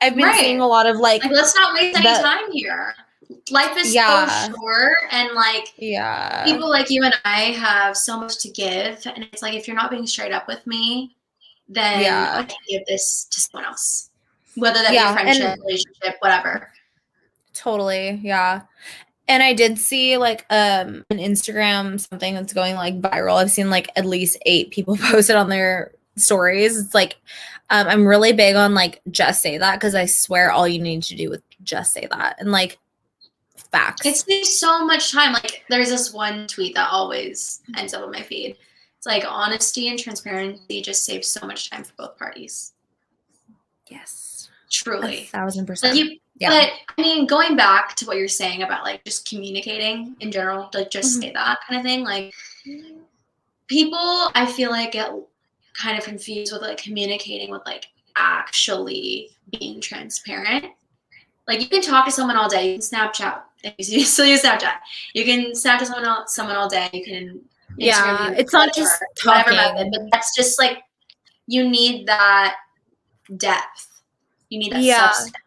I've 0.00 0.14
been 0.14 0.24
right. 0.24 0.40
seeing 0.40 0.60
a 0.60 0.66
lot 0.66 0.86
of 0.86 0.96
like, 0.96 1.22
like 1.22 1.32
let's 1.32 1.54
not 1.54 1.74
waste 1.74 1.96
any 1.98 2.22
time 2.22 2.50
here. 2.52 2.94
Life 3.50 3.76
is 3.76 3.94
yeah. 3.94 4.46
so 4.46 4.52
short 4.52 4.96
and 5.10 5.32
like 5.34 5.72
yeah. 5.76 6.44
People 6.44 6.68
like 6.68 6.90
you 6.90 7.02
and 7.02 7.14
I 7.24 7.52
have 7.52 7.96
so 7.96 8.18
much 8.18 8.38
to 8.40 8.50
give. 8.50 9.06
And 9.06 9.24
it's 9.24 9.42
like 9.42 9.54
if 9.54 9.66
you're 9.66 9.76
not 9.76 9.90
being 9.90 10.06
straight 10.06 10.32
up 10.32 10.48
with 10.48 10.66
me, 10.66 11.16
then 11.68 12.02
yeah. 12.02 12.38
I 12.38 12.42
can 12.42 12.56
give 12.68 12.84
this 12.86 13.24
to 13.30 13.40
someone 13.40 13.66
else. 13.66 14.10
Whether 14.54 14.82
that 14.82 14.92
yeah, 14.92 15.14
be 15.14 15.20
a 15.20 15.22
friendship, 15.22 15.58
relationship, 15.60 16.16
whatever. 16.20 16.70
Totally. 17.54 18.20
Yeah. 18.22 18.62
And 19.32 19.42
I 19.42 19.54
did 19.54 19.78
see 19.78 20.16
like 20.16 20.44
um 20.50 21.04
an 21.10 21.18
Instagram 21.18 21.98
something 21.98 22.34
that's 22.34 22.52
going 22.52 22.74
like 22.74 23.00
viral. 23.00 23.36
I've 23.36 23.50
seen 23.50 23.70
like 23.70 23.90
at 23.96 24.04
least 24.04 24.38
eight 24.46 24.70
people 24.70 24.96
post 25.00 25.30
it 25.30 25.36
on 25.36 25.48
their 25.48 25.92
stories. 26.16 26.78
It's 26.78 26.94
like 26.94 27.16
um 27.70 27.88
I'm 27.88 28.06
really 28.06 28.32
big 28.32 28.56
on 28.56 28.74
like 28.74 29.00
just 29.10 29.42
say 29.42 29.58
that 29.58 29.74
because 29.76 29.94
I 29.94 30.06
swear 30.06 30.52
all 30.52 30.68
you 30.68 30.80
need 30.80 31.02
to 31.04 31.16
do 31.16 31.30
with 31.30 31.42
just 31.62 31.92
say 31.92 32.06
that 32.10 32.36
and 32.38 32.52
like 32.52 32.78
facts. 33.70 34.04
It 34.06 34.16
saves 34.16 34.58
so 34.58 34.84
much 34.84 35.12
time. 35.12 35.32
Like 35.32 35.64
there's 35.68 35.90
this 35.90 36.12
one 36.12 36.46
tweet 36.46 36.74
that 36.74 36.90
always 36.90 37.62
ends 37.76 37.94
up 37.94 38.02
on 38.02 38.12
my 38.12 38.22
feed 38.22 38.56
it's 39.02 39.06
like 39.08 39.24
honesty 39.28 39.88
and 39.88 39.98
transparency 39.98 40.80
just 40.80 41.04
saves 41.04 41.26
so 41.26 41.44
much 41.44 41.68
time 41.68 41.82
for 41.82 41.92
both 41.98 42.16
parties. 42.16 42.72
Yes. 43.90 44.48
Truly. 44.70 45.22
A 45.22 45.24
thousand 45.24 45.66
percent. 45.66 45.96
Like 45.96 46.04
you, 46.04 46.18
yeah. 46.42 46.50
But 46.50 46.70
I 46.98 47.02
mean, 47.02 47.26
going 47.26 47.56
back 47.56 47.94
to 47.96 48.06
what 48.06 48.16
you're 48.16 48.26
saying 48.26 48.62
about 48.62 48.82
like 48.82 49.04
just 49.04 49.28
communicating 49.28 50.16
in 50.20 50.32
general, 50.32 50.68
like 50.74 50.90
just 50.90 51.12
mm-hmm. 51.12 51.28
say 51.28 51.32
that 51.32 51.58
kind 51.68 51.78
of 51.78 51.84
thing. 51.84 52.02
Like 52.02 52.34
people, 53.68 54.30
I 54.34 54.50
feel 54.50 54.70
like 54.70 54.92
get 54.92 55.12
kind 55.74 55.96
of 55.96 56.04
confused 56.04 56.52
with 56.52 56.62
like 56.62 56.78
communicating 56.78 57.50
with 57.50 57.62
like 57.64 57.86
actually 58.16 59.30
being 59.56 59.80
transparent. 59.80 60.66
Like 61.46 61.60
you 61.60 61.68
can 61.68 61.80
talk 61.80 62.06
to 62.06 62.10
someone 62.10 62.36
all 62.36 62.48
day. 62.48 62.72
You 62.72 62.78
can 62.78 62.82
Snapchat. 62.82 63.42
You 63.78 64.04
still 64.04 64.26
use 64.26 64.42
Snapchat. 64.42 64.74
You 65.14 65.24
can 65.24 65.52
Snapchat 65.52 65.78
to 65.78 65.86
someone 65.86 66.04
all, 66.04 66.26
someone 66.26 66.56
all 66.56 66.68
day. 66.68 66.90
You 66.92 67.04
can 67.04 67.40
yeah 67.78 68.32
it's 68.32 68.52
not 68.52 68.74
just 68.74 69.02
talking 69.22 69.54
method, 69.54 69.88
but 69.92 70.02
that's 70.10 70.34
just 70.34 70.58
like 70.58 70.78
you 71.46 71.66
need 71.68 72.06
that 72.06 72.56
depth 73.36 74.02
you 74.50 74.58
need 74.58 74.72
that 74.72 74.82
yeah. 74.82 75.10
substance 75.10 75.41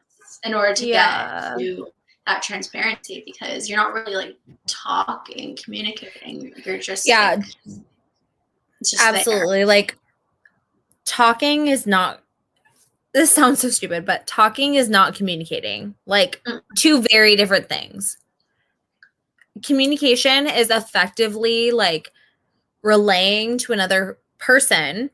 in 0.46 0.54
order 0.54 0.74
to 0.74 0.88
yeah. 0.88 1.56
get 1.58 1.60
to 1.60 1.88
that 2.26 2.42
transparency 2.42 3.24
because 3.26 3.70
you're 3.70 3.78
not 3.78 3.94
really 3.94 4.16
like 4.16 4.38
talking 4.68 5.58
communicating 5.62 6.54
you're 6.66 6.80
just 6.80 7.08
yeah 7.08 7.36
like, 7.36 7.80
just 8.84 9.02
absolutely 9.02 9.60
there. 9.60 9.66
like 9.66 9.98
talking 11.06 11.68
is 11.68 11.86
not 11.86 12.24
this 13.14 13.32
sounds 13.32 13.60
so 13.60 13.70
stupid 13.70 14.06
but 14.06 14.26
talking 14.26 14.76
is 14.76 14.90
not 14.90 15.14
communicating 15.14 15.94
like 16.06 16.42
mm. 16.48 16.60
two 16.76 17.04
very 17.12 17.36
different 17.36 17.70
things 17.70 18.18
communication 19.64 20.48
is 20.48 20.70
effectively 20.70 21.72
like 21.72 22.12
relaying 22.82 23.58
to 23.58 23.72
another 23.72 24.18
person 24.40 25.12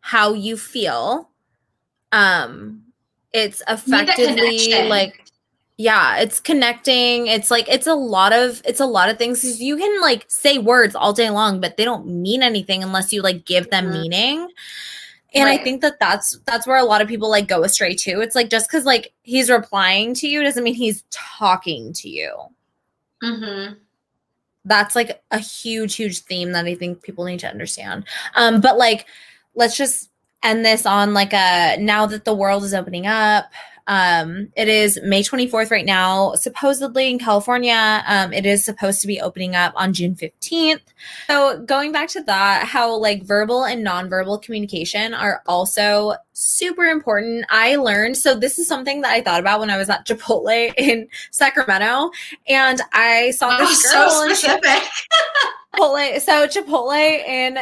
how 0.00 0.32
you 0.32 0.56
feel 0.56 1.28
um 2.12 2.85
it's 3.32 3.62
effectively 3.68 4.88
like 4.88 5.24
yeah 5.76 6.18
it's 6.18 6.40
connecting. 6.40 7.26
It's 7.26 7.50
like 7.50 7.68
it's 7.68 7.86
a 7.86 7.94
lot 7.94 8.32
of 8.32 8.62
it's 8.64 8.80
a 8.80 8.86
lot 8.86 9.08
of 9.10 9.18
things. 9.18 9.60
You 9.60 9.76
can 9.76 10.00
like 10.00 10.24
say 10.28 10.58
words 10.58 10.94
all 10.94 11.12
day 11.12 11.30
long 11.30 11.60
but 11.60 11.76
they 11.76 11.84
don't 11.84 12.06
mean 12.06 12.42
anything 12.42 12.82
unless 12.82 13.12
you 13.12 13.22
like 13.22 13.44
give 13.44 13.70
them 13.70 13.86
mm-hmm. 13.86 14.02
meaning. 14.02 14.48
And 15.34 15.44
right. 15.44 15.60
i 15.60 15.62
think 15.62 15.82
that 15.82 16.00
that's 16.00 16.38
that's 16.46 16.66
where 16.66 16.78
a 16.78 16.84
lot 16.84 17.02
of 17.02 17.08
people 17.08 17.28
like 17.28 17.48
go 17.48 17.62
astray 17.62 17.94
too. 17.94 18.20
It's 18.20 18.34
like 18.34 18.48
just 18.48 18.68
because 18.68 18.84
like 18.84 19.12
he's 19.22 19.50
replying 19.50 20.14
to 20.14 20.28
you 20.28 20.42
doesn't 20.42 20.64
mean 20.64 20.74
he's 20.74 21.04
talking 21.10 21.92
to 21.94 22.08
you. 22.08 22.32
Mm-hmm. 23.22 23.74
That's 24.64 24.96
like 24.96 25.22
a 25.30 25.38
huge 25.38 25.94
huge 25.94 26.20
theme 26.20 26.52
that 26.52 26.66
i 26.66 26.74
think 26.74 27.02
people 27.02 27.24
need 27.24 27.40
to 27.40 27.50
understand. 27.50 28.04
Um 28.34 28.60
but 28.60 28.78
like 28.78 29.06
let's 29.54 29.76
just 29.76 30.10
end 30.42 30.64
this 30.64 30.86
on 30.86 31.14
like 31.14 31.32
a 31.32 31.76
now 31.78 32.06
that 32.06 32.24
the 32.24 32.34
world 32.34 32.64
is 32.64 32.74
opening 32.74 33.06
up 33.06 33.46
um, 33.88 34.48
it 34.56 34.68
is 34.68 34.98
May 35.04 35.22
24th 35.22 35.70
right 35.70 35.86
now, 35.86 36.34
supposedly 36.34 37.08
in 37.08 37.18
California. 37.18 38.02
Um, 38.06 38.32
it 38.32 38.44
is 38.44 38.64
supposed 38.64 39.00
to 39.02 39.06
be 39.06 39.20
opening 39.20 39.54
up 39.54 39.72
on 39.76 39.92
June 39.92 40.16
15th. 40.16 40.80
So, 41.28 41.62
going 41.64 41.92
back 41.92 42.08
to 42.10 42.22
that, 42.24 42.66
how 42.66 42.96
like 42.96 43.22
verbal 43.22 43.64
and 43.64 43.86
nonverbal 43.86 44.42
communication 44.42 45.14
are 45.14 45.42
also 45.46 46.14
super 46.32 46.84
important. 46.84 47.46
I 47.48 47.76
learned 47.76 48.16
so 48.16 48.34
this 48.34 48.58
is 48.58 48.66
something 48.66 49.02
that 49.02 49.12
I 49.12 49.20
thought 49.20 49.40
about 49.40 49.60
when 49.60 49.70
I 49.70 49.76
was 49.76 49.88
at 49.88 50.06
Chipotle 50.06 50.72
in 50.76 51.08
Sacramento, 51.30 52.10
and 52.48 52.80
I 52.92 53.30
saw 53.32 53.56
this 53.58 53.92
girl. 53.92 54.10
So 54.10 54.28
specific. 54.28 54.82
Chipotle, 55.76 56.20
so 56.20 56.46
Chipotle 56.48 57.24
in 57.24 57.58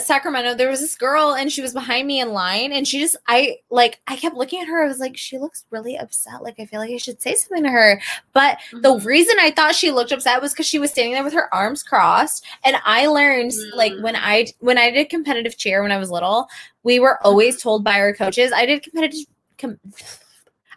Sacramento, 0.00 0.54
there 0.54 0.68
was 0.68 0.80
this 0.80 0.94
girl 0.94 1.34
and 1.34 1.50
she 1.50 1.62
was 1.62 1.72
behind 1.72 2.06
me 2.06 2.20
in 2.20 2.32
line 2.32 2.72
and 2.72 2.86
she 2.86 3.00
just 3.00 3.16
I 3.26 3.56
like 3.70 4.00
I 4.06 4.16
kept 4.16 4.36
looking 4.36 4.60
at 4.60 4.68
her. 4.68 4.84
I 4.84 4.88
was 4.88 4.98
like, 4.98 5.16
she 5.16 5.38
looks 5.38 5.64
really 5.70 5.96
upset. 5.96 6.42
Like 6.42 6.56
I 6.58 6.66
feel 6.66 6.80
like 6.80 6.90
I 6.90 6.98
should 6.98 7.22
say 7.22 7.34
something 7.34 7.64
to 7.64 7.70
her. 7.70 8.00
But 8.32 8.58
mm-hmm. 8.58 8.82
the 8.82 8.98
reason 9.00 9.36
I 9.40 9.50
thought 9.50 9.74
she 9.74 9.90
looked 9.90 10.12
upset 10.12 10.42
was 10.42 10.52
because 10.52 10.66
she 10.66 10.78
was 10.78 10.90
standing 10.90 11.14
there 11.14 11.24
with 11.24 11.32
her 11.32 11.52
arms 11.54 11.82
crossed. 11.82 12.44
And 12.64 12.76
I 12.84 13.06
learned 13.06 13.52
mm-hmm. 13.52 13.76
like 13.76 13.92
when 14.00 14.14
mm. 14.14 14.20
I 14.22 14.48
when 14.60 14.78
I 14.78 14.90
did 14.90 15.08
competitive 15.08 15.56
cheer 15.56 15.82
when 15.82 15.92
I 15.92 15.98
was 15.98 16.10
little, 16.10 16.48
we 16.82 17.00
were 17.00 17.18
always 17.26 17.62
told 17.62 17.82
by 17.82 17.98
our 17.98 18.14
coaches. 18.14 18.52
I 18.52 18.66
did 18.66 18.82
competitive 18.82 19.26
com- 19.58 19.80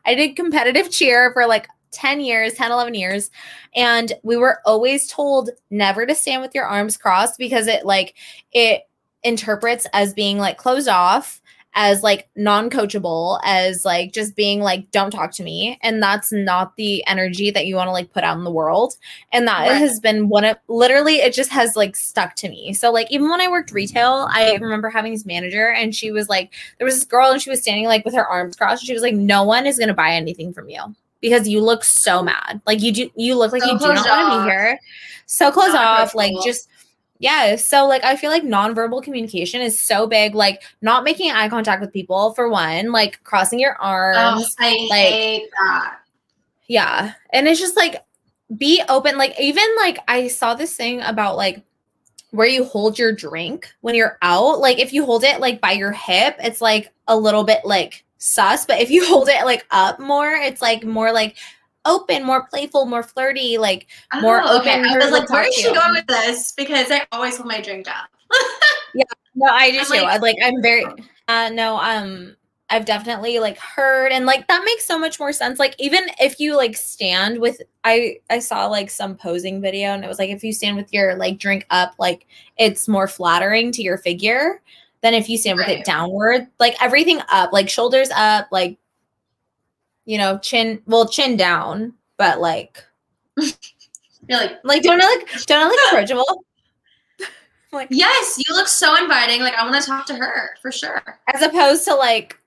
I 0.06 0.16
did 0.16 0.36
competitive 0.36 0.90
cheer 0.90 1.32
for 1.34 1.46
like 1.46 1.68
10 1.92 2.22
years, 2.22 2.54
10, 2.54 2.72
11 2.72 2.94
years. 2.96 3.30
And 3.76 4.14
we 4.24 4.38
were 4.38 4.60
always 4.66 5.08
told 5.08 5.50
never 5.70 6.06
to 6.06 6.16
stand 6.16 6.42
with 6.42 6.56
your 6.56 6.66
arms 6.66 6.98
crossed 6.98 7.38
because 7.38 7.68
it 7.68 7.86
like 7.86 8.16
it 8.52 8.84
interprets 9.24 9.88
as 9.94 10.14
being 10.14 10.38
like 10.38 10.58
closed 10.58 10.88
off 10.88 11.42
as 11.74 12.04
like 12.04 12.28
non-coachable 12.36 13.40
as 13.46 13.86
like 13.86 14.12
just 14.12 14.36
being 14.36 14.60
like 14.60 14.92
don't 14.92 15.12
talk 15.12 15.32
to 15.32 15.44
me 15.44 15.80
and 15.82 16.04
that's 16.04 16.32
not 16.32 16.76
the 16.76 17.06
energy 17.08 17.50
that 17.50 17.66
you 17.66 17.76
want 17.76 17.88
to 17.88 17.92
like 17.92 18.12
put 18.12 18.26
out 18.26 18.38
in 18.38 18.44
the 18.44 18.52
world 18.52 18.96
and 19.32 19.48
that 19.48 19.70
right. 19.70 19.78
has 19.78 20.00
been 20.02 20.28
one 20.28 20.44
of 20.44 20.58
literally 20.68 21.22
it 21.22 21.34
just 21.34 21.50
has 21.50 21.78
like 21.78 21.96
stuck 21.96 22.36
to 22.36 22.50
me. 22.50 22.74
So 22.74 22.92
like 22.92 23.10
even 23.10 23.30
when 23.30 23.40
i 23.40 23.48
worked 23.48 23.72
retail 23.72 24.28
i 24.32 24.56
remember 24.56 24.90
having 24.90 25.14
this 25.14 25.26
manager 25.26 25.72
and 25.72 25.96
she 25.96 26.12
was 26.12 26.28
like 26.28 26.54
there 26.78 26.86
was 26.86 26.96
this 26.96 27.06
girl 27.06 27.32
and 27.32 27.42
she 27.42 27.50
was 27.50 27.62
standing 27.62 27.86
like 27.86 28.04
with 28.04 28.16
her 28.16 28.28
arms 28.28 28.58
crossed 28.58 28.82
and 28.84 28.88
she 28.88 28.94
was 28.94 29.02
like 29.02 29.16
no 29.16 29.44
one 29.44 29.66
is 29.66 29.78
going 29.78 29.88
to 29.88 29.94
buy 29.94 30.12
anything 30.12 30.52
from 30.52 30.70
you 30.70 30.94
because 31.22 31.48
you 31.48 31.62
look 31.62 31.84
so 31.84 32.22
mad. 32.22 32.62
Like 32.66 32.82
you 32.82 32.92
do 32.92 33.10
you 33.16 33.36
look 33.36 33.54
like 33.54 33.62
so 33.62 33.72
you 33.72 33.80
do 33.80 33.94
not 33.94 34.06
want 34.06 34.34
to 34.34 34.46
be 34.46 34.52
here. 34.52 34.80
So 35.28 35.52
close 35.52 35.74
not 35.74 36.02
off 36.02 36.16
like 36.16 36.34
just 36.44 36.68
yeah. 37.22 37.56
So 37.56 37.86
like 37.86 38.04
I 38.04 38.16
feel 38.16 38.32
like 38.32 38.42
nonverbal 38.42 39.04
communication 39.04 39.62
is 39.62 39.80
so 39.80 40.08
big. 40.08 40.34
Like 40.34 40.64
not 40.82 41.04
making 41.04 41.32
eye 41.32 41.50
contact 41.50 41.80
with 41.80 41.94
people 41.94 42.34
for 42.34 42.50
one, 42.50 42.92
like 42.92 43.24
crossing 43.24 43.60
your 43.60 43.78
oh, 43.80 43.86
arms. 43.86 44.56
Oh, 44.60 44.66
I 44.66 44.88
like, 44.90 45.14
hate 45.14 45.50
that. 45.60 46.00
Yeah. 46.68 47.14
And 47.32 47.48
it's 47.48 47.60
just 47.60 47.78
like 47.78 48.04
be 48.58 48.82
open. 48.90 49.20
Like 49.20 49.40
even 49.40 49.64
like 49.78 50.00
I 50.08 50.30
saw 50.30 50.56
this 50.56 50.76
thing 50.76 51.02
about 51.02 51.38
like 51.38 51.64
where 52.32 52.48
you 52.48 52.64
hold 52.64 52.98
your 52.98 53.14
drink 53.14 53.72
when 53.82 53.94
you're 53.94 54.18
out. 54.24 54.60
Like 54.60 54.80
if 54.80 54.92
you 54.92 55.06
hold 55.06 55.24
it 55.24 55.40
like 55.40 55.62
by 55.62 55.74
your 55.74 55.92
hip, 55.92 56.38
it's 56.40 56.60
like 56.60 56.92
a 57.08 57.16
little 57.16 57.44
bit 57.44 57.64
like 57.64 58.04
sus. 58.18 58.66
But 58.66 58.80
if 58.80 58.90
you 58.90 59.06
hold 59.08 59.30
it 59.30 59.46
like 59.46 59.64
up 59.70 60.00
more, 60.00 60.32
it's 60.32 60.62
like 60.62 60.84
more 60.84 61.12
like 61.12 61.38
open, 61.86 62.24
more 62.24 62.48
playful, 62.48 62.86
more 62.86 63.04
flirty, 63.04 63.58
like 63.58 63.88
oh, 64.14 64.22
more 64.22 64.42
open. 64.42 64.86
I 64.86 64.98
was 64.98 65.12
like, 65.12 65.30
where 65.30 65.48
is 65.48 65.56
she 65.56 65.74
going 65.74 65.94
with 65.94 66.08
this? 66.08 66.54
Because 66.54 66.92
I 66.92 67.06
always 67.12 67.38
hold 67.38 67.48
my 67.48 67.62
drink 67.62 67.88
up. 67.88 68.10
yeah, 68.96 69.04
no, 69.36 69.48
I 69.52 69.72
do 69.72 69.80
too. 69.80 70.04
Like, 70.04 70.22
like 70.22 70.38
I'm 70.44 70.62
very 70.62 70.86
uh 71.28 71.50
no, 71.50 71.78
um 71.78 72.36
I've 72.70 72.86
definitely 72.86 73.40
like 73.40 73.58
heard 73.58 74.14
and 74.14 74.26
like 74.26 74.48
that 74.48 74.64
makes 74.64 74.86
so 74.86 74.98
much 74.98 75.20
more 75.20 75.34
sense. 75.34 75.60
Like 75.60 75.76
even 75.78 76.06
if 76.20 76.40
you 76.40 76.56
like 76.56 76.78
stand 76.78 77.40
with 77.40 77.62
I 77.84 78.18
I 78.30 78.40
saw 78.40 78.68
like 78.68 78.90
some 78.90 79.16
posing 79.16 79.62
video 79.62 79.90
and 79.90 80.06
it 80.06 80.08
was 80.08 80.20
like 80.20 80.30
if 80.30 80.44
you 80.44 80.54
stand 80.54 80.78
with 80.78 80.94
your 80.94 81.16
like 81.16 81.38
drink 81.38 81.66
up, 81.70 81.94
like 82.00 82.26
it's 82.58 82.88
more 82.88 83.08
flattering 83.08 83.74
to 83.74 83.82
your 83.82 83.98
figure 83.98 84.62
than 85.02 85.14
if 85.14 85.28
you 85.28 85.38
stand 85.38 85.58
with 85.58 85.68
it 85.68 85.84
downward. 85.84 86.48
Like 86.60 86.82
everything 86.82 87.22
up, 87.30 87.52
like 87.52 87.70
shoulders 87.70 88.10
up, 88.16 88.48
like 88.52 88.78
you 90.06 90.18
know, 90.18 90.38
chin 90.40 90.82
well, 90.86 91.08
chin 91.08 91.38
down, 91.38 91.94
but 92.18 92.40
like 92.40 92.84
you're 93.38 94.40
like 94.40 94.60
like 94.64 94.84
don't 94.84 95.02
I 95.02 95.06
look 95.06 95.30
don't 95.46 95.64
I 95.64 95.68
look 95.68 95.80
approachable? 95.92 96.46
like 97.72 97.88
yes, 97.92 98.38
you 98.38 98.56
look 98.56 98.68
so 98.68 98.96
inviting. 99.02 99.42
Like 99.42 99.56
I 99.56 99.70
want 99.70 99.82
to 99.82 99.88
talk 99.88 100.06
to 100.08 100.16
her 100.16 100.52
for 100.62 100.72
sure. 100.72 101.02
As 101.34 101.42
opposed 101.42 101.86
to 101.86 101.96
like 101.96 102.38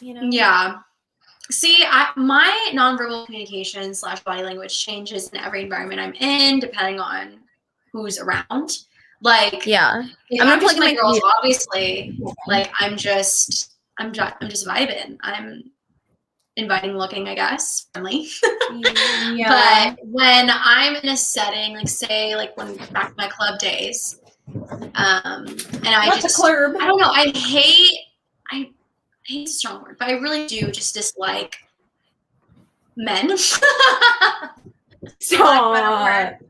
you 0.00 0.14
know 0.14 0.22
Yeah. 0.22 0.80
See, 1.50 1.82
I, 1.88 2.10
my 2.14 2.70
nonverbal 2.74 3.24
communication 3.24 3.94
slash 3.94 4.20
body 4.20 4.42
language 4.42 4.84
changes 4.84 5.30
in 5.30 5.38
every 5.38 5.62
environment 5.62 5.98
I'm 5.98 6.12
in, 6.14 6.60
depending 6.60 7.00
on 7.00 7.38
who's 7.90 8.18
around. 8.18 8.80
Like, 9.22 9.64
yeah, 9.64 10.02
I'm 10.40 10.46
not 10.46 10.62
like 10.62 10.76
my 10.76 10.94
girls. 10.94 11.20
Obviously, 11.38 12.20
like 12.46 12.70
I'm 12.78 12.96
just, 12.96 13.72
I'm 13.98 14.12
just, 14.12 14.34
I'm 14.40 14.48
just 14.48 14.66
vibing. 14.66 15.16
I'm 15.22 15.70
inviting 16.58 16.96
looking, 16.96 17.28
I 17.28 17.34
guess, 17.34 17.86
friendly. 17.92 18.28
yeah. 19.32 19.94
But 19.96 20.04
when 20.04 20.50
I'm 20.50 20.96
in 20.96 21.08
a 21.08 21.16
setting, 21.16 21.76
like 21.76 21.88
say, 21.88 22.36
like 22.36 22.56
when 22.56 22.76
back 22.92 23.10
to 23.10 23.14
my 23.16 23.28
club 23.28 23.58
days, 23.58 24.20
um, 24.94 25.46
and 25.46 25.88
I 25.88 26.08
What's 26.08 26.22
just, 26.22 26.44
I 26.44 26.50
don't 26.50 27.00
know, 27.00 27.10
I 27.10 27.32
hate, 27.34 27.98
I 28.50 28.70
hate 29.24 29.46
the 29.46 29.52
strong 29.52 29.82
word, 29.82 29.96
but 29.98 30.08
I 30.08 30.12
really 30.12 30.46
do 30.46 30.70
just 30.70 30.94
dislike 30.94 31.58
men. 32.96 33.30
Stop. 35.20 36.40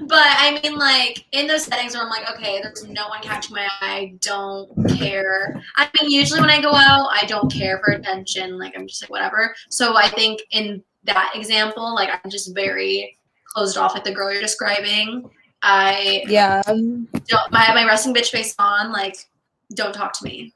But 0.00 0.18
I 0.18 0.60
mean, 0.62 0.76
like 0.78 1.26
in 1.32 1.46
those 1.46 1.64
settings 1.64 1.94
where 1.94 2.02
I'm 2.02 2.08
like, 2.08 2.30
okay, 2.32 2.60
there's 2.62 2.84
no 2.88 3.08
one 3.08 3.20
catching 3.22 3.54
my 3.54 3.68
eye, 3.80 3.80
I 3.80 4.14
don't 4.20 4.70
care. 4.96 5.62
I 5.76 5.88
mean, 6.00 6.10
usually 6.10 6.40
when 6.40 6.50
I 6.50 6.60
go 6.60 6.74
out, 6.74 7.10
I 7.12 7.26
don't 7.26 7.52
care 7.52 7.80
for 7.84 7.92
attention. 7.92 8.58
Like 8.58 8.74
I'm 8.76 8.86
just 8.86 9.02
like 9.02 9.10
whatever. 9.10 9.54
So 9.68 9.96
I 9.96 10.08
think 10.08 10.40
in 10.50 10.82
that 11.04 11.32
example, 11.34 11.94
like 11.94 12.08
I'm 12.10 12.30
just 12.30 12.54
very 12.54 13.18
closed 13.54 13.76
off, 13.76 13.94
like 13.94 14.04
the 14.04 14.14
girl 14.14 14.32
you're 14.32 14.40
describing. 14.40 15.28
I 15.62 16.24
yeah, 16.26 16.62
don't. 16.62 17.08
I 17.52 17.62
have 17.62 17.74
my 17.74 17.86
resting 17.86 18.14
bitch 18.14 18.30
face 18.30 18.54
on. 18.58 18.92
Like, 18.92 19.16
don't 19.74 19.94
talk 19.94 20.12
to 20.18 20.24
me. 20.24 20.52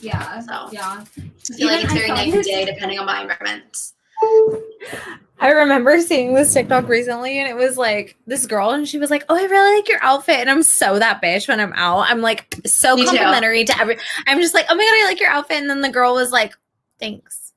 Yeah. 0.00 0.40
So 0.40 0.68
yeah, 0.72 1.04
I 1.04 1.54
feel 1.54 1.68
like 1.68 1.84
it's 1.84 1.92
very 1.92 2.08
night 2.08 2.34
and 2.34 2.44
day 2.44 2.64
depending 2.64 2.98
on 2.98 3.06
my 3.06 3.22
environment. 3.22 3.92
I 5.40 5.50
remember 5.50 6.00
seeing 6.00 6.32
this 6.32 6.54
TikTok 6.54 6.88
recently 6.88 7.38
and 7.38 7.48
it 7.48 7.56
was 7.56 7.76
like 7.76 8.16
this 8.26 8.46
girl 8.46 8.70
and 8.70 8.88
she 8.88 8.98
was 8.98 9.10
like, 9.10 9.24
Oh, 9.28 9.36
I 9.36 9.42
really 9.42 9.76
like 9.76 9.88
your 9.88 10.02
outfit. 10.02 10.36
And 10.36 10.48
I'm 10.48 10.62
so 10.62 10.98
that 10.98 11.20
bitch 11.20 11.48
when 11.48 11.60
I'm 11.60 11.72
out. 11.74 12.06
I'm 12.08 12.22
like 12.22 12.56
so 12.64 12.96
Me 12.96 13.04
complimentary 13.04 13.64
too. 13.64 13.74
to 13.74 13.80
every 13.80 13.98
I'm 14.26 14.40
just 14.40 14.54
like, 14.54 14.66
Oh 14.70 14.74
my 14.74 14.82
god, 14.82 15.04
I 15.04 15.04
like 15.06 15.20
your 15.20 15.30
outfit. 15.30 15.58
And 15.58 15.68
then 15.68 15.80
the 15.80 15.90
girl 15.90 16.14
was 16.14 16.30
like, 16.30 16.54
Thanks. 16.98 17.52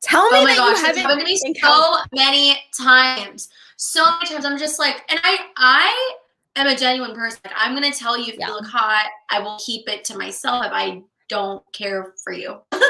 Tell 0.00 0.22
oh 0.22 0.30
me 0.30 0.38
oh 0.38 0.44
my 0.44 0.56
gosh, 0.56 0.88
it's 0.88 0.98
happened 0.98 1.20
to 1.20 1.26
me 1.26 1.36
so 1.36 1.96
many 2.14 2.56
times. 2.76 3.48
So 3.76 4.04
many 4.04 4.26
times. 4.26 4.44
I'm 4.44 4.58
just 4.58 4.78
like, 4.78 5.04
and 5.08 5.20
I 5.22 5.38
I 5.56 6.14
am 6.56 6.66
a 6.66 6.76
genuine 6.76 7.14
person. 7.14 7.40
I'm 7.56 7.74
gonna 7.74 7.92
tell 7.92 8.16
you 8.16 8.32
if 8.32 8.38
yeah. 8.38 8.48
you 8.48 8.54
look 8.54 8.66
hot, 8.66 9.08
I 9.30 9.40
will 9.40 9.58
keep 9.64 9.88
it 9.88 10.04
to 10.06 10.18
myself 10.18 10.64
if 10.66 10.72
I 10.72 11.02
don't 11.28 11.62
care 11.72 12.14
for 12.22 12.32
you. 12.32 12.58
but 12.70 12.82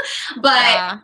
yeah. 0.44 0.98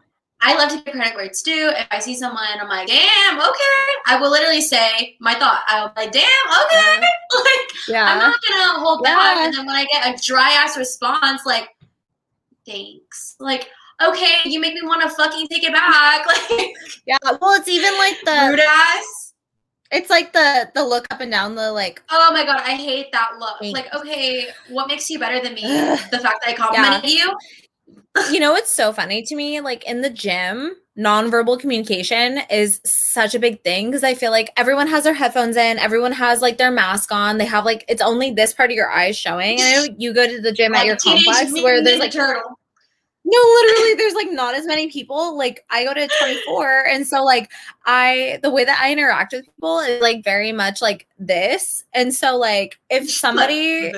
I 0.47 0.57
love 0.57 0.69
to 0.71 0.77
get 0.83 0.93
credit 0.93 1.15
where 1.17 1.25
it's 1.25 1.41
due. 1.41 1.73
If 1.75 1.87
I 1.91 1.99
see 1.99 2.15
someone, 2.15 2.45
I'm 2.61 2.69
like, 2.69 2.87
damn, 2.87 3.39
okay. 3.39 3.87
I 4.07 4.19
will 4.21 4.31
literally 4.31 4.61
say 4.61 5.17
my 5.19 5.33
thought. 5.35 5.63
I'll 5.67 5.89
be 5.89 6.03
like, 6.03 6.13
damn, 6.13 6.23
okay. 6.67 7.01
like, 7.35 7.89
yeah. 7.89 8.05
I'm 8.05 8.19
not 8.19 8.39
gonna 8.47 8.79
hold 8.79 9.01
yeah. 9.05 9.17
back. 9.17 9.37
And 9.39 9.55
then 9.55 9.67
when 9.67 9.75
I 9.75 9.87
get 9.91 10.15
a 10.15 10.23
dry 10.23 10.51
ass 10.51 10.77
response, 10.77 11.47
like, 11.47 11.71
thanks. 12.67 13.37
Like, 13.41 13.71
okay, 14.03 14.37
you 14.45 14.61
make 14.61 14.75
me 14.75 14.83
want 14.83 15.03
to 15.03 15.09
fucking 15.09 15.49
take 15.49 15.65
it 15.65 15.73
back. 15.73 16.27
Like, 16.51 16.75
yeah. 17.07 17.17
Well, 17.23 17.59
it's 17.59 17.69
even 17.69 17.97
like 17.97 18.19
the 18.25 18.51
rude 18.51 18.61
ass. 18.61 19.33
It's 19.93 20.11
like 20.11 20.33
the 20.33 20.71
the 20.75 20.85
look 20.85 21.07
up 21.11 21.21
and 21.21 21.31
down 21.31 21.55
the 21.55 21.73
like. 21.73 22.03
Oh 22.11 22.31
my 22.33 22.45
god, 22.45 22.61
I 22.61 22.75
hate 22.75 23.13
that 23.13 23.39
look. 23.39 23.61
Thanks. 23.61 23.79
Like, 23.79 23.95
okay, 23.95 24.49
what 24.69 24.89
makes 24.89 25.09
you 25.09 25.19
better 25.19 25.41
than 25.41 25.55
me? 25.55 25.63
the 25.63 26.19
fact 26.19 26.43
that 26.43 26.49
I 26.49 26.53
complimented 26.55 27.09
yeah. 27.11 27.25
you 27.25 27.37
you 28.31 28.41
know 28.41 28.53
what's 28.53 28.75
so 28.75 28.93
funny 28.93 29.23
to 29.23 29.35
me? 29.35 29.61
Like 29.61 29.85
in 29.85 30.01
the 30.01 30.11
gym, 30.11 30.77
nonverbal 30.97 31.59
communication 31.59 32.41
is 32.51 32.81
such 32.85 33.35
a 33.35 33.39
big 33.39 33.63
thing 33.63 33.87
because 33.87 34.05
I 34.05 34.15
feel 34.15 34.31
like 34.31 34.53
everyone 34.57 34.87
has 34.87 35.05
their 35.05 35.15
headphones 35.15 35.57
in, 35.57 35.79
everyone 35.79 36.13
has 36.13 36.41
like 36.41 36.59
their 36.59 36.71
mask 36.71 37.13
on. 37.13 37.39
They 37.39 37.47
have 37.47 37.65
like 37.65 37.85
it's 37.89 38.03
only 38.03 38.31
this 38.31 38.55
part 38.55 38.71
of 38.71 38.77
your 38.77 38.91
eyes 38.91 39.17
showing. 39.17 39.61
I 39.61 39.73
know 39.73 39.87
you 39.99 40.15
go 40.15 40.27
to 40.27 40.41
the 40.41 40.53
gym 40.53 40.73
like 40.73 40.83
at 40.83 40.87
your 40.87 40.97
complex 40.97 41.53
where 41.53 41.83
there's 41.83 42.01
like 42.01 42.13
turtle. 42.13 42.59
No, 43.27 43.39
literally, 43.39 43.95
there's 43.95 44.13
like 44.13 44.31
not 44.31 44.55
as 44.55 44.67
many 44.67 44.91
people. 44.91 45.37
Like 45.37 45.65
I 45.71 45.85
go 45.85 45.95
to 45.95 46.09
24, 46.21 46.87
and 46.89 47.07
so 47.07 47.25
like 47.25 47.51
I 47.87 48.39
the 48.43 48.51
way 48.51 48.67
that 48.67 48.79
I 48.81 48.93
interact 48.93 49.33
with 49.33 49.47
people 49.47 49.81
is 49.81 50.03
like 50.03 50.23
very 50.23 50.53
much 50.53 50.83
like 50.83 51.07
this. 51.19 51.85
And 51.95 52.15
so 52.15 52.37
like 52.37 52.79
if 52.91 53.11
somebody 53.11 53.93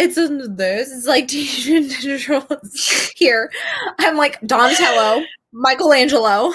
it's 0.00 0.16
in 0.16 0.56
this. 0.56 0.90
It's 0.92 1.06
like 1.06 1.30
here. 3.16 3.50
I'm 3.98 4.16
like 4.16 4.40
Donatello, 4.46 5.24
Michelangelo. 5.52 6.46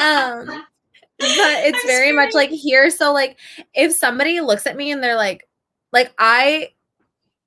um, 0.00 0.46
but 1.18 1.64
it's 1.64 1.84
very 1.84 2.12
much 2.12 2.34
like 2.34 2.50
here. 2.50 2.90
So 2.90 3.12
like, 3.12 3.36
if 3.74 3.92
somebody 3.92 4.40
looks 4.40 4.66
at 4.66 4.76
me 4.76 4.90
and 4.90 5.02
they're 5.02 5.16
like, 5.16 5.46
like 5.92 6.12
I 6.18 6.70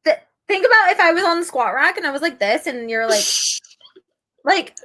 th- 0.06 0.20
think 0.48 0.66
about 0.66 0.92
if 0.92 1.00
I 1.00 1.12
was 1.12 1.24
on 1.24 1.40
the 1.40 1.46
squat 1.46 1.74
rack 1.74 1.98
and 1.98 2.06
I 2.06 2.12
was 2.12 2.22
like 2.22 2.40
this, 2.40 2.68
and 2.68 2.90
you're 2.90 3.10
like, 3.10 3.26
like 4.44 4.78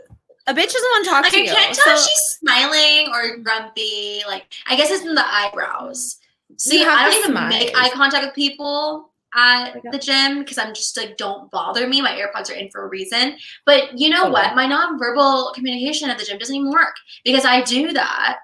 a 0.47 0.55
bitch 0.55 0.73
doesn't 0.73 0.83
want 0.83 1.05
to 1.05 1.11
talk 1.11 1.23
like, 1.25 1.33
to 1.33 1.39
I 1.39 1.43
you. 1.43 1.51
I 1.51 1.55
can't 1.55 1.75
tell 1.75 1.97
so, 1.97 2.03
if 2.03 2.09
she's 2.09 2.39
smiling 2.41 3.09
or 3.13 3.37
grumpy. 3.37 4.23
Like 4.27 4.47
I 4.67 4.77
guess 4.77 4.91
it's 4.91 5.05
in 5.05 5.15
the 5.15 5.27
eyebrows. 5.27 6.17
See, 6.57 6.85
I 6.85 7.09
don't 7.09 7.31
even 7.31 7.49
make 7.49 7.71
eye 7.77 7.91
contact 7.91 8.27
with 8.27 8.35
people 8.35 9.10
at 9.35 9.77
oh 9.77 9.91
the 9.93 9.99
gym 9.99 10.41
because 10.41 10.59
I'm 10.59 10.75
just 10.75 10.97
like, 10.97 11.17
don't 11.17 11.51
bother 11.51 11.87
me. 11.87 12.01
My 12.01 12.13
AirPods 12.13 12.51
are 12.51 12.55
in 12.55 12.71
for 12.71 12.85
a 12.85 12.89
reason. 12.89 13.37
But 13.67 13.99
you 13.99 14.11
know 14.11 14.25
oh, 14.25 14.33
okay. 14.33 14.33
what? 14.33 14.57
My 14.57 14.67
nonverbal 14.67 15.55
communication 15.55 16.11
at 16.11 16.19
the 16.19 16.25
gym 16.25 16.39
doesn't 16.39 16.55
even 16.55 16.71
work 16.71 16.95
because 17.25 17.45
I 17.45 17.63
do 17.63 17.93
that. 17.93 18.39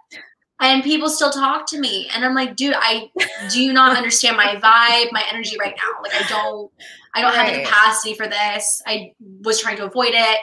And 0.59 0.83
people 0.83 1.11
still 1.11 1.31
talk 1.31 1.67
to 1.69 1.79
me. 1.79 2.09
And 2.15 2.25
I'm 2.25 2.35
like, 2.35 2.57
dude, 2.57 2.75
I 2.77 3.11
do 3.53 3.73
not 3.73 3.97
understand 3.97 4.37
my 4.37 4.55
vibe, 4.57 5.13
my 5.13 5.23
energy 5.31 5.57
right 5.59 5.75
now. 5.77 6.03
Like 6.03 6.15
I 6.15 6.27
don't 6.29 6.71
I 7.15 7.21
don't 7.21 7.35
right. 7.35 7.47
have 7.47 7.55
the 7.55 7.63
capacity 7.63 8.15
for 8.15 8.27
this. 8.27 8.83
I 8.87 9.13
was 9.43 9.61
trying 9.61 9.77
to 9.79 9.85
avoid 9.85 10.13
it. 10.13 10.39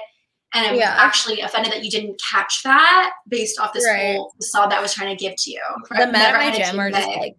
And 0.55 0.67
I'm 0.67 0.75
yeah. 0.75 0.95
actually 0.99 1.41
offended 1.41 1.73
that 1.73 1.83
you 1.83 1.89
didn't 1.89 2.21
catch 2.21 2.61
that 2.63 3.13
based 3.27 3.59
off 3.59 3.73
this 3.73 3.87
right. 3.87 4.15
whole 4.15 4.33
facade 4.37 4.69
that 4.69 4.77
I 4.77 4.81
was 4.81 4.93
trying 4.93 5.15
to 5.15 5.19
give 5.19 5.33
to 5.35 5.51
you. 5.51 5.61
The 5.89 6.05
men 6.05 6.15
at 6.15 6.33
my 6.33 6.55
gym 6.55 6.79
are 6.79 6.91
just 6.91 7.07
like 7.07 7.35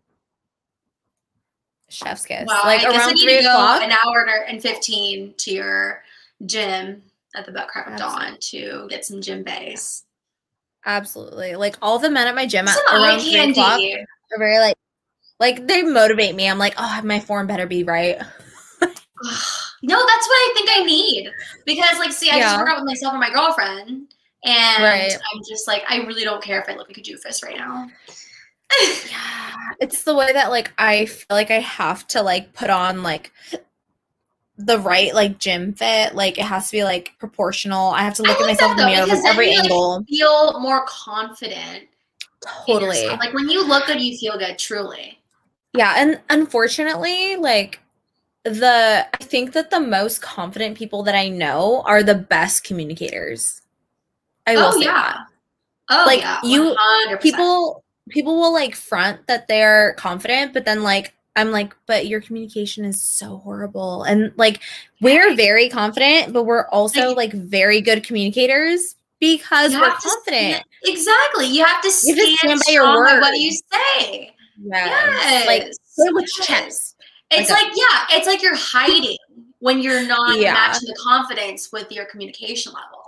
chef's 1.94 2.24
kiss. 2.24 2.44
Well, 2.46 2.64
like 2.64 2.80
I 2.80 2.90
guess 2.90 3.06
around 3.06 3.16
three 3.16 3.38
o'clock. 3.38 3.82
An 3.82 3.92
hour 3.92 4.26
and 4.46 4.60
fifteen 4.60 5.34
to 5.38 5.50
your 5.52 6.02
gym 6.46 7.02
at 7.34 7.46
the 7.46 7.52
butt 7.52 7.68
crack 7.68 7.88
of 7.88 7.96
dawn 7.96 8.36
to 8.40 8.86
get 8.88 9.04
some 9.04 9.20
gym 9.20 9.42
base. 9.42 10.04
Absolutely. 10.86 11.56
Like 11.56 11.76
all 11.80 11.98
the 11.98 12.10
men 12.10 12.26
at 12.26 12.34
my 12.34 12.46
gym 12.46 12.68
at 12.68 12.76
around 12.92 13.20
three 13.20 13.50
o'clock 13.50 13.80
are 13.80 14.38
very 14.38 14.58
like 14.58 14.76
like 15.40 15.66
they 15.66 15.82
motivate 15.82 16.34
me. 16.34 16.48
I'm 16.48 16.58
like, 16.58 16.74
oh, 16.78 17.00
my 17.04 17.20
form 17.20 17.46
better 17.46 17.66
be 17.66 17.84
right. 17.84 18.16
no, 18.80 18.86
that's 18.86 20.28
what 20.28 20.36
I 20.36 20.52
think 20.54 20.68
I 20.70 20.84
need. 20.84 21.30
Because 21.64 21.98
like, 21.98 22.12
see, 22.12 22.30
I 22.30 22.36
yeah. 22.36 22.42
just 22.42 22.58
work 22.58 22.68
out 22.68 22.76
with 22.76 22.86
myself 22.86 23.12
and 23.12 23.20
my 23.20 23.30
girlfriend. 23.30 24.14
And 24.44 24.82
right. 24.82 25.12
I'm 25.12 25.42
just 25.48 25.66
like, 25.66 25.82
I 25.88 25.98
really 25.98 26.22
don't 26.22 26.42
care 26.42 26.60
if 26.60 26.68
I 26.68 26.74
look 26.74 26.88
like 26.88 26.98
a 26.98 27.02
doofus 27.02 27.42
right 27.42 27.56
now. 27.56 27.88
Yeah. 29.10 29.54
It's 29.80 30.04
the 30.04 30.14
way 30.14 30.32
that 30.32 30.50
like 30.50 30.72
I 30.78 31.06
feel 31.06 31.26
like 31.30 31.50
I 31.50 31.60
have 31.60 32.06
to 32.08 32.22
like 32.22 32.52
put 32.52 32.70
on 32.70 33.02
like 33.02 33.32
the 34.56 34.78
right 34.78 35.14
like 35.14 35.38
gym 35.38 35.72
fit. 35.74 36.14
Like 36.14 36.38
it 36.38 36.44
has 36.44 36.70
to 36.70 36.76
be 36.76 36.84
like 36.84 37.12
proportional. 37.18 37.90
I 37.90 38.02
have 38.02 38.14
to 38.14 38.22
look 38.22 38.40
at 38.40 38.46
myself 38.46 38.72
in 38.72 38.76
the 38.78 38.86
mirror 38.86 39.06
from 39.06 39.26
every 39.26 39.54
angle. 39.54 39.98
Like, 39.98 40.08
feel 40.08 40.60
more 40.60 40.84
confident. 40.86 41.84
Totally. 42.66 43.06
Like 43.06 43.32
when 43.32 43.48
you 43.48 43.66
look 43.66 43.86
good, 43.86 44.00
you 44.00 44.16
feel 44.16 44.38
good. 44.38 44.58
Truly. 44.58 45.18
Yeah, 45.76 45.94
and 45.96 46.20
unfortunately, 46.30 47.36
like 47.36 47.80
the 48.44 49.06
I 49.12 49.24
think 49.24 49.52
that 49.52 49.70
the 49.70 49.80
most 49.80 50.22
confident 50.22 50.76
people 50.76 51.02
that 51.04 51.14
I 51.14 51.28
know 51.28 51.82
are 51.86 52.02
the 52.02 52.14
best 52.14 52.64
communicators. 52.64 53.62
I 54.46 54.56
will 54.56 54.64
oh, 54.66 54.78
say 54.78 54.84
yeah. 54.84 54.92
that. 54.92 55.26
Oh 55.90 56.04
like 56.06 56.20
yeah, 56.20 56.40
you 56.44 56.76
people 57.20 57.83
people 58.10 58.36
will 58.36 58.52
like 58.52 58.74
front 58.74 59.26
that 59.26 59.48
they're 59.48 59.94
confident, 59.94 60.52
but 60.52 60.64
then 60.64 60.82
like 60.82 61.14
I'm 61.36 61.50
like, 61.50 61.74
but 61.86 62.06
your 62.06 62.20
communication 62.20 62.84
is 62.84 63.02
so 63.02 63.38
horrible. 63.38 64.04
And 64.04 64.32
like, 64.36 64.60
we're 65.00 65.34
very 65.34 65.68
confident, 65.68 66.32
but 66.32 66.44
we're 66.44 66.68
also 66.68 67.12
like, 67.12 67.32
very 67.32 67.80
good 67.80 68.04
communicators 68.04 68.94
because 69.18 69.74
we're 69.74 69.90
confident. 69.90 70.54
Stand, 70.54 70.64
exactly. 70.84 71.46
You 71.46 71.64
have 71.64 71.82
to 71.82 71.90
stand, 71.90 72.18
you 72.18 72.36
have 72.42 72.50
to 72.52 72.58
stand 72.58 72.62
by 72.66 72.72
your 72.72 72.86
word. 72.86 73.20
what 73.20 73.36
you 73.36 73.50
say. 73.50 74.32
Yes. 74.62 74.88
yes. 75.16 75.46
Like, 75.46 76.14
with 76.14 76.28
yes. 76.38 76.46
chest. 76.46 76.96
It's 77.30 77.50
like, 77.50 77.64
like 77.64 77.72
yeah, 77.74 78.16
it's 78.16 78.28
like 78.28 78.42
you're 78.42 78.54
hiding 78.54 79.16
when 79.58 79.80
you're 79.80 80.06
not 80.06 80.38
yeah. 80.38 80.52
matching 80.52 80.86
the 80.86 80.96
confidence 81.02 81.72
with 81.72 81.90
your 81.90 82.04
communication 82.04 82.72
level. 82.72 83.03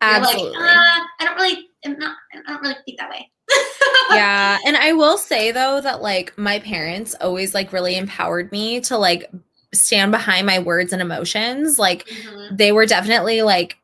Absolutely. 0.00 0.52
You're 0.52 0.62
like, 0.62 0.76
uh, 0.76 1.00
I 1.20 1.24
don't 1.24 1.34
really, 1.36 1.68
I'm 1.84 1.98
not, 1.98 2.16
I 2.32 2.52
don't 2.52 2.62
really 2.62 2.76
think 2.84 2.98
that 2.98 3.10
way 3.10 3.30
yeah. 4.10 4.58
And 4.66 4.76
I 4.76 4.92
will 4.92 5.18
say 5.18 5.52
though 5.52 5.80
that 5.80 6.02
like 6.02 6.36
my 6.36 6.58
parents 6.58 7.14
always 7.20 7.54
like 7.54 7.72
really 7.72 7.96
empowered 7.96 8.52
me 8.52 8.80
to 8.82 8.98
like 8.98 9.30
stand 9.72 10.12
behind 10.12 10.46
my 10.46 10.58
words 10.58 10.92
and 10.92 11.02
emotions. 11.02 11.78
Like 11.78 12.06
mm-hmm. 12.06 12.56
they 12.56 12.72
were 12.72 12.86
definitely 12.86 13.42
like 13.42 13.78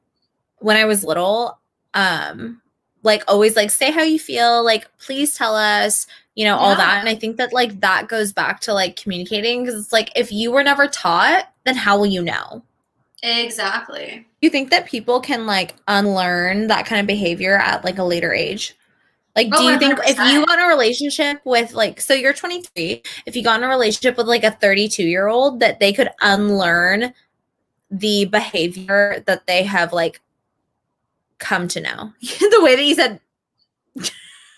when 0.59 0.77
I 0.77 0.85
was 0.85 1.05
little, 1.05 1.59
um, 1.95 2.61
like 3.03 3.23
always 3.29 3.57
like 3.57 3.71
say 3.71 3.91
how 3.91 4.03
you 4.03 4.19
feel, 4.19 4.65
like 4.65 4.89
please 4.99 5.37
tell 5.37 5.55
us, 5.55 6.07
you 6.35 6.45
know, 6.45 6.57
yeah. 6.57 6.61
all 6.61 6.77
that. 6.77 6.99
And 7.01 7.09
I 7.09 7.15
think 7.15 7.37
that 7.37 7.53
like 7.53 7.81
that 7.81 8.09
goes 8.09 8.33
back 8.33 8.61
to 8.61 8.75
like 8.75 8.97
communicating 8.97 9.65
because 9.65 9.81
it's 9.81 9.93
like 9.93 10.11
if 10.17 10.33
you 10.33 10.51
were 10.51 10.65
never 10.65 10.89
taught, 10.89 11.49
then 11.65 11.77
how 11.77 11.99
will 11.99 12.07
you 12.07 12.23
know? 12.23 12.63
Exactly. 13.25 14.27
You 14.43 14.51
think 14.51 14.69
that 14.71 14.85
people 14.85 15.19
can 15.19 15.47
like 15.47 15.75
unlearn 15.89 16.67
that 16.67 16.85
kind 16.85 17.01
of 17.01 17.07
behavior 17.07 17.57
at 17.57 17.83
like 17.83 17.99
a 17.99 18.05
later 18.05 18.35
age? 18.35 18.77
Like, 19.35 19.49
do 19.49 19.57
oh, 19.59 19.71
you 19.71 19.79
think 19.79 19.99
if 20.05 20.19
you 20.19 20.47
got 20.47 20.59
in 20.59 20.65
a 20.67 20.69
relationship 20.69 21.41
with 21.45 21.73
like, 21.73 22.01
so 22.01 22.13
you're 22.13 22.35
23, 22.35 23.03
if 23.25 23.35
you 23.35 23.43
got 23.43 23.59
in 23.59 23.65
a 23.65 23.69
relationship 23.69 24.19
with 24.19 24.29
like 24.29 24.45
a 24.45 24.51
32 24.51 25.03
year 25.03 25.27
old, 25.27 25.59
that 25.61 25.81
they 25.81 25.93
could 25.93 26.11
unlearn 26.21 27.15
the 27.91 28.27
behavior 28.27 29.23
that 29.27 29.47
they 29.47 29.63
have 29.65 29.93
like 29.93 30.21
come 31.39 31.67
to 31.69 31.81
know? 31.81 32.13
the 32.21 32.61
way 32.63 32.77
that 32.77 32.85
you 32.85 32.95
said, 32.95 33.19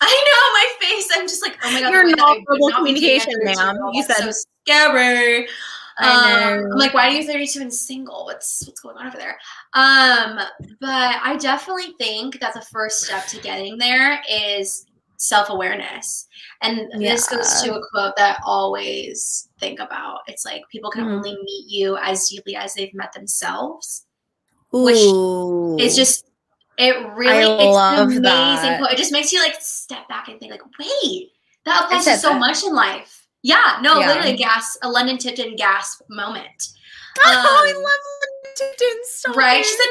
I 0.01 0.25
know 0.27 0.53
my 0.53 0.87
face. 0.87 1.09
I'm 1.15 1.29
just 1.29 1.43
like, 1.43 1.57
oh 1.63 1.73
my 1.73 1.81
god, 1.83 1.93
you're 1.93 2.17
not 2.17 2.75
communication, 2.75 3.33
ma'am. 3.45 3.79
You 3.93 4.03
said 4.03 4.17
so 4.17 4.33
scary. 4.67 5.47
I 5.99 6.41
know. 6.41 6.65
Um, 6.65 6.73
I'm 6.73 6.79
like, 6.79 6.95
why 6.95 7.09
are 7.09 7.11
you 7.11 7.25
32 7.25 7.61
and 7.61 7.73
single? 7.73 8.25
What's 8.27 8.67
what's 8.67 8.81
going 8.81 8.97
on 8.97 9.07
over 9.07 9.17
there? 9.17 9.39
Um, 9.73 10.39
but 10.81 11.17
I 11.23 11.37
definitely 11.41 11.95
think 11.99 12.41
that 12.41 12.55
the 12.55 12.61
first 12.61 13.03
step 13.03 13.27
to 13.29 13.41
getting 13.41 13.79
there 13.79 14.21
is 14.31 14.87
self-awareness. 15.17 16.29
And 16.63 16.89
yeah. 17.01 17.13
this 17.13 17.29
goes 17.29 17.63
to 17.63 17.75
a 17.75 17.81
quote 17.91 18.17
that 18.17 18.39
I 18.39 18.43
always 18.45 19.49
think 19.59 19.81
about. 19.81 20.21
It's 20.27 20.45
like 20.45 20.63
people 20.71 20.91
can 20.91 21.05
mm-hmm. 21.05 21.15
only 21.15 21.37
meet 21.43 21.67
you 21.69 21.97
as 21.99 22.29
deeply 22.29 22.57
as 22.57 22.75
they've 22.75 22.95
met 22.95 23.13
themselves. 23.13 24.07
Ooh. 24.75 25.75
Which 25.77 25.85
is 25.87 25.97
just 25.97 26.31
it 26.79 26.95
really 27.15 27.69
I 27.69 28.03
it's 28.03 28.17
amazing 28.17 28.23
that. 28.23 28.79
quote. 28.79 28.93
It 28.93 28.99
just 28.99 29.13
makes 29.13 29.33
you 29.33 29.41
like 29.41 29.55
step 29.61 30.07
back 30.09 30.29
and 30.29 30.39
think 30.39 30.51
like, 30.53 30.61
wait, 30.79 31.31
that 31.65 31.85
applies 31.85 32.05
to 32.05 32.17
so 32.17 32.31
that. 32.31 32.39
much 32.39 32.65
in 32.65 32.75
life. 32.75 33.26
Yeah, 33.47 33.79
no, 33.81 34.01
yeah. 34.01 34.09
literally 34.09 34.33
a 34.33 34.37
gas, 34.37 34.77
a 34.83 34.89
London 34.91 35.19
Tipton 35.19 35.55
gasp 35.55 36.03
moment. 36.11 36.71
Um, 37.25 37.27
oh, 37.27 37.65
I 37.65 37.71
um, 37.71 37.77
love 37.77 37.85
London 37.85 38.57
Tipton 38.57 39.01
so 39.05 39.35
Right? 39.35 39.65
She 39.65 39.71
said, 39.71 39.87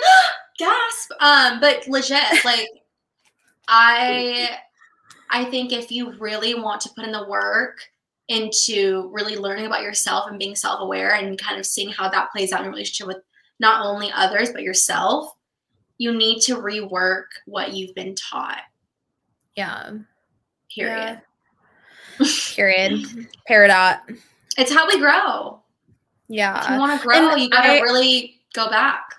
gasp. 0.60 1.12
Um, 1.22 1.62
but 1.62 1.88
legit, 1.88 2.22
like, 2.44 2.68
I, 3.70 4.58
I 5.32 5.46
think 5.46 5.72
if 5.72 5.90
you 5.90 6.18
really 6.20 6.54
want 6.54 6.82
to 6.82 6.90
put 6.98 7.06
in 7.06 7.14
the 7.14 7.30
work 7.30 7.78
into 8.28 9.10
really 9.14 9.38
learning 9.38 9.68
about 9.68 9.84
yourself 9.84 10.30
and 10.30 10.38
being 10.38 10.58
self-aware 10.58 11.16
and 11.16 11.40
kind 11.40 11.58
of 11.58 11.66
seeing 11.66 11.88
how 11.90 12.10
that 12.10 12.34
plays 12.34 12.52
out 12.52 12.60
in 12.60 12.66
your 12.66 12.74
relationship 12.74 13.08
with 13.08 13.24
not 13.62 13.86
only 13.86 14.12
others 14.12 14.52
but 14.52 14.64
yourself, 14.64 15.32
you 15.98 16.14
need 16.14 16.42
to 16.42 16.58
rework 16.58 17.28
what 17.46 17.72
you've 17.72 17.96
been 17.96 18.16
taught. 18.16 18.64
Yeah. 19.56 19.92
Period. 20.76 20.98
Yeah. 20.98 21.20
Period. 22.56 23.28
Peridot. 23.50 24.00
It's 24.58 24.74
how 24.74 24.88
we 24.88 25.00
grow. 25.00 25.60
Yeah. 26.28 26.64
If 26.64 26.70
you 26.70 26.80
want 26.80 27.00
to 27.00 27.06
grow, 27.06 27.30
and 27.32 27.42
you 27.42 27.50
gotta 27.50 27.74
I, 27.74 27.80
really 27.80 28.40
go 28.54 28.70
back. 28.70 29.16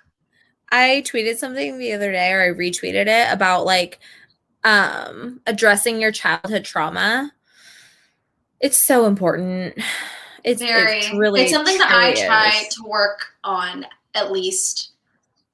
I 0.71 1.05
tweeted 1.07 1.37
something 1.37 1.79
the 1.79 1.93
other 1.93 2.11
day 2.11 2.33
or 2.33 2.43
I 2.43 2.49
retweeted 2.49 3.07
it 3.07 3.33
about 3.33 3.65
like 3.65 4.01
um 4.65 5.41
addressing 5.47 6.01
your 6.01 6.13
childhood 6.13 6.65
trauma. 6.65 7.33
It's 8.61 8.87
so 8.87 9.07
important. 9.07 9.79
It's 10.43 10.63
very 10.63 10.99
it's 10.99 11.13
really 11.13 11.43
it's 11.43 11.53
something 11.53 11.77
that 11.79 11.91
I 11.91 12.15
try 12.15 12.69
to 12.71 12.89
work 12.89 13.33
on 13.43 13.85
at 14.15 14.31
least 14.31 14.91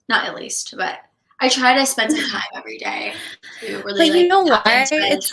not 0.09 0.27
at 0.27 0.35
least, 0.35 0.75
but 0.77 0.99
I 1.41 1.49
try 1.49 1.75
to 1.75 1.87
spend 1.87 2.13
some 2.13 2.31
time 2.31 2.43
every 2.55 2.79
day 2.79 3.15
to 3.61 3.83
really 3.83 4.11
but 4.11 4.19
you 4.19 4.29
know 4.29 4.43
why? 4.43 4.63
It's, 4.91 5.33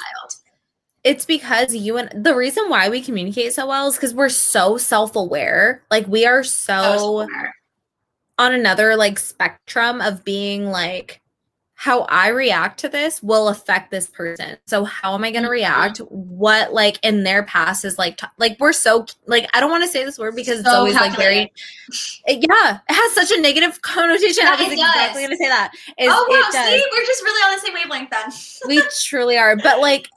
it's 1.10 1.26
because 1.26 1.74
you 1.74 1.98
and 1.98 2.24
the 2.24 2.36
reason 2.36 2.70
why 2.70 2.88
we 2.88 3.02
communicate 3.02 3.52
so 3.52 3.66
well 3.66 3.88
is 3.88 3.96
because 3.96 4.14
we're 4.14 4.30
so 4.30 4.78
self-aware. 4.78 5.82
Like 5.90 6.08
we 6.08 6.28
are 6.28 6.44
so 6.44 7.28
on 8.38 8.54
another 8.54 8.96
like 8.96 9.18
spectrum 9.18 10.02
of 10.02 10.24
being 10.24 10.68
like 10.68 11.20
how 11.74 12.02
i 12.10 12.28
react 12.28 12.78
to 12.78 12.90
this 12.90 13.24
will 13.24 13.48
affect 13.48 13.90
this 13.90 14.06
person. 14.06 14.58
So 14.68 14.84
how 14.84 15.16
am 15.16 15.24
i 15.24 15.32
going 15.32 15.42
to 15.42 15.50
mm-hmm. 15.50 15.54
react? 15.54 15.98
What 15.98 16.74
like 16.74 17.00
in 17.02 17.24
their 17.24 17.42
past 17.42 17.86
is 17.86 17.98
like 17.98 18.18
t- 18.18 18.28
like 18.38 18.58
we're 18.60 18.72
so 18.72 19.08
like 19.26 19.50
i 19.56 19.60
don't 19.60 19.72
want 19.72 19.84
to 19.84 19.90
say 19.90 20.06
this 20.06 20.20
word 20.20 20.36
because 20.36 20.62
so 20.62 20.70
it's 20.70 20.76
always 20.76 20.94
like 20.94 21.18
very 21.18 21.52
yeah 22.28 22.80
it 22.88 22.94
has 22.94 23.14
such 23.14 23.36
a 23.36 23.42
negative 23.42 23.82
connotation. 23.82 24.44
Yeah, 24.44 24.58
i 24.60 24.64
was 24.64 24.74
exactly 24.74 25.24
going 25.24 25.32
to 25.32 25.38
say 25.38 25.48
that. 25.48 25.72
Is, 25.98 26.10
oh 26.12 26.26
wow 26.30 26.50
see? 26.52 26.86
We're 26.94 27.06
just 27.08 27.24
really 27.24 27.52
on 27.52 27.56
the 27.56 27.66
same 27.66 27.74
wavelength 27.74 28.12
then. 28.12 28.68
We 28.68 28.84
truly 29.08 29.40
are. 29.40 29.56
But 29.56 29.80
like 29.80 30.08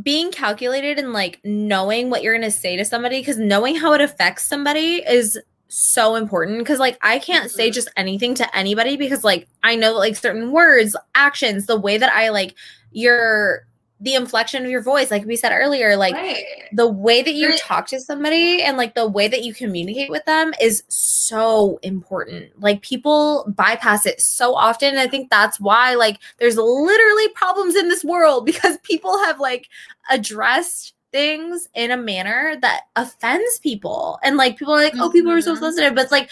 being 0.00 0.30
calculated 0.30 0.98
and 0.98 1.12
like 1.12 1.40
knowing 1.44 2.08
what 2.08 2.22
you're 2.22 2.32
going 2.32 2.50
to 2.50 2.56
say 2.56 2.76
to 2.76 2.84
somebody 2.84 3.20
because 3.20 3.38
knowing 3.38 3.76
how 3.76 3.92
it 3.92 4.00
affects 4.00 4.44
somebody 4.44 5.02
is 5.06 5.38
so 5.68 6.14
important 6.16 6.58
because 6.58 6.78
like 6.78 6.98
I 7.02 7.18
can't 7.18 7.50
say 7.50 7.68
mm-hmm. 7.68 7.74
just 7.74 7.90
anything 7.96 8.34
to 8.36 8.56
anybody 8.56 8.96
because 8.96 9.24
like 9.24 9.48
I 9.62 9.74
know 9.76 9.92
like 9.92 10.16
certain 10.16 10.50
words, 10.50 10.96
actions, 11.14 11.66
the 11.66 11.80
way 11.80 11.98
that 11.98 12.12
I 12.12 12.30
like 12.30 12.54
your 12.92 13.66
the 14.02 14.14
inflection 14.14 14.64
of 14.64 14.70
your 14.70 14.82
voice 14.82 15.12
like 15.12 15.24
we 15.24 15.36
said 15.36 15.52
earlier 15.52 15.96
like 15.96 16.14
right. 16.14 16.44
the 16.72 16.88
way 16.88 17.22
that 17.22 17.34
you 17.34 17.56
talk 17.56 17.86
to 17.86 18.00
somebody 18.00 18.60
and 18.60 18.76
like 18.76 18.94
the 18.96 19.06
way 19.06 19.28
that 19.28 19.44
you 19.44 19.54
communicate 19.54 20.10
with 20.10 20.24
them 20.24 20.52
is 20.60 20.82
so 20.88 21.78
important. 21.82 22.60
Like 22.60 22.82
people 22.82 23.44
bypass 23.56 24.04
it 24.04 24.20
so 24.20 24.54
often 24.54 24.88
and 24.88 24.98
i 24.98 25.06
think 25.06 25.30
that's 25.30 25.60
why 25.60 25.94
like 25.94 26.18
there's 26.38 26.56
literally 26.56 27.28
problems 27.28 27.76
in 27.76 27.88
this 27.88 28.04
world 28.04 28.44
because 28.52 28.76
people 28.78 29.16
have 29.24 29.38
like 29.38 29.68
addressed 30.10 30.94
things 31.12 31.68
in 31.74 31.92
a 31.92 31.96
manner 31.96 32.56
that 32.60 32.82
offends 32.96 33.60
people. 33.60 34.18
And 34.24 34.36
like 34.36 34.56
people 34.56 34.74
are 34.74 34.82
like 34.82 34.96
oh 34.96 35.10
people 35.10 35.30
are 35.30 35.40
so 35.40 35.54
mm-hmm. 35.54 35.62
sensitive. 35.62 35.94
But 35.94 36.04
it's 36.04 36.12
like 36.12 36.28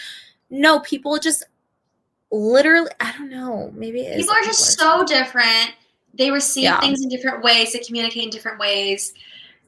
no 0.51 0.81
people 0.81 1.19
just 1.19 1.45
literally 2.33 2.91
i 3.01 3.13
don't 3.19 3.29
know 3.29 3.73
maybe 3.75 4.09
people 4.15 4.33
are 4.33 4.43
just 4.43 4.79
so 4.79 5.05
different 5.05 5.73
they 6.15 6.31
receive 6.31 6.65
yeah. 6.65 6.81
things 6.81 7.03
in 7.03 7.09
different 7.09 7.43
ways 7.43 7.73
they 7.73 7.79
communicate 7.81 8.25
in 8.25 8.31
different 8.31 8.59
ways 8.59 9.15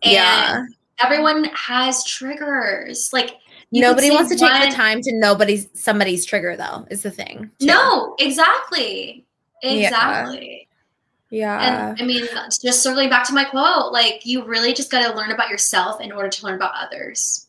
and 0.03 0.13
yeah 0.13 0.65
everyone 1.03 1.45
has 1.55 2.05
triggers. 2.05 3.13
Like 3.13 3.39
nobody 3.71 4.11
wants 4.11 4.35
to 4.35 4.43
one... 4.43 4.61
take 4.61 4.71
the 4.71 4.77
time 4.77 5.01
to 5.03 5.13
nobody's 5.15 5.69
somebody's 5.75 6.25
trigger 6.25 6.57
though, 6.57 6.87
is 6.91 7.03
the 7.03 7.11
thing. 7.11 7.51
Too. 7.59 7.67
No, 7.67 8.15
exactly. 8.19 9.25
Exactly. 9.63 10.69
Yeah. 11.31 11.93
And 11.93 12.03
I 12.03 12.05
mean, 12.05 12.27
just 12.63 12.83
circling 12.83 13.09
back 13.09 13.27
to 13.29 13.33
my 13.33 13.45
quote, 13.45 13.93
like 13.93 14.27
you 14.27 14.45
really 14.45 14.75
just 14.75 14.91
got 14.91 15.07
to 15.07 15.17
learn 15.17 15.31
about 15.31 15.49
yourself 15.49 16.01
in 16.01 16.13
order 16.13 16.29
to 16.29 16.47
learn 16.47 16.57
about 16.57 16.73
others. 16.75 17.47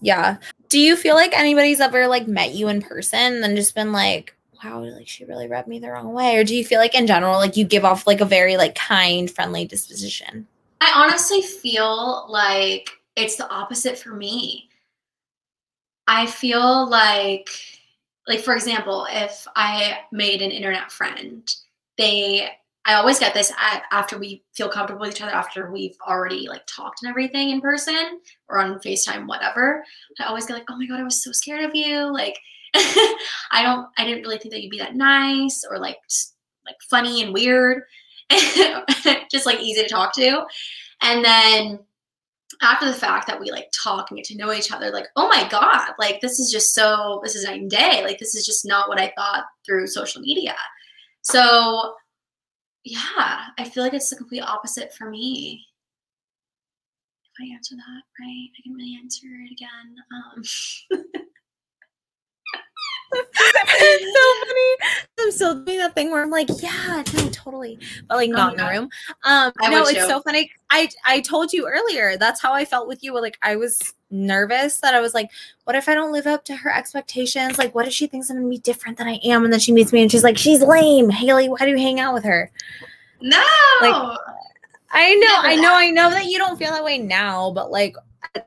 Yeah. 0.00 0.36
Do 0.68 0.78
you 0.78 0.96
feel 0.96 1.14
like 1.14 1.36
anybody's 1.36 1.80
ever 1.80 2.06
like 2.08 2.26
met 2.26 2.54
you 2.54 2.68
in 2.68 2.80
person 2.80 3.42
and 3.44 3.56
just 3.56 3.74
been 3.74 3.92
like, 3.92 4.33
wow, 4.64 4.80
like 4.80 5.08
she 5.08 5.24
really 5.24 5.48
rubbed 5.48 5.68
me 5.68 5.78
the 5.78 5.90
wrong 5.90 6.12
way? 6.12 6.36
Or 6.36 6.44
do 6.44 6.54
you 6.54 6.64
feel 6.64 6.78
like 6.78 6.94
in 6.94 7.06
general, 7.06 7.38
like 7.38 7.56
you 7.56 7.64
give 7.64 7.84
off 7.84 8.06
like 8.06 8.20
a 8.20 8.26
very 8.26 8.56
like 8.56 8.74
kind, 8.74 9.30
friendly 9.30 9.64
disposition? 9.64 10.46
I 10.80 10.92
honestly 10.94 11.42
feel 11.42 12.26
like 12.28 12.90
it's 13.16 13.36
the 13.36 13.48
opposite 13.48 13.98
for 13.98 14.14
me. 14.14 14.68
I 16.06 16.26
feel 16.26 16.88
like 16.88 17.48
like 18.26 18.40
for 18.40 18.54
example, 18.54 19.06
if 19.10 19.46
I 19.54 19.98
made 20.12 20.42
an 20.42 20.50
internet 20.50 20.90
friend, 20.90 21.54
they 21.98 22.50
I 22.86 22.94
always 22.94 23.18
get 23.18 23.32
this 23.32 23.50
at, 23.58 23.84
after 23.92 24.18
we 24.18 24.42
feel 24.54 24.68
comfortable 24.68 25.00
with 25.00 25.12
each 25.12 25.22
other, 25.22 25.32
after 25.32 25.72
we've 25.72 25.96
already 26.06 26.48
like 26.48 26.66
talked 26.66 27.02
and 27.02 27.08
everything 27.08 27.48
in 27.50 27.62
person 27.62 28.20
or 28.48 28.60
on 28.60 28.78
FaceTime, 28.78 29.26
whatever. 29.26 29.82
I 30.20 30.24
always 30.24 30.44
get 30.44 30.54
like, 30.54 30.66
oh 30.68 30.76
my 30.76 30.86
God, 30.86 31.00
I 31.00 31.04
was 31.04 31.22
so 31.22 31.32
scared 31.32 31.64
of 31.64 31.74
you. 31.74 32.12
Like, 32.12 32.38
I 33.50 33.62
don't, 33.62 33.88
I 33.96 34.04
didn't 34.04 34.22
really 34.22 34.38
think 34.38 34.52
that 34.52 34.62
you'd 34.62 34.70
be 34.70 34.78
that 34.78 34.96
nice 34.96 35.64
or 35.68 35.78
like, 35.78 35.98
like 36.66 36.76
funny 36.88 37.22
and 37.22 37.32
weird, 37.32 37.82
just 39.30 39.46
like 39.46 39.60
easy 39.60 39.82
to 39.82 39.88
talk 39.88 40.14
to. 40.14 40.44
And 41.02 41.24
then 41.24 41.78
after 42.62 42.86
the 42.86 42.94
fact 42.94 43.26
that 43.26 43.40
we 43.40 43.50
like 43.50 43.68
talk 43.72 44.10
and 44.10 44.16
get 44.16 44.26
to 44.26 44.36
know 44.36 44.52
each 44.52 44.72
other, 44.72 44.90
like, 44.90 45.06
oh 45.16 45.28
my 45.28 45.46
God, 45.48 45.92
like 45.98 46.20
this 46.20 46.38
is 46.38 46.50
just 46.50 46.74
so, 46.74 47.20
this 47.22 47.36
is 47.36 47.44
night 47.44 47.60
and 47.60 47.70
day. 47.70 48.02
Like, 48.02 48.18
this 48.18 48.34
is 48.34 48.46
just 48.46 48.66
not 48.66 48.88
what 48.88 49.00
I 49.00 49.12
thought 49.16 49.44
through 49.64 49.86
social 49.86 50.20
media. 50.20 50.56
So 51.22 51.94
yeah, 52.84 53.46
I 53.58 53.64
feel 53.64 53.82
like 53.82 53.94
it's 53.94 54.10
the 54.10 54.16
complete 54.16 54.42
opposite 54.42 54.92
for 54.94 55.08
me. 55.08 55.66
If 57.24 57.50
I 57.50 57.54
answer 57.54 57.74
that 57.74 58.02
right, 58.20 58.48
I 58.56 58.62
can 58.62 58.74
really 58.74 58.96
answer 59.02 59.26
it 59.26 59.52
again. 59.52 59.96
Um. 60.12 61.22
it's 63.14 64.18
so 64.18 64.46
funny. 64.46 64.98
I'm 65.20 65.30
still 65.32 65.64
doing 65.64 65.78
that 65.78 65.94
thing 65.94 66.10
where 66.10 66.22
I'm 66.22 66.30
like, 66.30 66.48
yeah, 66.62 67.02
no, 67.14 67.28
totally, 67.30 67.78
but 68.08 68.16
like 68.16 68.30
not 68.30 68.50
oh 68.50 68.52
in 68.52 68.56
the 68.58 68.70
room. 68.70 68.88
Um, 69.24 69.52
I 69.60 69.70
no, 69.70 69.84
it's 69.86 70.06
so 70.06 70.20
funny. 70.20 70.50
I 70.70 70.88
I 71.06 71.20
told 71.20 71.52
you 71.52 71.68
earlier. 71.68 72.16
That's 72.16 72.40
how 72.40 72.52
I 72.52 72.64
felt 72.64 72.88
with 72.88 73.02
you. 73.02 73.18
Like 73.20 73.38
I 73.42 73.56
was 73.56 73.78
nervous 74.10 74.78
that 74.78 74.94
I 74.94 75.00
was 75.00 75.14
like, 75.14 75.30
what 75.64 75.76
if 75.76 75.88
I 75.88 75.94
don't 75.94 76.12
live 76.12 76.26
up 76.26 76.44
to 76.46 76.56
her 76.56 76.70
expectations? 76.70 77.58
Like, 77.58 77.74
what 77.74 77.86
if 77.86 77.92
she 77.92 78.06
thinks 78.06 78.30
I'm 78.30 78.36
gonna 78.36 78.48
be 78.48 78.58
different 78.58 78.98
than 78.98 79.08
I 79.08 79.20
am? 79.24 79.44
And 79.44 79.52
then 79.52 79.60
she 79.60 79.72
meets 79.72 79.92
me 79.92 80.02
and 80.02 80.10
she's 80.10 80.24
like, 80.24 80.38
she's 80.38 80.62
lame. 80.62 81.10
Haley, 81.10 81.48
why 81.48 81.58
do 81.58 81.70
you 81.70 81.78
hang 81.78 82.00
out 82.00 82.14
with 82.14 82.24
her? 82.24 82.50
No. 83.20 83.42
Like, 83.80 84.18
I 84.90 85.14
know, 85.14 85.42
Never 85.42 85.48
I 85.48 85.54
know, 85.56 85.62
that. 85.62 85.74
I 85.74 85.90
know 85.90 86.10
that 86.10 86.26
you 86.26 86.38
don't 86.38 86.56
feel 86.56 86.70
that 86.70 86.84
way 86.84 86.98
now, 86.98 87.50
but 87.50 87.70
like, 87.70 87.96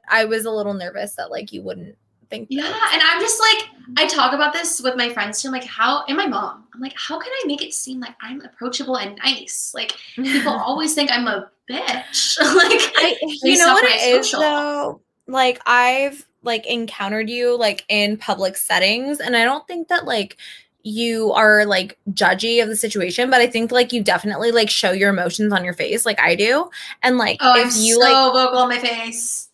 I 0.10 0.26
was 0.26 0.46
a 0.46 0.52
little 0.52 0.74
nervous 0.74 1.16
that 1.16 1.32
like 1.32 1.52
you 1.52 1.62
wouldn't 1.62 1.98
think. 2.30 2.48
Yeah, 2.50 2.66
and 2.66 3.02
I'm 3.04 3.20
just 3.22 3.40
like, 3.40 3.70
I 3.98 4.08
talk 4.08 4.34
about 4.34 4.54
this 4.54 4.82
with 4.82 4.96
my 4.96 5.10
friends 5.10 5.42
too. 5.42 5.48
I'm 5.48 5.54
like, 5.54 5.64
how? 5.64 6.04
And 6.08 6.18
my 6.18 6.28
mom, 6.28 6.66
I'm 6.74 6.82
like, 6.82 6.94
how 6.96 7.20
can 7.20 7.32
I 7.32 7.48
make 7.48 7.64
it 7.64 7.74
seem 7.74 8.00
like 8.00 8.16
I'm 8.22 8.42
approachable 8.42 8.98
and 8.98 9.18
nice? 9.24 9.74
Like 9.76 9.94
people 10.16 10.52
always 10.66 10.94
think 10.94 11.12
I'm 11.12 11.28
a 11.28 11.50
bitch. 11.70 12.40
like, 12.56 12.94
I, 12.98 13.18
you 13.44 13.58
know 13.58 13.74
what 13.74 13.86
it 13.86 14.20
is 14.20 14.32
though 14.32 15.02
like 15.28 15.62
I've 15.66 16.26
like 16.42 16.66
encountered 16.66 17.30
you 17.30 17.58
like 17.58 17.86
in 17.90 18.18
public 18.18 18.58
settings 18.58 19.20
and 19.20 19.36
I 19.36 19.44
don't 19.44 19.68
think 19.68 19.90
that 19.90 20.06
like 20.06 20.38
you 20.84 21.34
are 21.34 21.66
like 21.66 22.00
judgy 22.12 22.64
of 22.64 22.70
the 22.70 22.76
situation, 22.78 23.30
but 23.30 23.42
I 23.42 23.48
think 23.48 23.74
like 23.74 23.92
you 23.92 24.02
definitely 24.02 24.52
like 24.52 24.70
show 24.70 24.92
your 24.92 25.10
emotions 25.10 25.52
on 25.52 25.66
your 25.66 25.74
face 25.74 26.06
like 26.06 26.20
I 26.20 26.36
do. 26.36 26.70
And 27.04 27.18
like 27.18 27.38
oh, 27.42 27.60
if 27.60 27.74
I'm 27.74 27.82
you 27.82 27.96
so 27.96 28.00
like 28.00 28.34
vocal 28.34 28.60
on 28.60 28.70
my 28.70 28.80
face. 28.80 29.50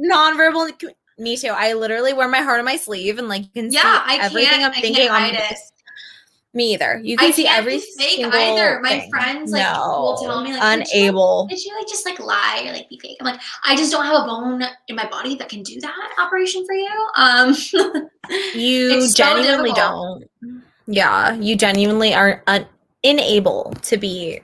nonverbal 0.00 0.72
me 1.18 1.36
too. 1.36 1.48
I 1.48 1.72
literally 1.72 2.12
wear 2.12 2.28
my 2.28 2.40
heart 2.40 2.58
on 2.58 2.64
my 2.64 2.76
sleeve 2.76 3.18
and 3.18 3.28
like 3.28 3.42
you 3.42 3.50
can 3.54 3.72
yeah, 3.72 3.80
see 3.80 3.86
I 3.86 4.18
everything 4.22 4.64
I'm 4.64 4.72
thinking 4.72 5.08
on 5.08 5.30
face. 5.30 5.72
Me 6.54 6.72
either. 6.72 7.00
You 7.04 7.16
can 7.16 7.28
I 7.28 7.32
see 7.32 7.46
every 7.46 7.78
fake 7.78 8.20
either. 8.20 8.80
My 8.80 9.00
thing. 9.00 9.10
friends 9.10 9.52
like 9.52 9.62
no, 9.62 10.00
will 10.00 10.16
tell 10.16 10.42
me 10.42 10.52
like 10.54 10.88
unable. 10.88 11.46
Did 11.46 11.62
you, 11.62 11.74
like, 11.74 11.78
did 11.78 11.78
you, 11.78 11.78
like 11.78 11.88
just 11.88 12.06
like 12.06 12.18
lie 12.18 12.64
or 12.66 12.72
like 12.72 12.88
be 12.88 12.98
fake? 12.98 13.18
I'm 13.20 13.26
like, 13.26 13.40
I 13.64 13.76
just 13.76 13.92
don't 13.92 14.04
have 14.04 14.22
a 14.22 14.26
bone 14.26 14.62
in 14.88 14.96
my 14.96 15.06
body 15.08 15.36
that 15.36 15.50
can 15.50 15.62
do 15.62 15.78
that 15.80 16.14
operation 16.18 16.64
for 16.64 16.74
you. 16.74 17.08
Um 17.16 17.54
You 18.54 19.08
genuinely 19.12 19.70
so 19.70 19.76
don't. 19.76 20.30
Yeah, 20.86 21.34
you 21.34 21.54
genuinely 21.54 22.14
are 22.14 22.42
un- 22.46 22.66
unable 23.04 23.74
to 23.82 23.96
be 23.98 24.40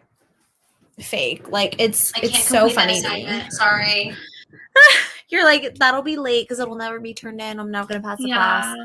fake. 1.01 1.49
Like 1.49 1.77
it's 1.79 2.13
it's 2.23 2.45
so 2.45 2.69
funny. 2.69 3.03
Sorry. 3.51 4.15
You're 5.35 5.45
like 5.45 5.75
that'll 5.75 6.03
be 6.03 6.17
late 6.17 6.45
because 6.45 6.61
it'll 6.61 6.77
never 6.77 7.01
be 7.01 7.13
turned 7.13 7.41
in. 7.41 7.59
I'm 7.59 7.73
not 7.73 7.89
gonna 7.89 8.01
pass 8.01 8.19
the 8.19 8.29
yeah. 8.29 8.37
class. 8.37 8.77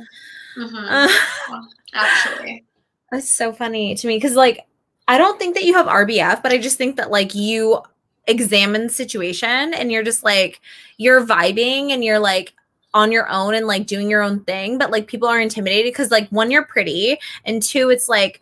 Mm-hmm. 0.58 1.16
Uh, 1.56 1.64
Actually, 1.94 2.66
that's 3.12 3.30
so 3.30 3.52
funny 3.52 3.96
to 3.96 4.08
me 4.08 4.18
because, 4.18 4.36
like, 4.36 4.68
I 5.08 5.18
don't 5.18 5.40
think 5.40 5.56
that 5.56 5.64
you 5.64 5.74
have 5.74 5.88
RBF, 5.88 6.44
but 6.44 6.52
I 6.52 6.60
just 6.60 6.78
think 6.78 6.98
that, 6.98 7.10
like, 7.10 7.34
you 7.34 7.82
examine 8.28 8.84
the 8.84 8.94
situation 8.94 9.74
and 9.74 9.92
you're 9.92 10.04
just 10.04 10.24
like, 10.24 10.62
you're 10.98 11.26
vibing 11.26 11.92
and 11.92 12.04
you're 12.04 12.20
like, 12.20 12.54
on 12.94 13.12
your 13.12 13.30
own 13.30 13.54
and 13.54 13.68
like 13.68 13.86
doing 13.86 14.10
your 14.10 14.24
own 14.24 14.40
thing 14.46 14.80
but 14.80 14.90
like 14.90 15.06
people 15.06 15.28
are 15.28 15.40
intimidated 15.40 15.86
because 15.86 16.10
like 16.10 16.28
one 16.30 16.50
you're 16.50 16.66
pretty 16.66 17.20
and 17.46 17.62
two 17.62 17.92
it's 17.92 18.10
like 18.10 18.42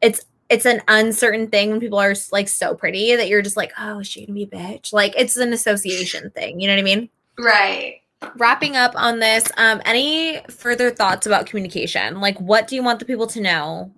it's 0.00 0.24
it's 0.48 0.64
an 0.64 0.80
uncertain 0.86 1.48
thing 1.48 1.70
when 1.70 1.80
people 1.80 1.98
are 1.98 2.14
like 2.30 2.48
so 2.48 2.76
pretty 2.76 3.16
that 3.16 3.28
you're 3.28 3.42
just 3.42 3.56
like 3.56 3.72
oh 3.76 3.98
is 3.98 4.06
she 4.06 4.24
gonna 4.24 4.34
be 4.34 4.44
a 4.44 4.46
bitch 4.46 4.92
like 4.92 5.12
it's 5.16 5.36
an 5.36 5.52
association 5.52 6.30
thing 6.30 6.60
you 6.60 6.68
know 6.68 6.74
what 6.74 6.78
i 6.78 6.82
mean 6.82 7.08
right 7.38 8.00
wrapping 8.36 8.76
up 8.76 8.92
on 8.96 9.20
this 9.20 9.44
um 9.56 9.80
any 9.84 10.40
further 10.50 10.90
thoughts 10.90 11.26
about 11.26 11.46
communication 11.46 12.20
like 12.20 12.38
what 12.40 12.66
do 12.66 12.74
you 12.74 12.82
want 12.82 12.98
the 12.98 13.04
people 13.04 13.26
to 13.26 13.40
know 13.40 13.92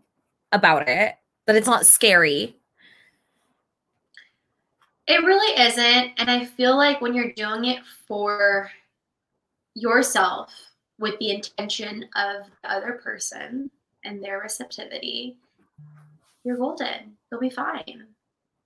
about 0.53 0.88
it, 0.88 1.14
but 1.47 1.57
it's 1.57 1.66
not 1.66 1.86
scary. 1.86 2.57
It 5.07 5.24
really 5.24 5.61
isn't. 5.61 6.12
And 6.18 6.30
I 6.30 6.45
feel 6.45 6.76
like 6.76 7.01
when 7.01 7.14
you're 7.14 7.32
doing 7.32 7.64
it 7.64 7.80
for 8.07 8.70
yourself 9.74 10.53
with 10.99 11.18
the 11.18 11.30
intention 11.30 12.07
of 12.16 12.47
the 12.62 12.70
other 12.70 13.01
person 13.03 13.70
and 14.05 14.22
their 14.22 14.41
receptivity, 14.41 15.36
you're 16.45 16.57
golden. 16.57 17.16
You'll 17.30 17.41
be 17.41 17.51
fine. 17.51 18.07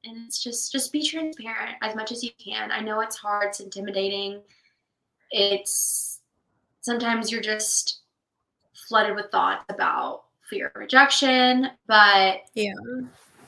And 0.05 0.27
it's 0.27 0.43
just 0.43 0.70
just 0.70 0.93
be 0.93 1.07
transparent 1.07 1.77
as 1.81 1.95
much 1.95 2.12
as 2.12 2.22
you 2.22 2.31
can. 2.39 2.70
I 2.70 2.81
know 2.81 3.01
it's 3.01 3.16
hard, 3.16 3.49
it's 3.49 3.61
intimidating. 3.61 4.43
It's 5.31 6.20
sometimes 6.81 7.31
you're 7.31 7.41
just 7.41 8.01
flooded 8.89 9.16
with 9.16 9.31
thoughts 9.31 9.64
about 9.68 10.25
fear 10.49 10.68
of 10.75 10.81
rejection, 10.81 11.70
but 11.87 12.43
yeah, 12.55 12.75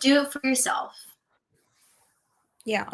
do 0.01 0.22
it 0.22 0.33
for 0.33 0.41
yourself. 0.45 0.93
Yeah. 2.64 2.89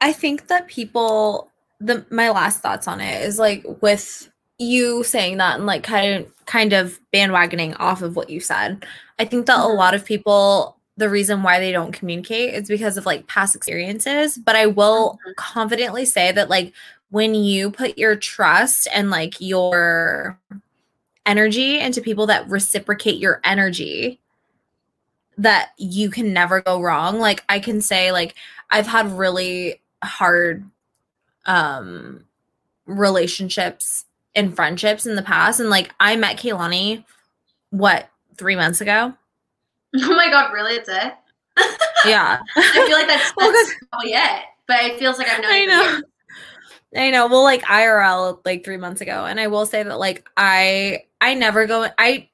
I 0.00 0.12
think 0.12 0.48
that 0.48 0.68
people 0.68 1.50
the 1.80 2.04
my 2.10 2.30
last 2.30 2.60
thoughts 2.60 2.86
on 2.86 3.00
it 3.00 3.22
is 3.22 3.38
like 3.38 3.64
with 3.80 4.30
you 4.58 5.02
saying 5.02 5.38
that 5.38 5.56
and 5.56 5.66
like 5.66 5.82
kind 5.82 6.22
of 6.24 6.46
kind 6.46 6.72
of 6.72 7.00
bandwagoning 7.12 7.76
off 7.80 8.02
of 8.02 8.16
what 8.16 8.30
you 8.30 8.40
said. 8.40 8.84
I 9.18 9.24
think 9.24 9.46
that 9.46 9.58
mm-hmm. 9.58 9.70
a 9.70 9.74
lot 9.74 9.94
of 9.94 10.04
people 10.04 10.76
the 10.96 11.08
reason 11.08 11.42
why 11.42 11.58
they 11.58 11.72
don't 11.72 11.92
communicate 11.92 12.54
is 12.54 12.68
because 12.68 12.96
of 12.96 13.04
like 13.04 13.26
past 13.26 13.56
experiences, 13.56 14.38
but 14.38 14.54
I 14.54 14.66
will 14.66 15.12
mm-hmm. 15.12 15.32
confidently 15.36 16.04
say 16.04 16.30
that 16.32 16.50
like 16.50 16.72
when 17.14 17.32
you 17.32 17.70
put 17.70 17.96
your 17.96 18.16
trust 18.16 18.88
and 18.92 19.08
like 19.08 19.40
your 19.40 20.36
energy 21.24 21.78
into 21.78 22.00
people 22.00 22.26
that 22.26 22.48
reciprocate 22.48 23.20
your 23.20 23.40
energy 23.44 24.18
that 25.38 25.70
you 25.78 26.10
can 26.10 26.32
never 26.32 26.60
go 26.60 26.82
wrong. 26.82 27.20
Like 27.20 27.44
i 27.48 27.60
can 27.60 27.80
say 27.80 28.10
like 28.10 28.34
i've 28.70 28.88
had 28.88 29.16
really 29.16 29.80
hard 30.02 30.68
um 31.46 32.24
relationships 32.86 34.06
and 34.34 34.56
friendships 34.56 35.06
in 35.06 35.14
the 35.14 35.22
past 35.22 35.60
and 35.60 35.70
like 35.70 35.94
i 36.00 36.16
met 36.16 36.36
Kaelani 36.36 37.04
what 37.70 38.10
three 38.36 38.56
months 38.56 38.80
ago? 38.80 39.14
Oh 39.96 40.16
my 40.16 40.30
god 40.30 40.52
really? 40.52 40.74
It's 40.74 40.88
it? 40.88 41.14
Yeah. 42.04 42.40
I 42.56 42.86
feel 42.88 42.96
like 42.96 43.06
that's, 43.06 43.32
that's 43.36 43.36
well, 43.36 43.66
probably 43.92 44.14
it 44.14 44.42
but 44.66 44.82
it 44.82 44.98
feels 44.98 45.16
like 45.18 45.28
i've 45.28 45.40
known 45.40 45.52
I 45.52 45.64
know. 45.64 46.00
I 46.96 47.10
know. 47.10 47.26
Well, 47.26 47.42
like 47.42 47.62
IRL 47.62 48.40
like 48.44 48.64
three 48.64 48.76
months 48.76 49.00
ago. 49.00 49.24
And 49.24 49.40
I 49.40 49.48
will 49.48 49.66
say 49.66 49.82
that 49.82 49.98
like 49.98 50.28
I 50.36 51.04
I 51.20 51.34
never 51.34 51.66
go 51.66 51.88
I 51.98 52.28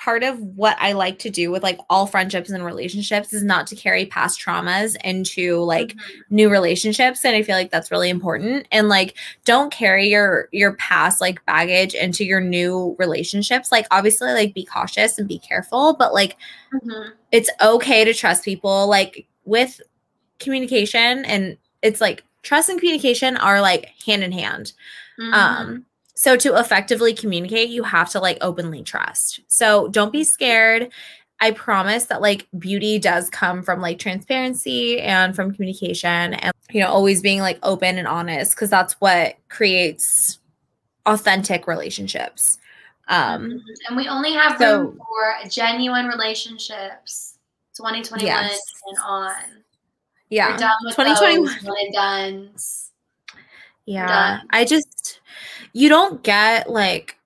part 0.00 0.22
of 0.22 0.40
what 0.40 0.78
I 0.80 0.92
like 0.92 1.18
to 1.18 1.30
do 1.30 1.50
with 1.50 1.62
like 1.62 1.78
all 1.90 2.06
friendships 2.06 2.48
and 2.48 2.64
relationships 2.64 3.34
is 3.34 3.44
not 3.44 3.66
to 3.66 3.76
carry 3.76 4.06
past 4.06 4.40
traumas 4.40 4.96
into 5.04 5.58
like 5.60 5.88
mm-hmm. 5.88 6.20
new 6.30 6.50
relationships 6.50 7.22
and 7.22 7.36
I 7.36 7.42
feel 7.42 7.54
like 7.54 7.70
that's 7.70 7.90
really 7.90 8.08
important 8.08 8.66
and 8.72 8.88
like 8.88 9.14
don't 9.44 9.70
carry 9.70 10.08
your 10.08 10.48
your 10.52 10.72
past 10.76 11.20
like 11.20 11.44
baggage 11.44 11.92
into 11.92 12.24
your 12.24 12.40
new 12.40 12.96
relationships 12.98 13.70
like 13.70 13.86
obviously 13.90 14.32
like 14.32 14.54
be 14.54 14.64
cautious 14.64 15.18
and 15.18 15.28
be 15.28 15.38
careful 15.38 15.94
but 15.98 16.14
like 16.14 16.38
mm-hmm. 16.72 17.10
it's 17.30 17.50
okay 17.60 18.02
to 18.02 18.14
trust 18.14 18.42
people 18.42 18.88
like 18.88 19.26
with 19.44 19.82
communication 20.38 21.26
and 21.26 21.58
it's 21.82 22.00
like 22.00 22.24
trust 22.42 22.68
and 22.68 22.78
communication 22.78 23.36
are 23.36 23.60
like 23.60 23.92
hand 24.06 24.22
in 24.22 24.32
hand 24.32 24.72
mm-hmm. 25.18 25.32
um 25.32 25.86
so 26.20 26.36
to 26.36 26.58
effectively 26.60 27.14
communicate, 27.14 27.70
you 27.70 27.82
have 27.82 28.10
to 28.10 28.20
like 28.20 28.36
openly 28.42 28.82
trust. 28.82 29.40
So 29.46 29.88
don't 29.88 30.12
be 30.12 30.22
scared. 30.22 30.90
I 31.40 31.52
promise 31.52 32.04
that 32.04 32.20
like 32.20 32.46
beauty 32.58 32.98
does 32.98 33.30
come 33.30 33.62
from 33.62 33.80
like 33.80 33.98
transparency 33.98 35.00
and 35.00 35.34
from 35.34 35.54
communication 35.54 36.34
and 36.34 36.52
you 36.70 36.82
know 36.82 36.88
always 36.88 37.22
being 37.22 37.40
like 37.40 37.58
open 37.62 37.96
and 37.96 38.06
honest 38.06 38.54
because 38.54 38.68
that's 38.68 39.00
what 39.00 39.36
creates 39.48 40.40
authentic 41.06 41.66
relationships. 41.66 42.58
Um 43.08 43.44
mm-hmm. 43.44 43.56
and 43.88 43.96
we 43.96 44.06
only 44.06 44.34
have 44.34 44.58
so, 44.58 44.80
room 44.80 44.98
for 44.98 45.48
genuine 45.48 46.04
relationships 46.06 47.38
2021 47.78 48.26
yes. 48.26 48.60
and 48.88 48.98
on. 49.02 49.32
Yeah. 50.30 50.56
2021 50.56 51.44
one 51.64 51.76
and 51.78 51.92
done. 51.92 52.50
Yeah. 53.84 54.40
I 54.50 54.64
just 54.64 55.20
you 55.72 55.88
don't 55.88 56.22
get 56.22 56.70
like 56.70 57.16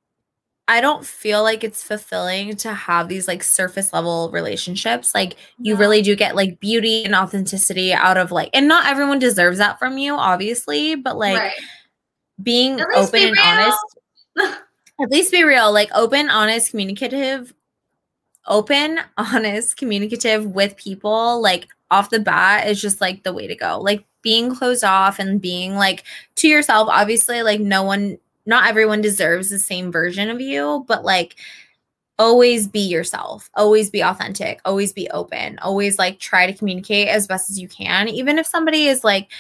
I 0.67 0.81
don't 0.81 1.05
feel 1.05 1.43
like 1.43 1.63
it's 1.63 1.83
fulfilling 1.83 2.57
to 2.57 2.73
have 2.73 3.09
these 3.09 3.29
like 3.29 3.43
surface 3.43 3.93
level 3.93 4.31
relationships. 4.31 5.15
Like 5.15 5.37
you 5.59 5.77
really 5.77 6.01
do 6.01 6.17
get 6.17 6.35
like 6.35 6.59
beauty 6.59 7.05
and 7.05 7.15
authenticity 7.15 7.93
out 7.93 8.17
of 8.17 8.33
like 8.33 8.49
and 8.55 8.67
not 8.67 8.87
everyone 8.87 9.19
deserves 9.19 9.59
that 9.59 9.79
from 9.79 9.99
you 9.99 10.15
obviously, 10.15 10.95
but 10.95 11.19
like 11.19 11.39
right. 11.39 11.53
being 12.43 12.81
open 12.81 13.13
be 13.13 13.29
and 13.29 13.39
honest 13.39 13.79
at 15.01 15.11
least 15.11 15.33
be 15.33 15.45
real, 15.45 15.73
like 15.73 15.91
open, 15.95 16.31
honest, 16.31 16.71
communicative 16.71 17.53
open, 18.47 19.01
honest, 19.17 19.77
communicative 19.77 20.47
with 20.47 20.77
people 20.77 21.41
like 21.41 21.69
off 21.91 22.11
the 22.11 22.21
bat 22.21 22.67
is 22.67 22.81
just 22.81 23.01
like 23.01 23.23
the 23.23 23.33
way 23.33 23.47
to 23.47 23.55
go. 23.55 23.81
Like 23.81 24.05
being 24.23 24.55
closed 24.55 24.85
off 24.85 25.19
and 25.19 25.41
being 25.41 25.75
like 25.75 26.03
to 26.37 26.49
yourself 26.49 26.89
obviously 26.91 27.43
like 27.43 27.61
no 27.61 27.83
one 27.83 28.19
not 28.47 28.67
everyone 28.67 29.01
deserves 29.01 29.51
the 29.51 29.59
same 29.59 29.91
version 29.91 30.31
of 30.31 30.41
you, 30.41 30.85
but 30.87 31.05
like 31.05 31.37
always 32.19 32.69
be 32.69 32.81
yourself, 32.81 33.51
always 33.55 33.91
be 33.91 34.03
authentic, 34.03 34.61
always 34.65 34.93
be 34.93 35.09
open, 35.11 35.59
always 35.61 35.99
like 35.99 36.19
try 36.19 36.47
to 36.47 36.57
communicate 36.57 37.09
as 37.09 37.27
best 37.27 37.51
as 37.51 37.59
you 37.59 37.69
can, 37.69 38.09
even 38.09 38.39
if 38.39 38.47
somebody 38.47 38.87
is 38.87 39.03
like 39.03 39.31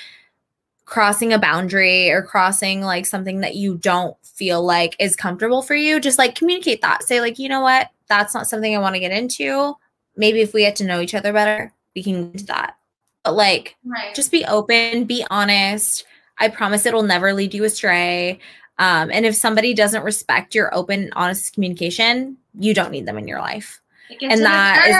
crossing 0.86 1.32
a 1.32 1.38
boundary 1.38 2.10
or 2.10 2.22
crossing 2.22 2.80
like 2.80 3.06
something 3.06 3.40
that 3.40 3.56
you 3.56 3.76
don't 3.76 4.16
feel 4.24 4.62
like 4.62 4.96
is 4.98 5.16
comfortable 5.16 5.62
for 5.62 5.74
you, 5.74 6.00
just 6.00 6.18
like 6.18 6.34
communicate 6.34 6.80
that. 6.82 7.02
Say, 7.02 7.20
like, 7.20 7.38
you 7.38 7.48
know 7.48 7.60
what, 7.60 7.90
that's 8.08 8.34
not 8.34 8.48
something 8.48 8.74
I 8.74 8.80
want 8.80 8.94
to 8.94 9.00
get 9.00 9.12
into. 9.12 9.74
Maybe 10.16 10.40
if 10.40 10.54
we 10.54 10.62
get 10.62 10.76
to 10.76 10.84
know 10.84 11.00
each 11.00 11.14
other 11.14 11.32
better, 11.32 11.73
we 11.94 12.02
can 12.02 12.32
that. 12.46 12.76
But 13.24 13.34
like, 13.34 13.76
right. 13.84 14.14
just 14.14 14.30
be 14.30 14.44
open, 14.44 15.04
be 15.04 15.24
honest. 15.30 16.04
I 16.38 16.48
promise 16.48 16.84
it'll 16.86 17.02
never 17.02 17.32
lead 17.32 17.54
you 17.54 17.64
astray. 17.64 18.40
Um, 18.78 19.10
and 19.12 19.24
if 19.24 19.36
somebody 19.36 19.72
doesn't 19.72 20.02
respect 20.02 20.54
your 20.54 20.74
open, 20.74 21.10
honest 21.14 21.54
communication, 21.54 22.36
you 22.58 22.74
don't 22.74 22.90
need 22.90 23.06
them 23.06 23.18
in 23.18 23.28
your 23.28 23.38
life. 23.38 23.80
And 24.20 24.42
that 24.42 24.86
is 24.88 24.96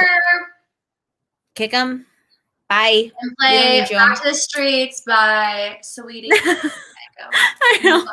kick 1.55 1.73
them. 1.73 2.07
Bye. 2.69 3.11
And 3.21 3.37
play 3.39 3.87
back 3.91 4.23
to 4.23 4.29
the 4.29 4.35
streets 4.35 5.03
by 5.07 5.79
Saweetie. 5.83 6.31
I 7.33 7.81
know. 7.83 8.05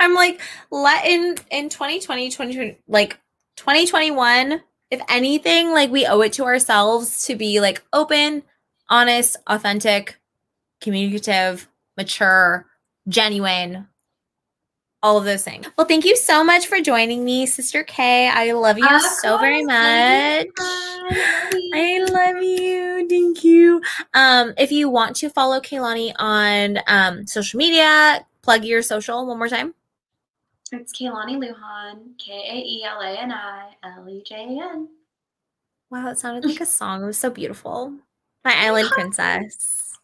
I'm 0.00 0.14
like, 0.14 0.40
let 0.70 1.04
in 1.04 1.36
in 1.50 1.68
2020, 1.68 2.30
2020, 2.30 2.78
like 2.86 3.18
2021. 3.56 4.62
If 4.90 5.00
anything, 5.08 5.72
like 5.72 5.90
we 5.90 6.06
owe 6.06 6.20
it 6.20 6.32
to 6.34 6.44
ourselves 6.44 7.26
to 7.26 7.36
be 7.36 7.60
like 7.60 7.82
open, 7.92 8.42
honest, 8.88 9.36
authentic, 9.46 10.18
communicative, 10.80 11.68
mature, 11.96 12.66
genuine, 13.08 13.86
all 15.02 15.18
of 15.18 15.24
those 15.24 15.44
things. 15.44 15.66
Well, 15.76 15.86
thank 15.86 16.04
you 16.04 16.16
so 16.16 16.42
much 16.42 16.66
for 16.66 16.80
joining 16.80 17.24
me, 17.24 17.46
Sister 17.46 17.84
K. 17.84 18.28
I 18.28 18.52
love 18.52 18.78
you 18.78 18.88
of 18.88 19.02
so 19.02 19.36
course. 19.36 19.40
very 19.40 19.64
much. 19.64 20.46
I 21.74 22.04
love 22.10 22.42
you. 22.42 23.06
Thank 23.08 23.44
you. 23.44 23.80
Um, 24.14 24.54
if 24.58 24.72
you 24.72 24.88
want 24.88 25.16
to 25.16 25.30
follow 25.30 25.60
Kaelani 25.60 26.12
on 26.18 26.78
um, 26.86 27.26
social 27.26 27.58
media, 27.58 28.24
plug 28.42 28.64
your 28.64 28.82
social 28.82 29.26
one 29.26 29.38
more 29.38 29.48
time. 29.48 29.74
It's 30.72 30.92
Kaelani 30.92 31.36
Lujan, 31.38 32.18
K 32.18 32.32
A 32.32 32.56
E 32.56 32.84
L 32.84 33.00
A 33.00 33.10
N 33.10 33.32
I 33.32 33.74
L 33.82 34.08
E 34.08 34.22
J 34.24 34.34
A 34.34 34.70
N. 34.70 34.88
Wow, 35.90 36.08
it 36.10 36.18
sounded 36.18 36.44
like 36.44 36.60
a 36.60 36.66
song. 36.78 37.02
It 37.02 37.06
was 37.06 37.18
so 37.18 37.30
beautiful. 37.30 37.94
My 38.44 38.54
Island 38.54 38.90
Princess. 38.90 39.98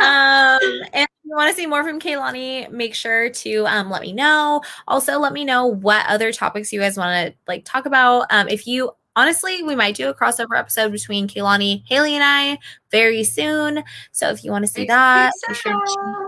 um, 0.00 0.60
and 0.92 1.04
if 1.04 1.08
you 1.24 1.34
want 1.34 1.50
to 1.50 1.56
see 1.56 1.66
more 1.66 1.82
from 1.82 2.00
Kaelani, 2.00 2.70
make 2.70 2.94
sure 2.94 3.30
to 3.30 3.66
um, 3.66 3.90
let 3.90 4.02
me 4.02 4.12
know. 4.12 4.62
Also, 4.86 5.18
let 5.18 5.32
me 5.32 5.44
know 5.44 5.66
what 5.66 6.06
other 6.06 6.32
topics 6.32 6.72
you 6.72 6.80
guys 6.80 6.96
want 6.96 7.28
to 7.28 7.34
like 7.48 7.64
talk 7.64 7.86
about. 7.86 8.26
Um, 8.30 8.48
if 8.48 8.66
you 8.66 8.92
honestly, 9.16 9.64
we 9.64 9.74
might 9.74 9.96
do 9.96 10.08
a 10.08 10.14
crossover 10.14 10.56
episode 10.56 10.92
between 10.92 11.26
Kaelani, 11.26 11.82
Haley, 11.86 12.14
and 12.14 12.22
I 12.22 12.58
very 12.92 13.24
soon. 13.24 13.82
So 14.12 14.30
if 14.30 14.44
you 14.44 14.52
want 14.52 14.64
to 14.64 14.70
see 14.72 14.86
that, 14.86 15.32
be 15.48 15.54
sure 15.54 15.72
to, 15.72 16.27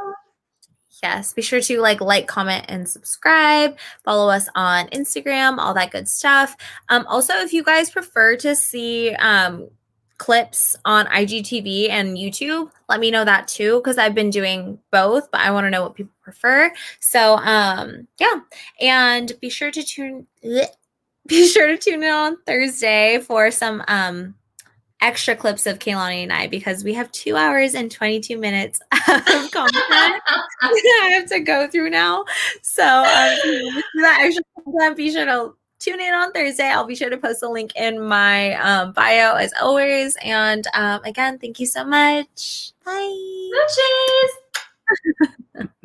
yes, 1.02 1.32
be 1.32 1.42
sure 1.42 1.60
to 1.60 1.80
like, 1.80 2.00
like, 2.00 2.26
comment, 2.26 2.64
and 2.68 2.88
subscribe. 2.88 3.76
Follow 4.04 4.30
us 4.30 4.48
on 4.54 4.88
Instagram, 4.88 5.58
all 5.58 5.74
that 5.74 5.90
good 5.90 6.08
stuff. 6.08 6.56
Um, 6.88 7.06
also, 7.06 7.34
if 7.34 7.52
you 7.52 7.62
guys 7.62 7.90
prefer 7.90 8.36
to 8.36 8.54
see 8.56 9.14
um 9.14 9.68
clips 10.20 10.76
on 10.84 11.06
IGTV 11.06 11.88
and 11.88 12.18
YouTube, 12.18 12.70
let 12.90 13.00
me 13.00 13.10
know 13.10 13.24
that 13.24 13.48
too 13.48 13.78
because 13.78 13.96
I've 13.96 14.14
been 14.14 14.28
doing 14.28 14.78
both, 14.92 15.30
but 15.30 15.40
I 15.40 15.50
want 15.50 15.64
to 15.64 15.70
know 15.70 15.82
what 15.82 15.94
people 15.94 16.12
prefer. 16.22 16.70
So, 17.00 17.36
um, 17.36 18.06
yeah, 18.20 18.40
and 18.80 19.32
be 19.40 19.48
sure 19.48 19.70
to 19.70 19.82
tune 19.82 20.26
be 21.26 21.48
sure 21.48 21.68
to 21.68 21.78
tune 21.78 22.02
in 22.02 22.10
on 22.10 22.36
Thursday 22.46 23.20
for 23.20 23.50
some 23.50 23.82
um 23.88 24.34
extra 25.00 25.34
clips 25.34 25.66
of 25.66 25.78
Kaelani 25.78 26.22
and 26.22 26.32
I 26.32 26.46
because 26.46 26.84
we 26.84 26.92
have 26.94 27.10
two 27.12 27.36
hours 27.36 27.74
and 27.74 27.90
22 27.90 28.36
minutes 28.36 28.80
of 28.92 29.50
content 29.50 29.72
I 30.62 31.10
have 31.12 31.26
to 31.30 31.40
go 31.40 31.68
through 31.68 31.90
now. 31.90 32.24
So 32.62 32.84
um, 32.84 33.04
that 33.04 34.18
extra 34.20 34.44
content, 34.64 34.96
be 34.96 35.10
sure 35.10 35.24
to 35.24 35.54
tune 35.78 36.00
in 36.00 36.14
on 36.14 36.32
Thursday. 36.32 36.68
I'll 36.68 36.86
be 36.86 36.94
sure 36.94 37.10
to 37.10 37.16
post 37.16 37.42
a 37.42 37.48
link 37.48 37.74
in 37.76 38.04
my 38.04 38.54
um, 38.54 38.92
bio 38.92 39.34
as 39.34 39.52
always. 39.60 40.16
And 40.22 40.66
um, 40.74 41.02
again, 41.04 41.38
thank 41.38 41.58
you 41.58 41.66
so 41.66 41.84
much. 41.84 42.72
Bye. 42.84 43.50